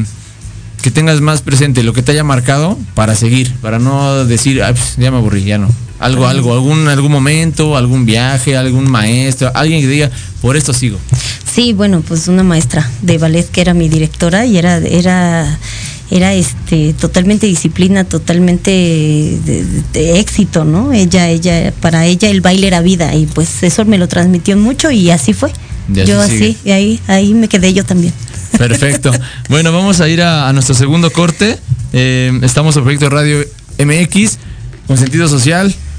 que 0.82 0.92
tengas 0.92 1.20
más 1.20 1.42
presente, 1.42 1.82
lo 1.82 1.92
que 1.92 2.02
te 2.02 2.12
haya 2.12 2.22
marcado 2.22 2.78
para 2.94 3.16
seguir, 3.16 3.52
para 3.60 3.80
no 3.80 4.24
decir, 4.24 4.60
pues, 4.60 4.94
ya 4.96 5.10
me 5.10 5.16
aburrí, 5.16 5.42
ya 5.42 5.58
no. 5.58 5.68
Algo, 5.98 6.28
algo, 6.28 6.52
algún, 6.52 6.86
algún 6.86 7.10
momento, 7.10 7.76
algún 7.76 8.06
viaje, 8.06 8.56
algún 8.56 8.88
maestro, 8.90 9.50
alguien 9.54 9.80
que 9.80 9.88
diga, 9.88 10.10
por 10.40 10.56
esto 10.56 10.72
sigo. 10.72 10.98
Sí, 11.52 11.72
bueno, 11.72 12.02
pues 12.06 12.28
una 12.28 12.44
maestra 12.44 12.88
de 13.02 13.18
ballet 13.18 13.50
que 13.50 13.60
era 13.60 13.74
mi 13.74 13.88
directora 13.88 14.46
y 14.46 14.58
era, 14.58 14.76
era, 14.76 15.58
era 16.10 16.34
este, 16.34 16.92
totalmente 16.92 17.46
disciplina, 17.46 18.04
totalmente 18.04 18.70
de, 18.70 20.20
éxito, 20.20 20.64
¿no? 20.64 20.92
Ella, 20.92 21.28
ella, 21.28 21.72
para 21.80 22.06
ella 22.06 22.28
el 22.28 22.40
baile 22.40 22.68
era 22.68 22.80
vida 22.80 23.14
y 23.16 23.26
pues 23.26 23.64
eso 23.64 23.84
me 23.84 23.98
lo 23.98 24.06
transmitió 24.06 24.56
mucho 24.56 24.92
y 24.92 25.10
así 25.10 25.32
fue. 25.32 25.50
yo 25.88 26.20
así, 26.20 26.56
y 26.64 26.70
ahí, 26.70 27.00
ahí 27.08 27.34
me 27.34 27.48
quedé 27.48 27.74
yo 27.74 27.84
también. 27.84 28.12
Perfecto. 28.56 29.10
bueno, 29.48 29.72
vamos 29.72 30.00
a 30.00 30.08
ir 30.08 30.22
a, 30.22 30.52
nuestro 30.52 30.76
segundo 30.76 31.10
corte. 31.10 31.58
Eh, 31.92 32.38
estamos 32.42 32.76
en 32.76 32.84
Proyecto 32.84 33.10
Radio 33.10 33.44
MX 33.78 34.38
con 34.86 34.96
sentido 34.96 35.28
social. 35.28 35.74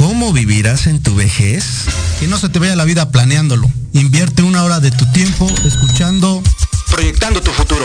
cómo 0.00 0.32
vivirás 0.32 0.86
en 0.86 1.02
tu 1.02 1.14
vejez? 1.14 1.84
Que 2.20 2.26
no 2.26 2.38
se 2.38 2.48
te 2.48 2.58
vaya 2.58 2.74
la 2.74 2.84
vida 2.84 3.10
planeándolo. 3.10 3.70
Invierte 3.92 4.42
una 4.42 4.64
hora 4.64 4.80
de 4.80 4.90
tu 4.90 5.04
tiempo 5.12 5.46
escuchando 5.66 6.42
Proyectando 6.90 7.42
tu 7.42 7.50
futuro. 7.50 7.84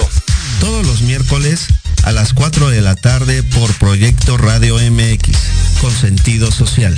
Todos 0.61 0.85
los 0.85 1.01
miércoles 1.01 1.67
a 2.03 2.13
las 2.13 2.33
4 2.33 2.69
de 2.69 2.79
la 2.79 2.95
tarde 2.95 3.43
por 3.43 3.71
Proyecto 3.75 4.37
Radio 4.37 4.77
MX, 4.77 5.37
con 5.81 5.91
sentido 5.91 6.51
social. 6.53 6.97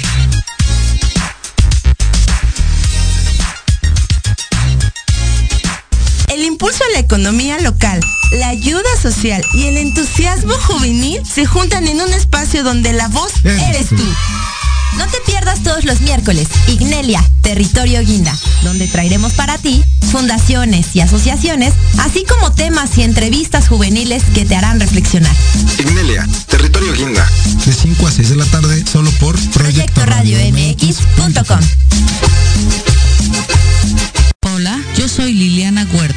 El 6.28 6.43
impulso 6.43 6.84
a 6.84 6.93
la 6.93 6.99
economía 6.99 7.59
local, 7.59 7.99
la 8.34 8.49
ayuda 8.49 8.89
social 9.01 9.43
y 9.55 9.63
el 9.63 9.78
entusiasmo 9.78 10.53
juvenil 10.53 11.26
se 11.26 11.47
juntan 11.47 11.88
en 11.88 12.01
un 12.01 12.13
espacio 12.13 12.63
donde 12.63 12.93
la 12.93 13.07
voz 13.07 13.32
eres 13.43 13.89
tú. 13.89 14.05
No 14.96 15.08
te 15.08 15.20
pierdas 15.26 15.62
todos 15.64 15.84
los 15.84 16.02
miércoles 16.02 16.48
Ignelia, 16.68 17.24
Territorio 17.42 18.02
Guinda, 18.02 18.36
donde 18.64 18.88
traeremos 18.88 19.34
para 19.34 19.58
ti 19.58 19.84
fundaciones 20.12 20.96
y 20.96 21.02
asociaciones, 21.02 21.74
así 22.00 22.26
como 22.26 22.52
temas 22.52 22.98
y 22.98 23.04
entrevistas 23.04 23.68
juveniles 23.68 24.24
que 24.34 24.46
te 24.46 24.56
harán 24.56 24.80
reflexionar. 24.80 25.36
Ignelia, 25.78 26.28
Territorio 26.48 26.94
Guinda. 26.94 27.30
De 27.66 27.74
5 27.74 28.08
a 28.08 28.12
6 28.12 28.30
de 28.30 28.36
la 28.38 28.46
tarde, 28.46 28.84
solo 28.92 29.12
por 29.20 29.38
Proyecto 29.52 30.06
Radio 30.06 30.38
MX.com. 30.52 31.60
Hola, 34.54 34.80
yo 34.98 35.08
soy 35.08 35.34
Liliana 35.34 35.86
Huerta. 35.94 36.16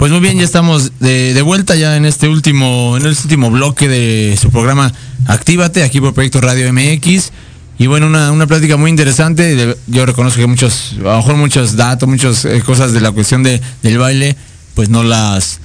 Pues 0.00 0.10
muy 0.10 0.22
bien, 0.22 0.38
ya 0.38 0.44
estamos 0.44 0.92
de, 0.98 1.42
vuelta 1.42 1.76
ya 1.76 1.94
en 1.94 2.06
este 2.06 2.26
último, 2.26 2.96
en 2.96 3.04
este 3.04 3.24
último 3.24 3.50
bloque 3.50 3.86
de 3.86 4.34
su 4.40 4.48
programa 4.48 4.90
Actívate, 5.26 5.82
aquí 5.82 6.00
por 6.00 6.14
Proyecto 6.14 6.40
Radio 6.40 6.72
MX. 6.72 7.32
Y 7.78 7.86
bueno, 7.86 8.06
una, 8.06 8.32
una 8.32 8.46
plática 8.46 8.78
muy 8.78 8.88
interesante. 8.88 9.76
Yo 9.88 10.06
reconozco 10.06 10.40
que 10.40 10.46
muchos, 10.46 10.94
a 11.00 11.02
lo 11.02 11.16
mejor 11.18 11.36
muchos 11.36 11.76
datos, 11.76 12.08
muchas 12.08 12.46
eh, 12.46 12.62
cosas 12.64 12.94
de 12.94 13.02
la 13.02 13.12
cuestión 13.12 13.42
de, 13.42 13.60
del 13.82 13.98
baile, 13.98 14.36
pues 14.74 14.88
no 14.88 15.02
las, 15.02 15.60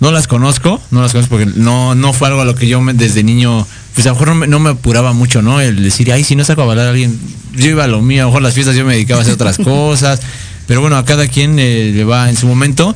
no 0.00 0.12
las 0.12 0.26
conozco, 0.26 0.82
no 0.90 1.00
las 1.00 1.12
conozco 1.12 1.38
porque 1.38 1.50
no, 1.56 1.94
no 1.94 2.12
fue 2.12 2.28
algo 2.28 2.42
a 2.42 2.44
lo 2.44 2.54
que 2.54 2.68
yo 2.68 2.84
desde 2.92 3.22
niño, 3.22 3.66
pues 3.94 4.06
a 4.06 4.10
lo 4.10 4.16
mejor 4.16 4.48
no 4.48 4.58
me, 4.58 4.68
apuraba 4.68 5.14
mucho, 5.14 5.40
¿no? 5.40 5.62
El 5.62 5.82
decir, 5.82 6.12
ay, 6.12 6.24
si 6.24 6.36
no 6.36 6.44
saco 6.44 6.60
a 6.60 6.66
bailar 6.66 6.88
a 6.88 6.90
alguien, 6.90 7.18
yo 7.56 7.68
iba 7.70 7.84
a 7.84 7.88
lo 7.88 8.02
mío, 8.02 8.20
a 8.20 8.24
lo 8.24 8.32
mejor 8.32 8.42
las 8.42 8.52
fiestas 8.52 8.76
yo 8.76 8.84
me 8.84 8.92
dedicaba 8.92 9.20
a 9.20 9.22
hacer 9.22 9.32
otras 9.32 9.56
cosas. 9.64 10.20
Pero 10.66 10.82
bueno, 10.82 10.98
a 10.98 11.06
cada 11.06 11.26
quien 11.28 11.58
eh, 11.58 11.92
le 11.94 12.04
va 12.04 12.28
en 12.28 12.36
su 12.36 12.46
momento. 12.46 12.94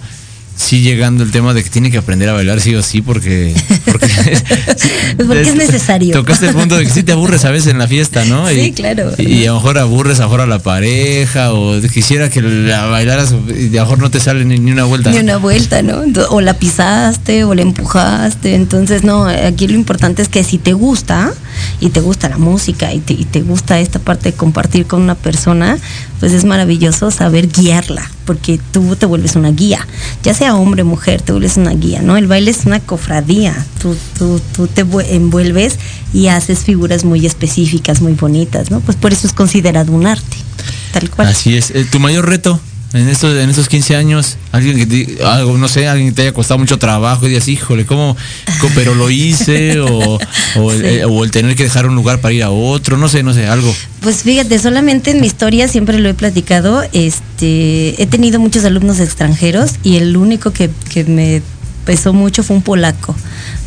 Sí 0.56 0.80
llegando 0.80 1.24
el 1.24 1.30
tema 1.30 1.54
de 1.54 1.62
que 1.62 1.70
tiene 1.70 1.90
que 1.90 1.98
aprender 1.98 2.28
a 2.28 2.32
bailar 2.32 2.60
sí 2.60 2.74
o 2.74 2.82
sí 2.82 3.02
porque 3.02 3.54
porque, 3.84 4.06
es 5.40 5.54
necesario. 5.54 6.14
Tocaste 6.14 6.48
el 6.48 6.54
punto 6.54 6.76
de 6.76 6.84
que 6.84 6.90
sí 6.90 7.02
te 7.02 7.12
aburres 7.12 7.44
a 7.44 7.50
veces 7.50 7.72
en 7.72 7.78
la 7.78 7.88
fiesta, 7.88 8.24
¿no? 8.24 8.48
Sí, 8.48 8.72
claro. 8.72 9.12
Y, 9.18 9.44
a 9.44 9.48
lo 9.48 9.54
mejor 9.56 9.78
aburres 9.78 10.20
a 10.20 10.32
a 10.32 10.46
la 10.46 10.60
pareja 10.60 11.52
o 11.52 11.78
quisiera 11.82 12.30
que 12.30 12.40
la 12.40 12.86
bailaras 12.86 13.34
y 13.48 13.76
a 13.76 13.82
lo 13.82 13.86
mejor 13.86 13.98
no 13.98 14.10
te 14.10 14.18
sale 14.18 14.44
ni, 14.44 14.72
una 14.72 14.84
vuelta. 14.84 15.10
Ni 15.10 15.18
una 15.18 15.36
vuelta, 15.36 15.82
¿no? 15.82 16.02
O 16.30 16.40
la 16.40 16.54
pisaste 16.54 17.44
o 17.44 17.54
la 17.54 17.62
empujaste. 17.62 18.54
Entonces, 18.54 19.04
no, 19.04 19.26
aquí 19.26 19.68
lo 19.68 19.74
importante 19.74 20.22
es 20.22 20.28
que 20.28 20.42
si 20.42 20.56
te 20.56 20.72
gusta 20.72 21.34
y 21.80 21.90
te 21.90 22.00
gusta 22.00 22.28
la 22.28 22.38
música 22.38 22.92
y 22.92 23.00
te, 23.00 23.14
te 23.14 23.42
gusta 23.42 23.80
esta 23.80 23.98
parte 23.98 24.30
de 24.30 24.36
compartir 24.36 24.86
con 24.86 25.02
una 25.02 25.14
persona, 25.14 25.78
pues 26.20 26.32
es 26.32 26.44
maravilloso 26.44 27.10
saber 27.10 27.48
guiarla, 27.48 28.08
porque 28.24 28.60
tú 28.72 28.96
te 28.96 29.06
vuelves 29.06 29.36
una 29.36 29.50
guía, 29.50 29.86
ya 30.22 30.34
sea 30.34 30.54
hombre, 30.54 30.84
mujer, 30.84 31.22
te 31.22 31.32
vuelves 31.32 31.56
una 31.56 31.72
guía, 31.72 32.02
¿no? 32.02 32.16
El 32.16 32.26
baile 32.26 32.50
es 32.50 32.64
una 32.64 32.80
cofradía, 32.80 33.54
tú, 33.80 33.96
tú, 34.18 34.40
tú 34.54 34.66
te 34.66 34.82
envuelves 34.82 35.78
y 36.12 36.28
haces 36.28 36.60
figuras 36.60 37.04
muy 37.04 37.26
específicas, 37.26 38.00
muy 38.00 38.12
bonitas, 38.12 38.70
¿no? 38.70 38.80
Pues 38.80 38.96
por 38.96 39.12
eso 39.12 39.26
es 39.26 39.32
considerado 39.32 39.92
un 39.92 40.06
arte, 40.06 40.36
tal 40.92 41.10
cual. 41.10 41.28
Así 41.28 41.56
es. 41.56 41.70
Eh, 41.70 41.86
¿Tu 41.90 41.98
mayor 41.98 42.28
reto 42.28 42.60
en 42.94 43.08
estos, 43.08 43.36
en 43.36 43.48
estos 43.48 43.68
15 43.68 43.96
años, 43.96 44.36
alguien 44.52 44.76
que 44.76 44.86
te, 44.86 45.24
algo, 45.24 45.56
no 45.56 45.68
sé, 45.68 45.88
alguien 45.88 46.10
que 46.10 46.16
te 46.16 46.22
haya 46.22 46.32
costado 46.32 46.58
mucho 46.58 46.78
trabajo 46.78 47.26
y 47.26 47.30
digas, 47.30 47.48
híjole, 47.48 47.86
¿cómo? 47.86 48.16
pero 48.74 48.94
lo 48.94 49.10
hice, 49.10 49.80
o, 49.80 50.18
el, 50.72 51.04
o, 51.04 51.24
el, 51.24 51.30
tener 51.30 51.56
que 51.56 51.64
dejar 51.64 51.86
un 51.86 51.94
lugar 51.94 52.20
para 52.20 52.34
ir 52.34 52.42
a 52.42 52.50
otro, 52.50 52.96
no 52.96 53.08
sé, 53.08 53.22
no 53.22 53.32
sé, 53.32 53.46
algo. 53.46 53.74
Pues 54.00 54.22
fíjate, 54.22 54.58
solamente 54.58 55.12
en 55.12 55.20
mi 55.20 55.26
historia 55.26 55.68
siempre 55.68 55.98
lo 55.98 56.08
he 56.08 56.14
platicado, 56.14 56.82
este, 56.92 58.02
he 58.02 58.06
tenido 58.06 58.40
muchos 58.40 58.64
alumnos 58.64 59.00
extranjeros 59.00 59.72
y 59.82 59.96
el 59.96 60.16
único 60.16 60.52
que, 60.52 60.70
que 60.90 61.04
me 61.04 61.42
pesó 61.84 62.12
mucho 62.12 62.42
fue 62.42 62.56
un 62.56 62.62
polaco. 62.62 63.14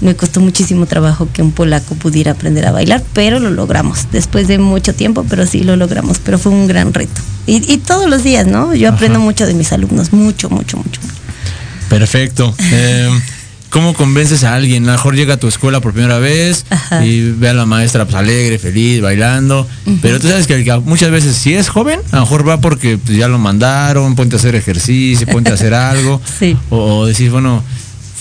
Me 0.02 0.16
costó 0.16 0.42
muchísimo 0.42 0.86
trabajo 0.86 1.28
que 1.32 1.42
un 1.42 1.52
polaco 1.52 1.96
pudiera 1.96 2.34
aprender 2.34 2.66
a 2.66 2.72
bailar, 2.72 3.04
pero 3.14 3.40
lo 3.40 3.50
logramos. 3.50 4.08
Después 4.12 4.48
de 4.48 4.58
mucho 4.58 4.94
tiempo, 4.94 5.26
pero 5.30 5.46
sí 5.46 5.64
lo 5.64 5.76
logramos. 5.76 6.20
Pero 6.20 6.38
fue 6.38 6.52
un 6.52 6.68
gran 6.68 6.94
reto. 6.94 7.22
Y, 7.48 7.78
todos 7.78 8.10
los 8.10 8.24
días, 8.24 8.48
¿no? 8.48 8.74
Yo 8.74 8.90
aprendo 8.90 9.20
mucho 9.20 9.46
de 9.46 9.54
mis 9.54 9.72
alumnos, 9.72 10.12
mucho, 10.14 10.50
mucho, 10.50 10.78
mucho. 10.78 11.02
Perfecto. 11.90 12.54
Eh, 12.72 13.10
¿Cómo 13.76 13.94
convences 13.94 14.46
a 14.46 14.56
alguien? 14.56 14.84
A 14.84 14.86
lo 14.86 14.92
mejor 14.94 15.16
llega 15.16 15.34
a 15.34 15.38
tu 15.38 15.50
escuela 15.50 15.82
por 15.82 15.92
primera 15.92 16.18
vez 16.18 16.66
y 17.04 17.32
ve 17.32 17.50
a 17.50 17.54
la 17.54 17.66
maestra 17.66 18.06
pues, 18.06 18.16
alegre, 18.16 18.58
feliz, 18.58 19.02
bailando. 19.02 19.68
Pero 20.02 20.18
tú 20.22 20.30
sabes 20.30 20.48
que 20.48 20.64
muchas 20.86 21.12
veces 21.12 21.36
si 21.36 21.54
es 21.54 21.68
joven, 21.68 22.00
a 22.12 22.16
lo 22.16 22.22
mejor 22.22 22.48
va 22.48 22.62
porque 22.62 22.98
pues, 22.98 23.18
ya 23.18 23.28
lo 23.28 23.38
mandaron, 23.38 24.16
ponte 24.16 24.38
a 24.38 24.40
hacer 24.40 24.56
ejercicio, 24.56 25.28
ponte 25.28 25.52
a 25.52 25.56
hacer 25.56 25.74
algo. 25.74 26.22
o, 26.70 26.78
o 26.78 27.06
decir, 27.06 27.32
bueno, 27.32 27.64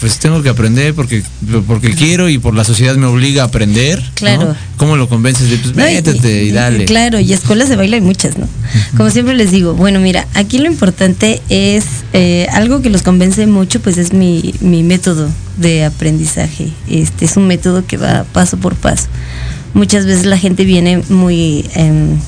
pues 0.01 0.19
tengo 0.19 0.43
que 0.43 0.49
aprender 0.49 0.93
porque 0.95 1.23
porque 1.67 1.95
quiero 1.95 2.29
y 2.29 2.39
por 2.39 2.55
la 2.55 2.65
sociedad 2.65 2.97
me 2.97 3.07
obliga 3.07 3.43
a 3.43 3.47
aprender. 3.47 4.03
Claro. 4.15 4.55
¿Cómo 4.77 4.97
lo 4.97 5.09
convences 5.09 5.49
de 5.49 5.57
pues 5.57 5.75
métete 5.75 6.45
y, 6.45 6.51
dale? 6.51 6.85
Claro, 6.85 7.21
y 7.21 7.33
escuelas 7.33 7.69
de 7.69 7.77
baile 7.77 7.97
hay 7.97 8.03
muchas, 8.03 8.37
¿no? 8.37 8.49
Como 8.97 9.11
siempre 9.11 9.35
les 9.35 9.51
digo, 9.51 9.75
bueno, 9.75 10.01
mira, 10.01 10.27
aquí 10.35 10.59
lo 10.59 10.67
importante 10.67 11.41
es 11.49 11.85
eh, 12.13 12.49
algo 12.53 12.83
que 12.83 12.91
los 12.91 13.03
convence 13.03 13.47
mucho, 13.47 13.81
pues 13.81 13.97
es 13.99 14.13
mi, 14.13 14.55
mi 14.61 14.83
método 14.83 15.31
de 15.59 15.85
aprendizaje. 15.85 16.69
Este 16.89 17.25
es 17.25 17.37
un 17.37 17.47
método 17.47 17.87
que 17.87 17.97
va 17.97 18.25
paso 18.33 18.57
por 18.57 18.75
paso. 18.75 19.07
Muchas 19.75 20.07
veces 20.07 20.27
la 20.27 20.39
gente 20.39 20.65
viene 20.65 21.03
muy 21.09 21.69
em, 21.75 22.19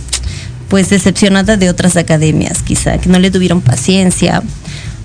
pues 0.69 0.91
decepcionada 0.91 1.57
de 1.57 1.69
otras 1.69 1.97
academias, 1.97 2.63
quizá, 2.63 2.99
que 2.99 3.09
no 3.09 3.19
le 3.19 3.31
tuvieron 3.31 3.61
paciencia 3.61 4.43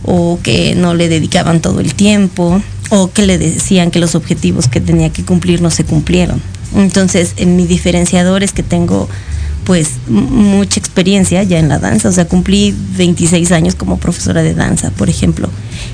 o 0.03 0.39
que 0.41 0.75
no 0.75 0.93
le 0.93 1.09
dedicaban 1.09 1.61
todo 1.61 1.79
el 1.79 1.93
tiempo 1.93 2.61
o 2.89 3.11
que 3.11 3.25
le 3.25 3.37
decían 3.37 3.91
que 3.91 3.99
los 3.99 4.15
objetivos 4.15 4.67
que 4.67 4.81
tenía 4.81 5.11
que 5.11 5.23
cumplir 5.23 5.61
no 5.61 5.71
se 5.71 5.83
cumplieron. 5.85 6.41
Entonces, 6.75 7.33
en 7.37 7.55
mi 7.55 7.65
diferenciador 7.65 8.43
es 8.43 8.51
que 8.51 8.63
tengo 8.63 9.07
pues 9.63 9.91
mucha 10.07 10.79
experiencia 10.79 11.43
ya 11.43 11.59
en 11.59 11.69
la 11.69 11.79
danza, 11.79 12.09
o 12.09 12.11
sea, 12.11 12.27
cumplí 12.27 12.75
26 12.97 13.51
años 13.51 13.75
como 13.75 13.97
profesora 13.97 14.41
de 14.41 14.55
danza, 14.55 14.89
por 14.91 15.07
ejemplo, 15.07 15.49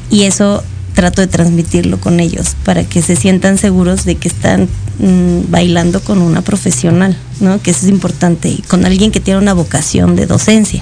y 0.10 0.24
eso 0.24 0.64
trato 0.94 1.22
de 1.22 1.28
transmitirlo 1.28 2.00
con 2.00 2.20
ellos 2.20 2.56
para 2.64 2.84
que 2.84 3.02
se 3.02 3.16
sientan 3.16 3.58
seguros 3.58 4.06
de 4.06 4.16
que 4.16 4.30
están 4.30 4.68
mm, 5.00 5.52
bailando 5.52 6.02
con 6.02 6.22
una 6.22 6.42
profesional, 6.42 7.16
¿no? 7.40 7.62
Que 7.62 7.72
eso 7.72 7.86
es 7.86 7.92
importante, 7.92 8.58
con 8.68 8.86
alguien 8.86 9.12
que 9.12 9.20
tiene 9.20 9.40
una 9.40 9.54
vocación 9.54 10.16
de 10.16 10.26
docencia, 10.26 10.82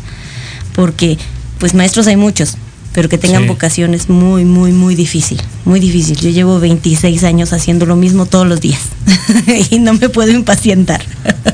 porque 0.73 1.17
pues 1.59 1.73
maestros 1.73 2.07
hay 2.07 2.15
muchos, 2.15 2.57
pero 2.95 3.09
que 3.09 3.17
tengan 3.17 3.45
vocaciones 3.45 4.07
muy, 4.07 4.45
muy, 4.45 4.71
muy 4.71 4.95
difícil, 4.95 5.41
muy 5.65 5.81
difícil. 5.81 6.15
Yo 6.15 6.29
llevo 6.29 6.61
26 6.61 7.25
años 7.25 7.51
haciendo 7.51 7.85
lo 7.85 7.97
mismo 7.97 8.25
todos 8.25 8.47
los 8.47 8.61
días 8.61 8.79
y 9.69 9.79
no 9.79 9.93
me 9.95 10.07
puedo 10.07 10.31
impacientar. 10.31 11.03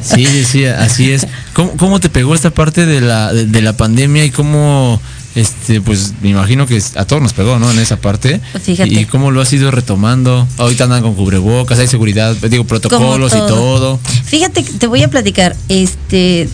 Sí, 0.03 0.27
sí, 0.45 0.65
así 0.65 1.11
es. 1.11 1.25
¿Cómo, 1.53 1.99
te 1.99 2.09
pegó 2.09 2.35
esta 2.35 2.51
parte 2.51 2.85
de 2.85 3.01
la, 3.01 3.33
de, 3.33 3.61
la 3.63 3.75
pandemia 3.75 4.23
y 4.23 4.29
cómo, 4.29 5.01
este, 5.33 5.81
pues 5.81 6.13
me 6.21 6.29
imagino 6.29 6.67
que 6.67 6.79
a 6.95 7.05
todos 7.05 7.23
nos 7.23 7.33
pegó, 7.33 7.57
¿no? 7.57 7.71
En 7.71 7.79
esa 7.79 7.97
parte. 7.97 8.39
Pues 8.51 8.63
fíjate. 8.63 8.93
Y 8.93 9.05
cómo 9.05 9.31
lo 9.31 9.41
has 9.41 9.51
ido 9.51 9.71
retomando. 9.71 10.47
Ahorita 10.59 10.83
andan 10.83 11.01
con 11.01 11.15
cubrebocas, 11.15 11.79
hay 11.79 11.87
seguridad, 11.87 12.35
digo, 12.35 12.65
protocolos 12.65 13.33
y 13.33 13.39
todo. 13.47 13.99
Fíjate, 14.25 14.61
te 14.61 14.85
voy 14.85 15.01
a 15.01 15.07
platicar, 15.07 15.55
este, 15.69 16.47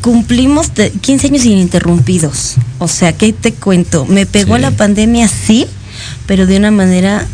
cumplimos 0.00 0.70
15 0.70 1.26
años 1.28 1.44
ininterrumpidos. 1.44 2.56
O 2.78 2.88
sea, 2.88 3.12
¿qué 3.12 3.32
te 3.32 3.52
cuento? 3.52 4.04
Me 4.06 4.26
pegó 4.26 4.58
la 4.58 4.70
pandemia, 4.70 5.28
sí, 5.28 5.66
pero 6.26 6.46
de 6.46 6.56
una 6.56 6.70
manera 6.70 7.26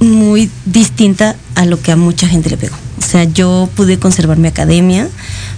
muy 0.00 0.50
distinta 0.64 1.36
a 1.54 1.66
lo 1.66 1.80
que 1.80 1.92
a 1.92 1.96
mucha 1.96 2.26
gente 2.26 2.50
le 2.50 2.56
pegó. 2.56 2.76
O 2.98 3.02
sea, 3.02 3.24
yo 3.24 3.68
pude 3.74 3.98
conservar 3.98 4.38
mi 4.38 4.48
academia. 4.48 5.08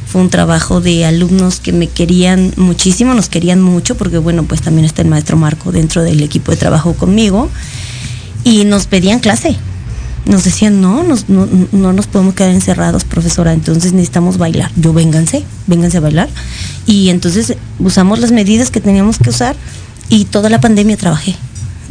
Fue 0.06 0.20
un 0.20 0.30
trabajo 0.30 0.80
de 0.80 1.04
alumnos 1.04 1.60
que 1.60 1.72
me 1.72 1.86
querían 1.86 2.52
muchísimo, 2.56 3.14
nos 3.14 3.28
querían 3.28 3.62
mucho, 3.62 3.96
porque 3.96 4.18
bueno, 4.18 4.42
pues 4.44 4.60
también 4.60 4.84
está 4.84 5.02
el 5.02 5.08
maestro 5.08 5.36
Marco 5.36 5.72
dentro 5.72 6.02
del 6.02 6.22
equipo 6.22 6.50
de 6.50 6.58
trabajo 6.58 6.94
conmigo. 6.94 7.48
Y 8.44 8.64
nos 8.64 8.86
pedían 8.86 9.20
clase, 9.20 9.56
nos 10.24 10.44
decían, 10.44 10.80
no, 10.80 11.02
no, 11.02 11.48
no, 11.72 11.92
nos 11.92 12.06
podemos 12.06 12.34
quedar 12.34 12.50
encerrados, 12.50 13.04
profesora, 13.04 13.52
entonces 13.52 13.92
necesitamos 13.92 14.38
bailar. 14.38 14.70
Yo, 14.76 14.92
vénganse, 14.92 15.44
vénganse 15.66 15.98
a 15.98 16.00
bailar. 16.00 16.28
Y 16.86 17.08
entonces 17.08 17.56
usamos 17.78 18.20
las 18.20 18.30
medidas 18.30 18.70
que 18.70 18.80
teníamos 18.80 19.18
que 19.18 19.30
usar 19.30 19.56
y 20.08 20.26
toda 20.26 20.48
la 20.48 20.60
pandemia 20.60 20.96
trabajé, 20.96 21.34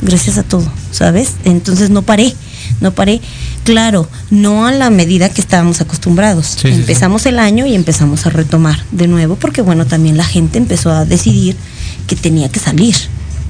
gracias 0.01 0.37
a 0.37 0.43
todo, 0.43 0.71
¿sabes? 0.91 1.33
Entonces 1.43 1.89
no 1.89 2.03
paré, 2.03 2.33
no 2.79 2.93
paré. 2.93 3.21
Claro, 3.65 4.07
no 4.29 4.65
a 4.65 4.71
la 4.71 4.89
medida 4.89 5.29
que 5.29 5.41
estábamos 5.41 5.81
acostumbrados. 5.81 6.63
empezamos 6.63 7.25
el 7.25 7.37
año 7.37 7.65
y 7.65 7.75
empezamos 7.75 8.25
a 8.25 8.29
retomar 8.29 8.83
de 8.91 9.07
nuevo, 9.07 9.35
porque 9.35 9.61
bueno, 9.61 9.85
también 9.85 10.17
la 10.17 10.25
gente 10.25 10.57
empezó 10.57 10.91
a 10.91 11.05
decidir 11.05 11.55
que 12.07 12.15
tenía 12.15 12.49
que 12.49 12.59
salir, 12.59 12.95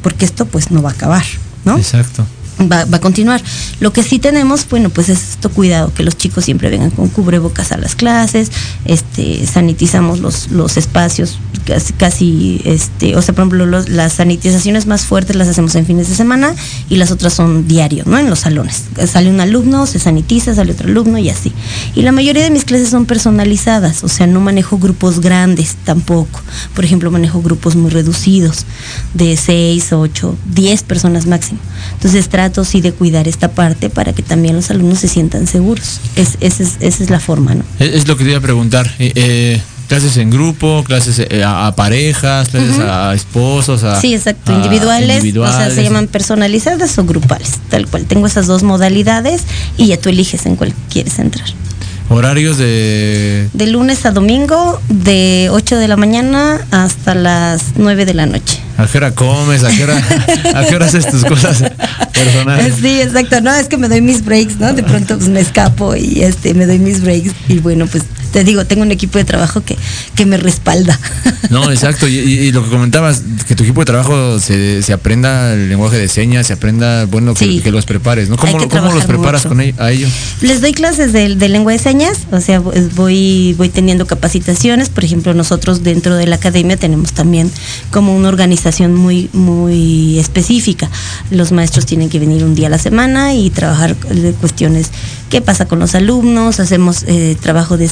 porque 0.01 0.25
esto 0.25 0.45
pues 0.45 0.71
no 0.71 0.82
va 0.82 0.89
a 0.89 0.93
acabar, 0.93 1.23
¿no? 1.65 1.77
Exacto 1.77 2.25
va, 2.70 2.82
a 2.82 2.99
continuar. 2.99 3.41
Lo 3.80 3.93
que 3.93 4.03
sí 4.03 4.20
tenemos, 4.20 4.68
bueno, 4.70 4.89
pues 4.89 5.09
es 5.09 5.32
esto 5.32 5.49
cuidado, 5.49 5.93
que 5.93 6.03
los 6.03 6.18
chicos 6.18 6.45
siempre 6.45 6.70
vengan 6.70 6.91
con 6.91 7.09
cubrebocas 7.09 7.72
a 7.72 7.78
las 7.78 7.95
clases, 7.95 8.51
este, 8.86 9.45
sanitizamos 9.45 10.20
los, 10.20 10.51
los 10.51 10.78
espacios 10.78 11.39
casi, 11.66 11.93
casi, 11.93 12.62
este, 12.66 13.16
o 13.16 13.22
sea, 13.22 13.34
por 13.34 13.43
ejemplo, 13.45 13.66
las 13.66 14.14
sanitizaciones 14.14 14.86
más 14.86 15.05
fuertes 15.05 15.36
las 15.36 15.47
hacemos 15.47 15.76
en 15.76 15.86
fines 15.86 16.09
de 16.09 16.16
semana 16.16 16.55
y 16.89 16.97
las 16.97 17.12
otras 17.12 17.34
son 17.34 17.68
diario, 17.68 18.03
¿no? 18.05 18.18
En 18.18 18.30
los 18.30 18.39
salones. 18.39 18.84
Sale 19.07 19.30
un 19.30 19.39
alumno, 19.39 19.86
se 19.86 19.99
sanitiza, 19.99 20.55
sale 20.55 20.74
otro 20.74 20.88
alumno 20.88 21.18
y 21.18 21.30
así. 21.30 21.53
Y 21.95 22.01
la 22.01 22.12
mayoría 22.12 22.43
de 22.43 22.49
mis 22.49 22.66
clases 22.66 22.89
son 22.89 23.05
personalizadas, 23.05 24.03
o 24.03 24.09
sea, 24.09 24.28
no 24.28 24.39
manejo 24.39 24.78
grupos 24.78 25.20
grandes 25.20 25.76
tampoco. 25.86 26.41
Por 26.76 26.86
ejemplo, 26.86 27.12
manejo 27.12 27.41
grupos 27.41 27.76
muy 27.76 27.91
reducidos, 27.91 28.66
de 29.14 29.38
6, 29.38 29.93
8, 29.93 30.36
10 30.53 30.84
personas 30.84 31.26
máximo. 31.26 31.59
Entonces 31.93 32.30
trato 32.30 32.51
sí 32.64 32.82
de 32.82 32.91
cuidar 32.91 33.28
esta 33.28 33.52
parte 33.52 33.89
para 33.89 34.14
que 34.14 34.22
también 34.22 34.56
los 34.56 34.70
alumnos 34.70 34.99
se 34.99 35.08
sientan 35.08 35.47
seguros. 35.47 35.99
Es, 36.16 36.38
esa, 36.39 36.64
es, 36.80 37.10
la 37.10 37.20
forma, 37.20 37.56
¿no? 37.56 37.64
Es, 37.80 38.08
lo 38.08 38.18
que 38.18 38.24
te 38.24 38.32
iba 38.32 38.39
a 38.39 38.41
preguntar. 38.41 38.91
Eh, 38.99 39.12
eh, 39.16 39.62
clases 39.88 40.16
en 40.18 40.30
grupo, 40.30 40.84
clases 40.86 41.20
eh, 41.20 41.43
a, 41.45 41.74
parejas, 41.76 42.47
clases 42.47 42.80
a 42.80 43.14
esposos, 43.14 43.84
a, 43.84 43.99
Sí, 43.99 44.14
exacto, 44.14 44.54
individuales, 44.54 45.22
o 45.36 45.47
sea, 45.47 45.70
se 45.70 45.84
llaman 45.84 46.08
personalizadas 46.08 46.97
o 46.97 47.04
grupales, 47.04 47.60
tal 47.70 47.88
cual. 47.88 48.06
Tengo 48.06 48.28
esas 48.28 48.47
dos 48.47 48.64
modalidades 48.64 49.41
y 49.78 49.88
ya 49.88 49.97
tú 49.97 50.08
eliges 50.08 50.45
en 50.45 50.56
cuál 50.56 50.74
quieres 50.89 51.20
entrar. 51.20 51.47
Horarios 52.08 52.58
de... 52.58 53.49
De 53.54 53.68
lunes 53.68 54.06
a 54.06 54.12
domingo, 54.12 54.82
de 54.89 55.49
8 55.52 55.78
de 55.78 55.88
la 55.88 55.97
mañana 55.97 56.60
hasta 56.72 57.14
las 57.14 57.74
9 57.76 58.06
de 58.06 58.14
la 58.14 58.26
noche. 58.26 58.60
¿A 58.82 58.88
qué 58.88 58.97
hora 58.97 59.11
comes? 59.11 59.63
¿A 59.63 59.69
qué 59.69 59.84
hora, 59.84 59.97
¿a 60.55 60.65
qué 60.65 60.75
hora 60.75 60.88
haces 60.88 61.07
tus 61.07 61.23
cosas? 61.23 61.61
Personal. 62.13 62.73
Sí, 62.82 62.99
exacto. 62.99 63.39
No, 63.41 63.53
es 63.53 63.67
que 63.67 63.77
me 63.77 63.88
doy 63.88 64.01
mis 64.01 64.25
breaks, 64.25 64.57
¿no? 64.57 64.73
De 64.73 64.82
pronto 64.82 65.17
pues 65.17 65.29
me 65.29 65.39
escapo 65.39 65.95
y 65.95 66.23
este 66.23 66.55
me 66.55 66.65
doy 66.65 66.79
mis 66.79 67.01
breaks. 67.01 67.32
Y 67.47 67.59
bueno, 67.59 67.86
pues 67.86 68.03
te 68.32 68.43
digo, 68.43 68.65
tengo 68.65 68.82
un 68.84 68.91
equipo 68.91 69.17
de 69.17 69.25
trabajo 69.25 69.63
que, 69.63 69.77
que 70.15 70.25
me 70.25 70.38
respalda. 70.38 70.99
No, 71.49 71.69
exacto. 71.71 72.07
Y, 72.07 72.15
y 72.17 72.51
lo 72.51 72.63
que 72.63 72.69
comentabas, 72.69 73.21
que 73.47 73.55
tu 73.55 73.63
equipo 73.63 73.82
de 73.82 73.86
trabajo 73.86 74.39
se, 74.39 74.82
se 74.84 74.93
aprenda 74.93 75.53
el 75.53 75.69
lenguaje 75.69 75.97
de 75.97 76.07
señas, 76.07 76.47
se 76.47 76.53
aprenda, 76.53 77.05
bueno, 77.05 77.34
que, 77.34 77.45
Sí. 77.45 77.59
que 77.61 77.71
los 77.71 77.86
prepares, 77.86 78.29
¿no? 78.29 78.38
¿Cómo, 78.38 78.67
cómo 78.69 78.93
los 78.93 79.05
preparas 79.05 79.41
mucho. 79.43 79.49
con 79.49 79.61
ello, 79.61 79.75
a 79.79 79.91
ello? 79.91 80.07
Les 80.41 80.61
doy 80.61 80.73
clases 80.73 81.11
de, 81.13 81.36
de 81.36 81.49
lengua 81.49 81.71
de 81.71 81.79
señas, 81.79 82.19
o 82.32 82.39
sea, 82.39 82.59
voy, 82.59 83.53
voy 83.57 83.69
teniendo 83.69 84.05
capacitaciones. 84.07 84.89
Por 84.89 85.03
ejemplo, 85.03 85.34
nosotros 85.34 85.84
dentro 85.84 86.15
de 86.15 86.27
la 86.27 86.36
academia 86.38 86.77
tenemos 86.77 87.13
también 87.13 87.51
como 87.91 88.15
una 88.15 88.29
organización 88.29 88.93
muy, 88.95 89.29
muy 89.34 90.19
específica. 90.19 90.89
Los 91.32 91.51
maestros 91.51 91.86
tienen 91.86 92.09
que 92.09 92.19
venir 92.19 92.43
un 92.43 92.55
día 92.55 92.67
a 92.67 92.69
la 92.69 92.77
semana 92.79 93.34
y 93.34 93.49
trabajar 93.49 93.95
de 93.95 94.32
cuestiones 94.34 94.91
qué 95.29 95.41
pasa 95.41 95.65
con 95.65 95.79
los 95.79 95.95
alumnos, 95.95 96.59
hacemos 96.59 97.03
eh, 97.07 97.38
trabajo 97.41 97.77
de 97.77 97.86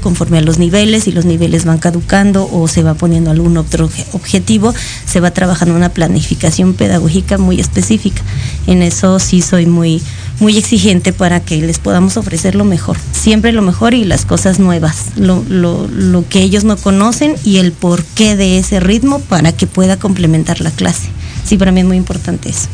conforme 0.00 0.38
a 0.38 0.40
los 0.40 0.58
niveles 0.58 1.06
y 1.06 1.12
los 1.12 1.26
niveles 1.26 1.64
van 1.66 1.78
caducando 1.78 2.48
o 2.50 2.66
se 2.66 2.82
va 2.82 2.94
poniendo 2.94 3.30
algún 3.30 3.56
otro 3.58 3.88
obje- 3.88 4.06
objetivo, 4.12 4.74
se 5.06 5.20
va 5.20 5.32
trabajando 5.32 5.74
una 5.76 5.90
planificación 5.90 6.72
pedagógica 6.72 7.36
muy 7.36 7.60
específica. 7.60 8.22
En 8.66 8.80
eso 8.82 9.18
sí 9.18 9.42
soy 9.42 9.66
muy, 9.66 10.00
muy 10.40 10.56
exigente 10.56 11.12
para 11.12 11.40
que 11.40 11.58
les 11.60 11.78
podamos 11.78 12.16
ofrecer 12.16 12.54
lo 12.54 12.64
mejor, 12.64 12.96
siempre 13.12 13.52
lo 13.52 13.60
mejor 13.60 13.92
y 13.92 14.04
las 14.04 14.24
cosas 14.24 14.58
nuevas, 14.58 15.08
lo, 15.16 15.44
lo, 15.48 15.86
lo 15.88 16.26
que 16.26 16.40
ellos 16.40 16.64
no 16.64 16.76
conocen 16.78 17.34
y 17.44 17.58
el 17.58 17.72
porqué 17.72 18.36
de 18.36 18.58
ese 18.58 18.80
ritmo 18.80 19.20
para 19.20 19.52
que 19.52 19.66
pueda 19.66 19.98
complementar 19.98 20.60
la 20.62 20.70
clase. 20.70 21.08
Sí, 21.44 21.58
para 21.58 21.70
mí 21.70 21.80
es 21.80 21.86
muy 21.86 21.98
importante 21.98 22.48
eso. 22.48 22.68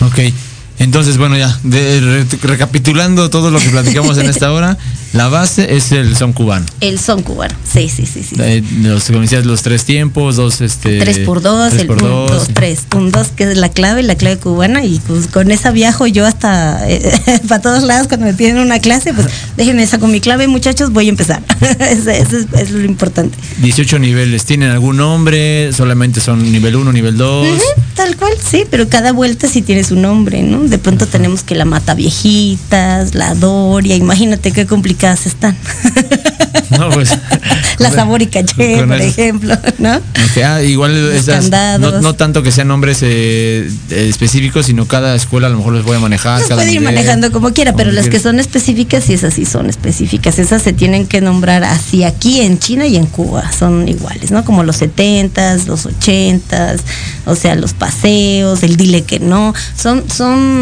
Ok. 0.00 0.32
Entonces, 0.78 1.18
bueno, 1.18 1.36
ya, 1.36 1.56
de- 1.62 2.00
re- 2.00 2.26
recapitulando 2.42 3.30
todo 3.30 3.50
lo 3.50 3.60
que 3.60 3.68
platicamos 3.70 4.18
en 4.18 4.28
esta 4.28 4.52
hora, 4.52 4.76
la 5.12 5.28
base 5.28 5.76
es 5.76 5.92
el 5.92 6.16
son 6.16 6.32
cubano. 6.32 6.66
El 6.80 6.98
son 6.98 7.22
cubano, 7.22 7.54
sí, 7.70 7.88
sí, 7.88 8.04
sí, 8.06 8.24
sí. 8.24 8.34
Eh, 8.40 8.62
los, 8.82 9.04
como 9.04 9.20
decías, 9.20 9.46
los 9.46 9.62
tres 9.62 9.84
tiempos, 9.84 10.34
dos, 10.36 10.60
este... 10.60 10.98
Tres 10.98 11.20
por 11.20 11.42
dos, 11.42 11.70
tres 11.70 11.82
el 11.82 11.86
por 11.86 12.02
un, 12.02 12.08
dos. 12.08 12.30
dos, 12.30 12.48
tres, 12.52 12.80
un, 12.96 13.12
dos, 13.12 13.28
que 13.28 13.44
es 13.52 13.56
la 13.56 13.68
clave, 13.68 14.02
la 14.02 14.16
clave 14.16 14.36
cubana, 14.38 14.84
y 14.84 15.00
pues 15.06 15.28
con 15.28 15.52
esa 15.52 15.70
viajo 15.70 16.08
yo 16.08 16.26
hasta 16.26 16.84
para 17.48 17.62
todos 17.62 17.84
lados 17.84 18.08
cuando 18.08 18.26
me 18.26 18.34
piden 18.34 18.58
una 18.58 18.80
clase, 18.80 19.14
pues 19.14 19.28
déjenme 19.56 19.86
saco 19.86 20.08
mi 20.08 20.20
clave, 20.20 20.48
muchachos, 20.48 20.92
voy 20.92 21.06
a 21.06 21.10
empezar. 21.10 21.40
eso, 21.78 22.10
eso 22.10 22.36
es, 22.36 22.46
es 22.60 22.70
lo 22.72 22.84
importante. 22.84 23.38
18 23.58 24.00
niveles, 24.00 24.44
¿tienen 24.44 24.70
algún 24.70 24.96
nombre? 24.96 25.72
¿Solamente 25.72 26.20
son 26.20 26.50
nivel 26.50 26.74
1, 26.74 26.92
nivel 26.92 27.16
2? 27.16 27.46
Ujú, 27.48 27.62
tal 27.94 28.16
cual, 28.16 28.32
sí, 28.44 28.64
pero 28.68 28.88
cada 28.88 29.12
vuelta 29.12 29.48
sí 29.48 29.62
tiene 29.62 29.84
su 29.84 29.94
nombre, 29.94 30.42
¿no? 30.42 30.63
De 30.70 30.78
pronto 30.78 31.06
tenemos 31.06 31.42
que 31.42 31.54
la 31.54 31.64
mata 31.64 31.94
viejitas, 31.94 33.14
la 33.14 33.34
Doria, 33.34 33.96
imagínate 33.96 34.52
qué 34.52 34.66
complicadas 34.66 35.26
están. 35.26 35.56
No, 36.70 36.90
pues. 36.90 37.10
la 37.78 37.90
sabor 37.90 38.22
y 38.22 38.26
caché, 38.26 38.82
por 38.84 38.94
eso. 38.94 39.04
ejemplo, 39.04 39.56
¿no? 39.78 40.00
Ah, 40.44 40.62
igual 40.62 40.96
esas, 41.12 41.50
no, 41.78 42.00
no 42.00 42.14
tanto 42.14 42.42
que 42.42 42.50
sean 42.50 42.68
nombres 42.68 42.98
eh, 43.02 43.70
eh, 43.90 44.06
específicos, 44.08 44.66
sino 44.66 44.86
cada 44.86 45.14
escuela 45.14 45.46
a 45.46 45.50
lo 45.50 45.58
mejor 45.58 45.74
los 45.74 45.84
voy 45.84 45.96
a 45.96 46.00
manejar. 46.00 46.40
Los 46.40 46.48
cada 46.48 46.62
puede 46.62 46.72
ir 46.72 46.80
nivel. 46.80 46.94
manejando 46.94 47.30
como 47.30 47.52
quiera, 47.52 47.74
pero 47.74 47.92
las 47.92 48.08
que 48.08 48.18
son 48.18 48.40
específicas, 48.40 49.04
sí, 49.04 49.14
esas 49.14 49.34
sí 49.34 49.44
son 49.44 49.68
específicas. 49.68 50.38
Esas 50.38 50.62
se 50.62 50.72
tienen 50.72 51.06
que 51.06 51.20
nombrar 51.20 51.64
así 51.64 52.04
aquí 52.04 52.40
en 52.40 52.58
China 52.58 52.86
y 52.86 52.96
en 52.96 53.06
Cuba. 53.06 53.50
Son 53.52 53.86
iguales, 53.88 54.30
¿no? 54.30 54.44
Como 54.44 54.64
los 54.64 54.80
70s, 54.80 55.66
los 55.66 55.86
80s, 55.86 56.80
o 57.26 57.34
sea, 57.34 57.54
los 57.54 57.74
paseos, 57.74 58.62
el 58.62 58.76
dile 58.76 59.02
que 59.02 59.20
no. 59.20 59.54
Son, 59.76 60.04
son 60.10 60.53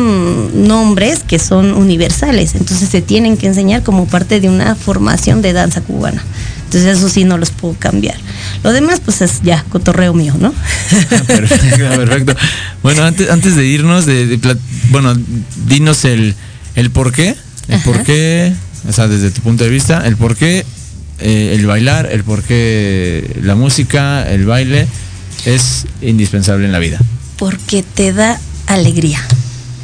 nombres 0.54 1.20
que 1.20 1.38
son 1.38 1.72
universales. 1.72 2.54
Entonces 2.54 2.88
se 2.88 3.02
tienen 3.02 3.36
que 3.36 3.46
enseñar 3.46 3.82
como 3.82 4.06
parte 4.06 4.40
de 4.40 4.48
una 4.48 4.74
formación 4.74 5.42
de 5.42 5.52
danza 5.52 5.80
cubana. 5.80 6.22
Entonces 6.64 6.96
eso 6.96 7.08
sí 7.08 7.24
no 7.24 7.36
los 7.36 7.50
puedo 7.50 7.74
cambiar. 7.74 8.16
Lo 8.64 8.72
demás, 8.72 9.00
pues 9.04 9.20
es 9.20 9.42
ya 9.42 9.62
cotorreo 9.68 10.14
mío, 10.14 10.34
¿no? 10.38 10.54
perfecto, 11.26 11.88
perfecto. 11.96 12.34
Bueno, 12.82 13.02
antes, 13.04 13.28
antes 13.28 13.56
de 13.56 13.66
irnos, 13.66 14.06
de, 14.06 14.40
bueno, 14.90 15.14
dinos 15.66 16.04
el, 16.06 16.34
el 16.74 16.90
por 16.90 17.12
qué, 17.12 17.36
el 17.68 17.74
Ajá. 17.74 17.84
por 17.84 18.02
qué, 18.04 18.54
o 18.88 18.92
sea, 18.92 19.06
desde 19.06 19.30
tu 19.30 19.42
punto 19.42 19.64
de 19.64 19.70
vista, 19.70 20.06
el 20.06 20.16
por 20.16 20.34
qué 20.34 20.64
eh, 21.20 21.54
el 21.54 21.66
bailar, 21.66 22.08
el 22.10 22.24
por 22.24 22.42
qué 22.42 23.36
la 23.42 23.54
música, 23.54 24.28
el 24.28 24.44
baile 24.46 24.88
es 25.44 25.86
indispensable 26.00 26.64
en 26.64 26.72
la 26.72 26.78
vida. 26.78 26.98
porque 27.36 27.82
te 27.82 28.12
da 28.12 28.40
alegría, 28.66 29.20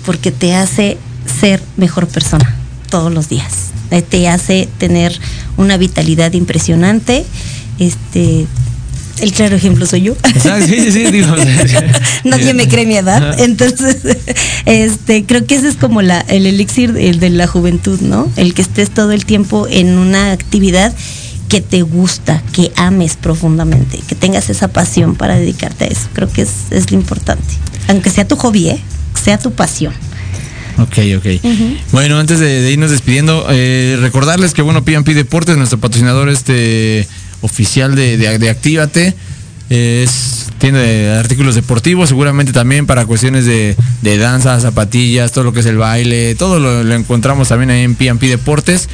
porque 0.08 0.32
te 0.32 0.54
hace 0.54 0.96
ser 1.38 1.60
mejor 1.76 2.08
persona 2.08 2.56
todos 2.88 3.12
los 3.12 3.28
días, 3.28 3.52
Eh, 3.90 4.00
te 4.00 4.26
hace 4.26 4.66
tener 4.78 5.12
una 5.58 5.76
vitalidad 5.76 6.32
impresionante. 6.32 7.26
Este, 7.78 8.46
el 9.20 9.32
claro 9.32 9.56
ejemplo 9.56 9.84
soy 9.84 10.00
yo. 10.00 10.12
Exacto, 10.24 10.66
sí, 10.66 10.80
sí, 10.80 10.92
sí, 10.92 11.04
digo, 11.10 11.26
Nadie 12.24 12.54
me 12.54 12.68
cree 12.68 12.86
mi 12.86 12.96
edad, 12.96 13.38
entonces, 13.38 13.98
este, 14.64 15.26
creo 15.26 15.44
que 15.44 15.56
ese 15.56 15.68
es 15.68 15.76
como 15.76 16.00
la, 16.00 16.20
el 16.20 16.46
elixir 16.46 16.94
de, 16.94 17.12
de 17.12 17.28
la 17.28 17.46
juventud, 17.46 18.00
¿no? 18.00 18.32
El 18.36 18.54
que 18.54 18.62
estés 18.62 18.88
todo 18.88 19.12
el 19.12 19.26
tiempo 19.26 19.66
en 19.68 19.98
una 19.98 20.32
actividad 20.32 20.94
que 21.50 21.60
te 21.60 21.82
gusta, 21.82 22.42
que 22.54 22.72
ames 22.76 23.16
profundamente, 23.16 24.00
que 24.08 24.14
tengas 24.14 24.48
esa 24.48 24.68
pasión 24.68 25.16
para 25.16 25.38
dedicarte 25.38 25.84
a 25.84 25.88
eso. 25.88 26.08
Creo 26.14 26.32
que 26.32 26.40
es, 26.42 26.50
es 26.70 26.90
lo 26.90 26.96
importante. 26.96 27.52
Aunque 27.88 28.08
sea 28.08 28.26
tu 28.26 28.36
hobby, 28.36 28.70
¿eh? 28.70 28.82
Sea 29.18 29.38
tu 29.38 29.52
pasión. 29.52 29.92
Ok, 30.78 30.98
ok. 31.16 31.26
Bueno, 31.90 32.18
antes 32.18 32.38
de, 32.38 32.62
de 32.62 32.70
irnos 32.70 32.90
despidiendo, 32.90 33.46
eh, 33.50 33.98
recordarles 34.00 34.54
que 34.54 34.62
bueno, 34.62 34.84
P&P 34.84 35.12
Deportes, 35.14 35.56
nuestro 35.56 35.78
patrocinador 35.78 36.28
este 36.28 37.06
oficial 37.40 37.94
de, 37.96 38.16
de, 38.16 38.38
de 38.38 38.50
Actívate, 38.50 39.14
eh, 39.70 40.04
es 40.06 40.46
tiene 40.58 41.10
artículos 41.10 41.54
deportivos, 41.54 42.08
seguramente 42.08 42.52
también 42.52 42.86
para 42.86 43.06
cuestiones 43.06 43.46
de, 43.46 43.76
de 44.02 44.18
danza, 44.18 44.58
zapatillas, 44.60 45.30
todo 45.32 45.44
lo 45.44 45.52
que 45.52 45.60
es 45.60 45.66
el 45.66 45.76
baile, 45.76 46.34
todo 46.34 46.58
lo, 46.58 46.82
lo 46.82 46.94
encontramos 46.94 47.48
también 47.48 47.70
ahí 47.70 47.82
en 47.82 47.94
P&P 47.94 48.28
Deportes. 48.28 48.88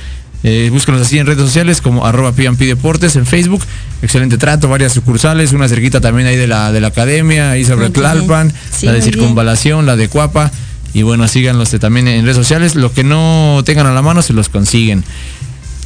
Eh, 0.47 0.69
búsquenos 0.71 1.01
así 1.01 1.19
en 1.19 1.27
redes 1.27 1.41
sociales 1.41 1.81
como 1.81 2.05
arroba 2.07 2.33
P&P 2.33 2.67
Deportes 2.67 3.17
en 3.17 3.25
Facebook. 3.27 3.63
Excelente 4.03 4.37
trato, 4.37 4.69
varias 4.69 4.93
sucursales, 4.93 5.53
una 5.53 5.69
cerquita 5.69 6.01
también 6.03 6.29
ahí 6.29 6.37
de 6.37 6.47
la, 6.47 6.71
de 6.71 6.81
la 6.83 6.89
academia, 6.89 7.51
ahí 7.53 7.65
sobre 7.65 7.89
bien. 7.89 7.93
Tlalpan, 7.95 8.53
Sí, 8.71 8.85
la 8.87 8.93
de 8.93 8.99
bien. 9.01 9.11
circunvalación, 9.13 9.87
la 9.87 9.97
de 9.97 10.09
Cuapa. 10.09 10.51
Y 10.93 11.03
bueno, 11.03 11.27
síganlos 11.27 11.73
eh, 11.75 11.79
también 11.81 12.07
en 12.07 12.23
redes 12.25 12.37
sociales. 12.37 12.77
Lo 12.77 12.93
que 12.93 13.03
no 13.03 13.63
tengan 13.65 13.87
a 13.87 13.93
la 13.93 14.03
mano 14.03 14.23
se 14.23 14.33
los 14.33 14.49
consiguen. 14.49 15.03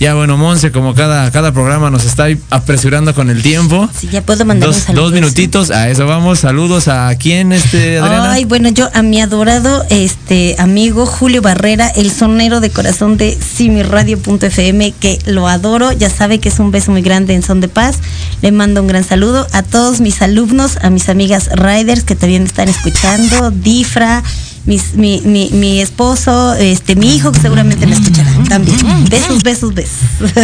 Ya 0.00 0.14
bueno, 0.14 0.36
Monse, 0.36 0.70
como 0.70 0.94
cada, 0.94 1.28
cada 1.32 1.50
programa 1.52 1.90
nos 1.90 2.04
está 2.04 2.26
apresurando 2.50 3.14
con 3.14 3.30
el 3.30 3.42
tiempo. 3.42 3.88
Sí, 3.98 4.08
ya 4.08 4.22
puedo 4.22 4.44
mandar 4.44 4.68
un 4.68 4.74
Dos, 4.74 4.84
saludo. 4.84 5.02
dos 5.04 5.12
minutitos, 5.12 5.70
a 5.72 5.88
eso 5.90 6.06
vamos. 6.06 6.38
Saludos 6.38 6.86
a 6.86 7.12
quién, 7.16 7.50
este, 7.52 7.98
Adriana. 7.98 8.32
Ay, 8.32 8.44
bueno, 8.44 8.68
yo 8.68 8.88
a 8.94 9.02
mi 9.02 9.20
adorado 9.20 9.84
este 9.90 10.54
amigo 10.58 11.04
Julio 11.04 11.42
Barrera, 11.42 11.88
el 11.88 12.12
sonero 12.12 12.60
de 12.60 12.70
corazón 12.70 13.16
de 13.16 13.36
simiradio.fm, 13.36 14.92
que 14.92 15.18
lo 15.26 15.48
adoro, 15.48 15.90
ya 15.92 16.08
sabe 16.10 16.38
que 16.38 16.48
es 16.48 16.58
un 16.60 16.70
beso 16.70 16.92
muy 16.92 17.02
grande 17.02 17.34
en 17.34 17.42
Son 17.42 17.60
de 17.60 17.68
Paz. 17.68 17.96
Le 18.40 18.52
mando 18.52 18.80
un 18.82 18.86
gran 18.86 19.02
saludo 19.02 19.48
a 19.52 19.62
todos 19.64 20.00
mis 20.00 20.22
alumnos, 20.22 20.78
a 20.82 20.90
mis 20.90 21.08
amigas 21.08 21.50
Riders 21.52 22.04
que 22.04 22.14
también 22.14 22.42
me 22.42 22.48
están 22.48 22.68
escuchando, 22.68 23.50
Difra, 23.50 24.22
mis- 24.68 24.94
mi, 24.94 25.20
mi, 25.24 25.50
mi 25.50 25.80
esposo, 25.80 26.54
este, 26.54 26.94
mi 26.94 27.16
hijo 27.16 27.32
que 27.32 27.40
seguramente 27.40 27.86
me 27.86 27.94
escucharán 27.94 28.44
también. 28.44 28.76
Besos, 29.08 29.42
besos, 29.42 29.74
besos. 29.74 29.96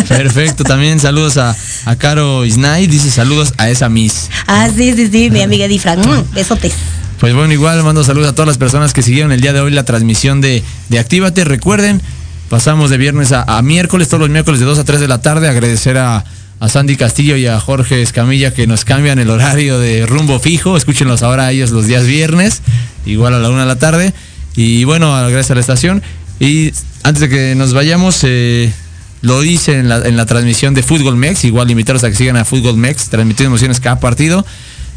Perfecto, 0.09 0.65
también 0.65 0.99
saludos 0.99 1.37
a, 1.37 1.55
a 1.85 1.97
Caro 1.97 2.45
Isnay, 2.45 2.87
dice 2.87 3.11
saludos 3.11 3.53
a 3.59 3.69
esa 3.69 3.89
Miss. 3.89 4.31
Ah, 4.47 4.69
sí, 4.75 4.95
sí, 4.97 5.09
sí, 5.13 5.31
mi 5.31 5.43
amiga 5.43 5.69
Difra. 5.69 5.95
Mm, 5.97 6.33
besotes. 6.35 6.73
Pues 7.21 7.35
bueno, 7.35 7.53
igual 7.53 7.83
mando 7.85 8.03
saludos 8.03 8.31
a 8.31 8.33
todas 8.35 8.49
las 8.49 8.59
personas 8.59 8.93
que 8.93 9.03
siguieron 9.03 9.31
el 9.31 9.41
día 9.41 9.53
de 9.53 9.61
hoy 9.61 9.71
la 9.71 9.85
transmisión 9.85 10.41
de, 10.41 10.63
de 10.89 10.99
Actívate. 10.99 11.45
Recuerden, 11.45 12.03
pasamos 12.49 12.91
de 12.91 12.97
viernes 12.97 13.31
a, 13.33 13.43
a 13.45 13.63
miércoles, 13.63 14.09
todos 14.09 14.21
los 14.23 14.31
miércoles 14.31 14.59
de 14.59 14.67
2 14.67 14.79
a 14.79 14.85
3 14.85 15.01
de 15.01 15.09
la 15.09 15.23
tarde. 15.23 15.49
Agradecer 15.49 15.97
a, 15.99 16.25
a 16.65 16.69
Sandy 16.69 16.97
Castillo 16.97 17.37
y 17.37 17.47
a 17.47 17.61
Jorge 17.61 18.01
Escamilla 18.03 18.55
que 18.55 18.67
nos 18.67 18.85
cambian 18.85 19.19
el 19.19 19.29
horario 19.31 19.79
de 19.79 20.07
rumbo 20.07 20.39
fijo. 20.41 20.77
Escúchenlos 20.77 21.23
ahora 21.23 21.47
a 21.47 21.53
ellos 21.53 21.71
los 21.71 21.87
días 21.87 22.07
viernes, 22.07 22.63
igual 23.05 23.35
a 23.35 23.39
la 23.39 23.51
1 23.51 23.61
de 23.61 23.67
la 23.67 23.77
tarde. 23.77 24.15
Y 24.57 24.85
bueno, 24.85 25.13
gracias 25.29 25.51
a 25.51 25.55
la 25.57 25.61
estación. 25.61 26.03
Y 26.41 26.73
antes 27.03 27.21
de 27.21 27.29
que 27.29 27.55
nos 27.55 27.75
vayamos, 27.75 28.21
eh, 28.23 28.73
lo 29.21 29.45
hice 29.45 29.79
en 29.79 29.89
la, 29.89 29.99
en 30.09 30.17
la 30.17 30.27
transmisión 30.27 30.75
de 30.75 30.83
Fútbol 30.83 31.17
Mex. 31.17 31.45
Igual 31.45 31.71
invitarlos 31.71 32.03
a 32.05 32.09
que 32.11 32.17
sigan 32.17 32.37
a 32.37 32.45
Fútbol 32.45 32.77
Mex, 32.77 33.09
transmitiendo 33.11 33.49
emociones 33.51 33.79
cada 33.81 34.01
partido. 34.01 34.45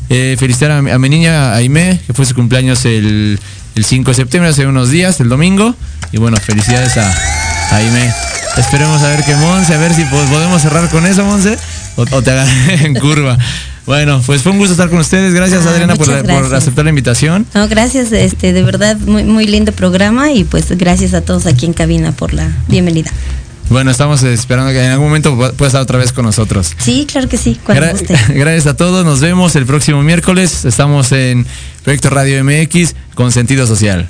Eh, 0.09 0.37
felicitar 0.39 0.71
a, 0.71 0.81
mi- 0.81 0.91
a 0.91 0.97
mi 0.99 1.09
niña 1.09 1.53
Aime, 1.53 1.99
que 2.07 2.13
fue 2.13 2.25
su 2.25 2.33
cumpleaños 2.33 2.85
el, 2.85 3.37
el 3.75 3.83
5 3.85 4.11
de 4.11 4.15
septiembre, 4.15 4.49
hace 4.51 4.65
unos 4.67 4.89
días, 4.89 5.19
el 5.19 5.27
domingo. 5.27 5.75
Y 6.13 6.17
bueno, 6.17 6.37
felicidades 6.37 6.95
a, 6.97 7.11
a 7.71 7.75
Aime. 7.75 8.09
Esperemos 8.57 9.01
a 9.03 9.09
ver 9.09 9.23
que 9.23 9.35
Monse, 9.35 9.73
a 9.75 9.77
ver 9.77 9.93
si 9.93 10.03
po- 10.05 10.17
podemos 10.31 10.61
cerrar 10.61 10.89
con 10.89 11.05
eso, 11.05 11.23
Monse, 11.23 11.57
o, 11.95 12.01
o 12.11 12.21
te 12.21 12.31
agarré 12.31 12.73
en 12.85 12.95
curva. 12.95 13.37
Bueno, 13.85 14.21
pues 14.25 14.41
fue 14.41 14.51
un 14.51 14.57
gusto 14.57 14.73
estar 14.73 14.89
con 14.89 14.99
ustedes. 14.99 15.33
Gracias, 15.33 15.65
Ah, 15.65 15.69
Adriana, 15.69 15.95
por, 15.95 16.09
aceptar 16.53 16.83
la 16.83 16.89
invitación. 16.89 17.45
No, 17.53 17.67
gracias, 17.67 18.11
este, 18.11 18.51
de 18.53 18.63
verdad, 18.63 18.97
muy, 18.97 19.23
muy 19.23 19.47
lindo 19.47 19.71
programa 19.71 20.31
y 20.31 20.43
pues 20.43 20.65
gracias 20.77 21.13
a 21.13 21.21
todos 21.21 21.45
aquí 21.45 21.65
en 21.65 21.73
cabina 21.73 22.11
por 22.11 22.33
la 22.33 22.49
bienvenida. 22.67 23.11
Bueno, 23.69 23.91
estamos 23.91 24.23
esperando 24.23 24.71
que 24.71 24.83
en 24.83 24.91
algún 24.91 25.07
momento 25.07 25.33
pu- 25.35 25.53
pueda 25.53 25.67
estar 25.67 25.81
otra 25.81 25.97
vez 25.99 26.11
con 26.11 26.25
nosotros. 26.25 26.71
Sí, 26.79 27.05
claro 27.09 27.29
que 27.29 27.37
sí, 27.37 27.59
cuando 27.63 27.85
Gra- 27.85 27.91
guste. 27.91 28.17
gracias 28.33 28.65
a 28.67 28.75
todos. 28.75 29.05
Nos 29.05 29.19
vemos 29.21 29.55
el 29.55 29.65
próximo 29.65 30.01
miércoles. 30.03 30.65
Estamos 30.65 31.11
en 31.11 31.45
Proyecto 31.83 32.09
Radio 32.09 32.43
MX 32.43 32.95
con 33.13 33.31
sentido 33.31 33.67
social. 33.67 34.09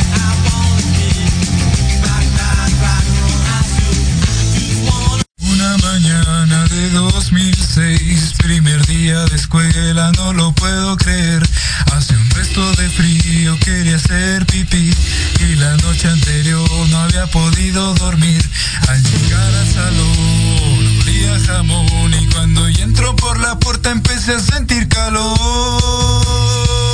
de 9.25 9.35
escuela, 9.35 10.11
no 10.17 10.33
lo 10.33 10.51
puedo 10.53 10.95
creer. 10.97 11.47
Hace 11.93 12.15
un 12.15 12.29
resto 12.31 12.71
de 12.73 12.89
frío, 12.89 13.57
quería 13.59 13.95
hacer 13.95 14.45
pipí. 14.45 14.93
Y 15.39 15.55
la 15.55 15.75
noche 15.77 16.07
anterior 16.07 16.69
no 16.89 16.97
había 16.99 17.27
podido 17.27 17.93
dormir. 17.95 18.41
Al 18.87 19.03
llegar 19.03 19.53
al 19.53 19.73
salón, 19.73 21.01
olía 21.01 21.39
jamón. 21.45 22.13
Y 22.13 22.27
cuando 22.27 22.67
yo 22.69 22.83
entro 22.83 23.15
por 23.15 23.39
la 23.39 23.57
puerta 23.59 23.91
empecé 23.91 24.35
a 24.35 24.39
sentir 24.39 24.87
calor. 24.87 26.90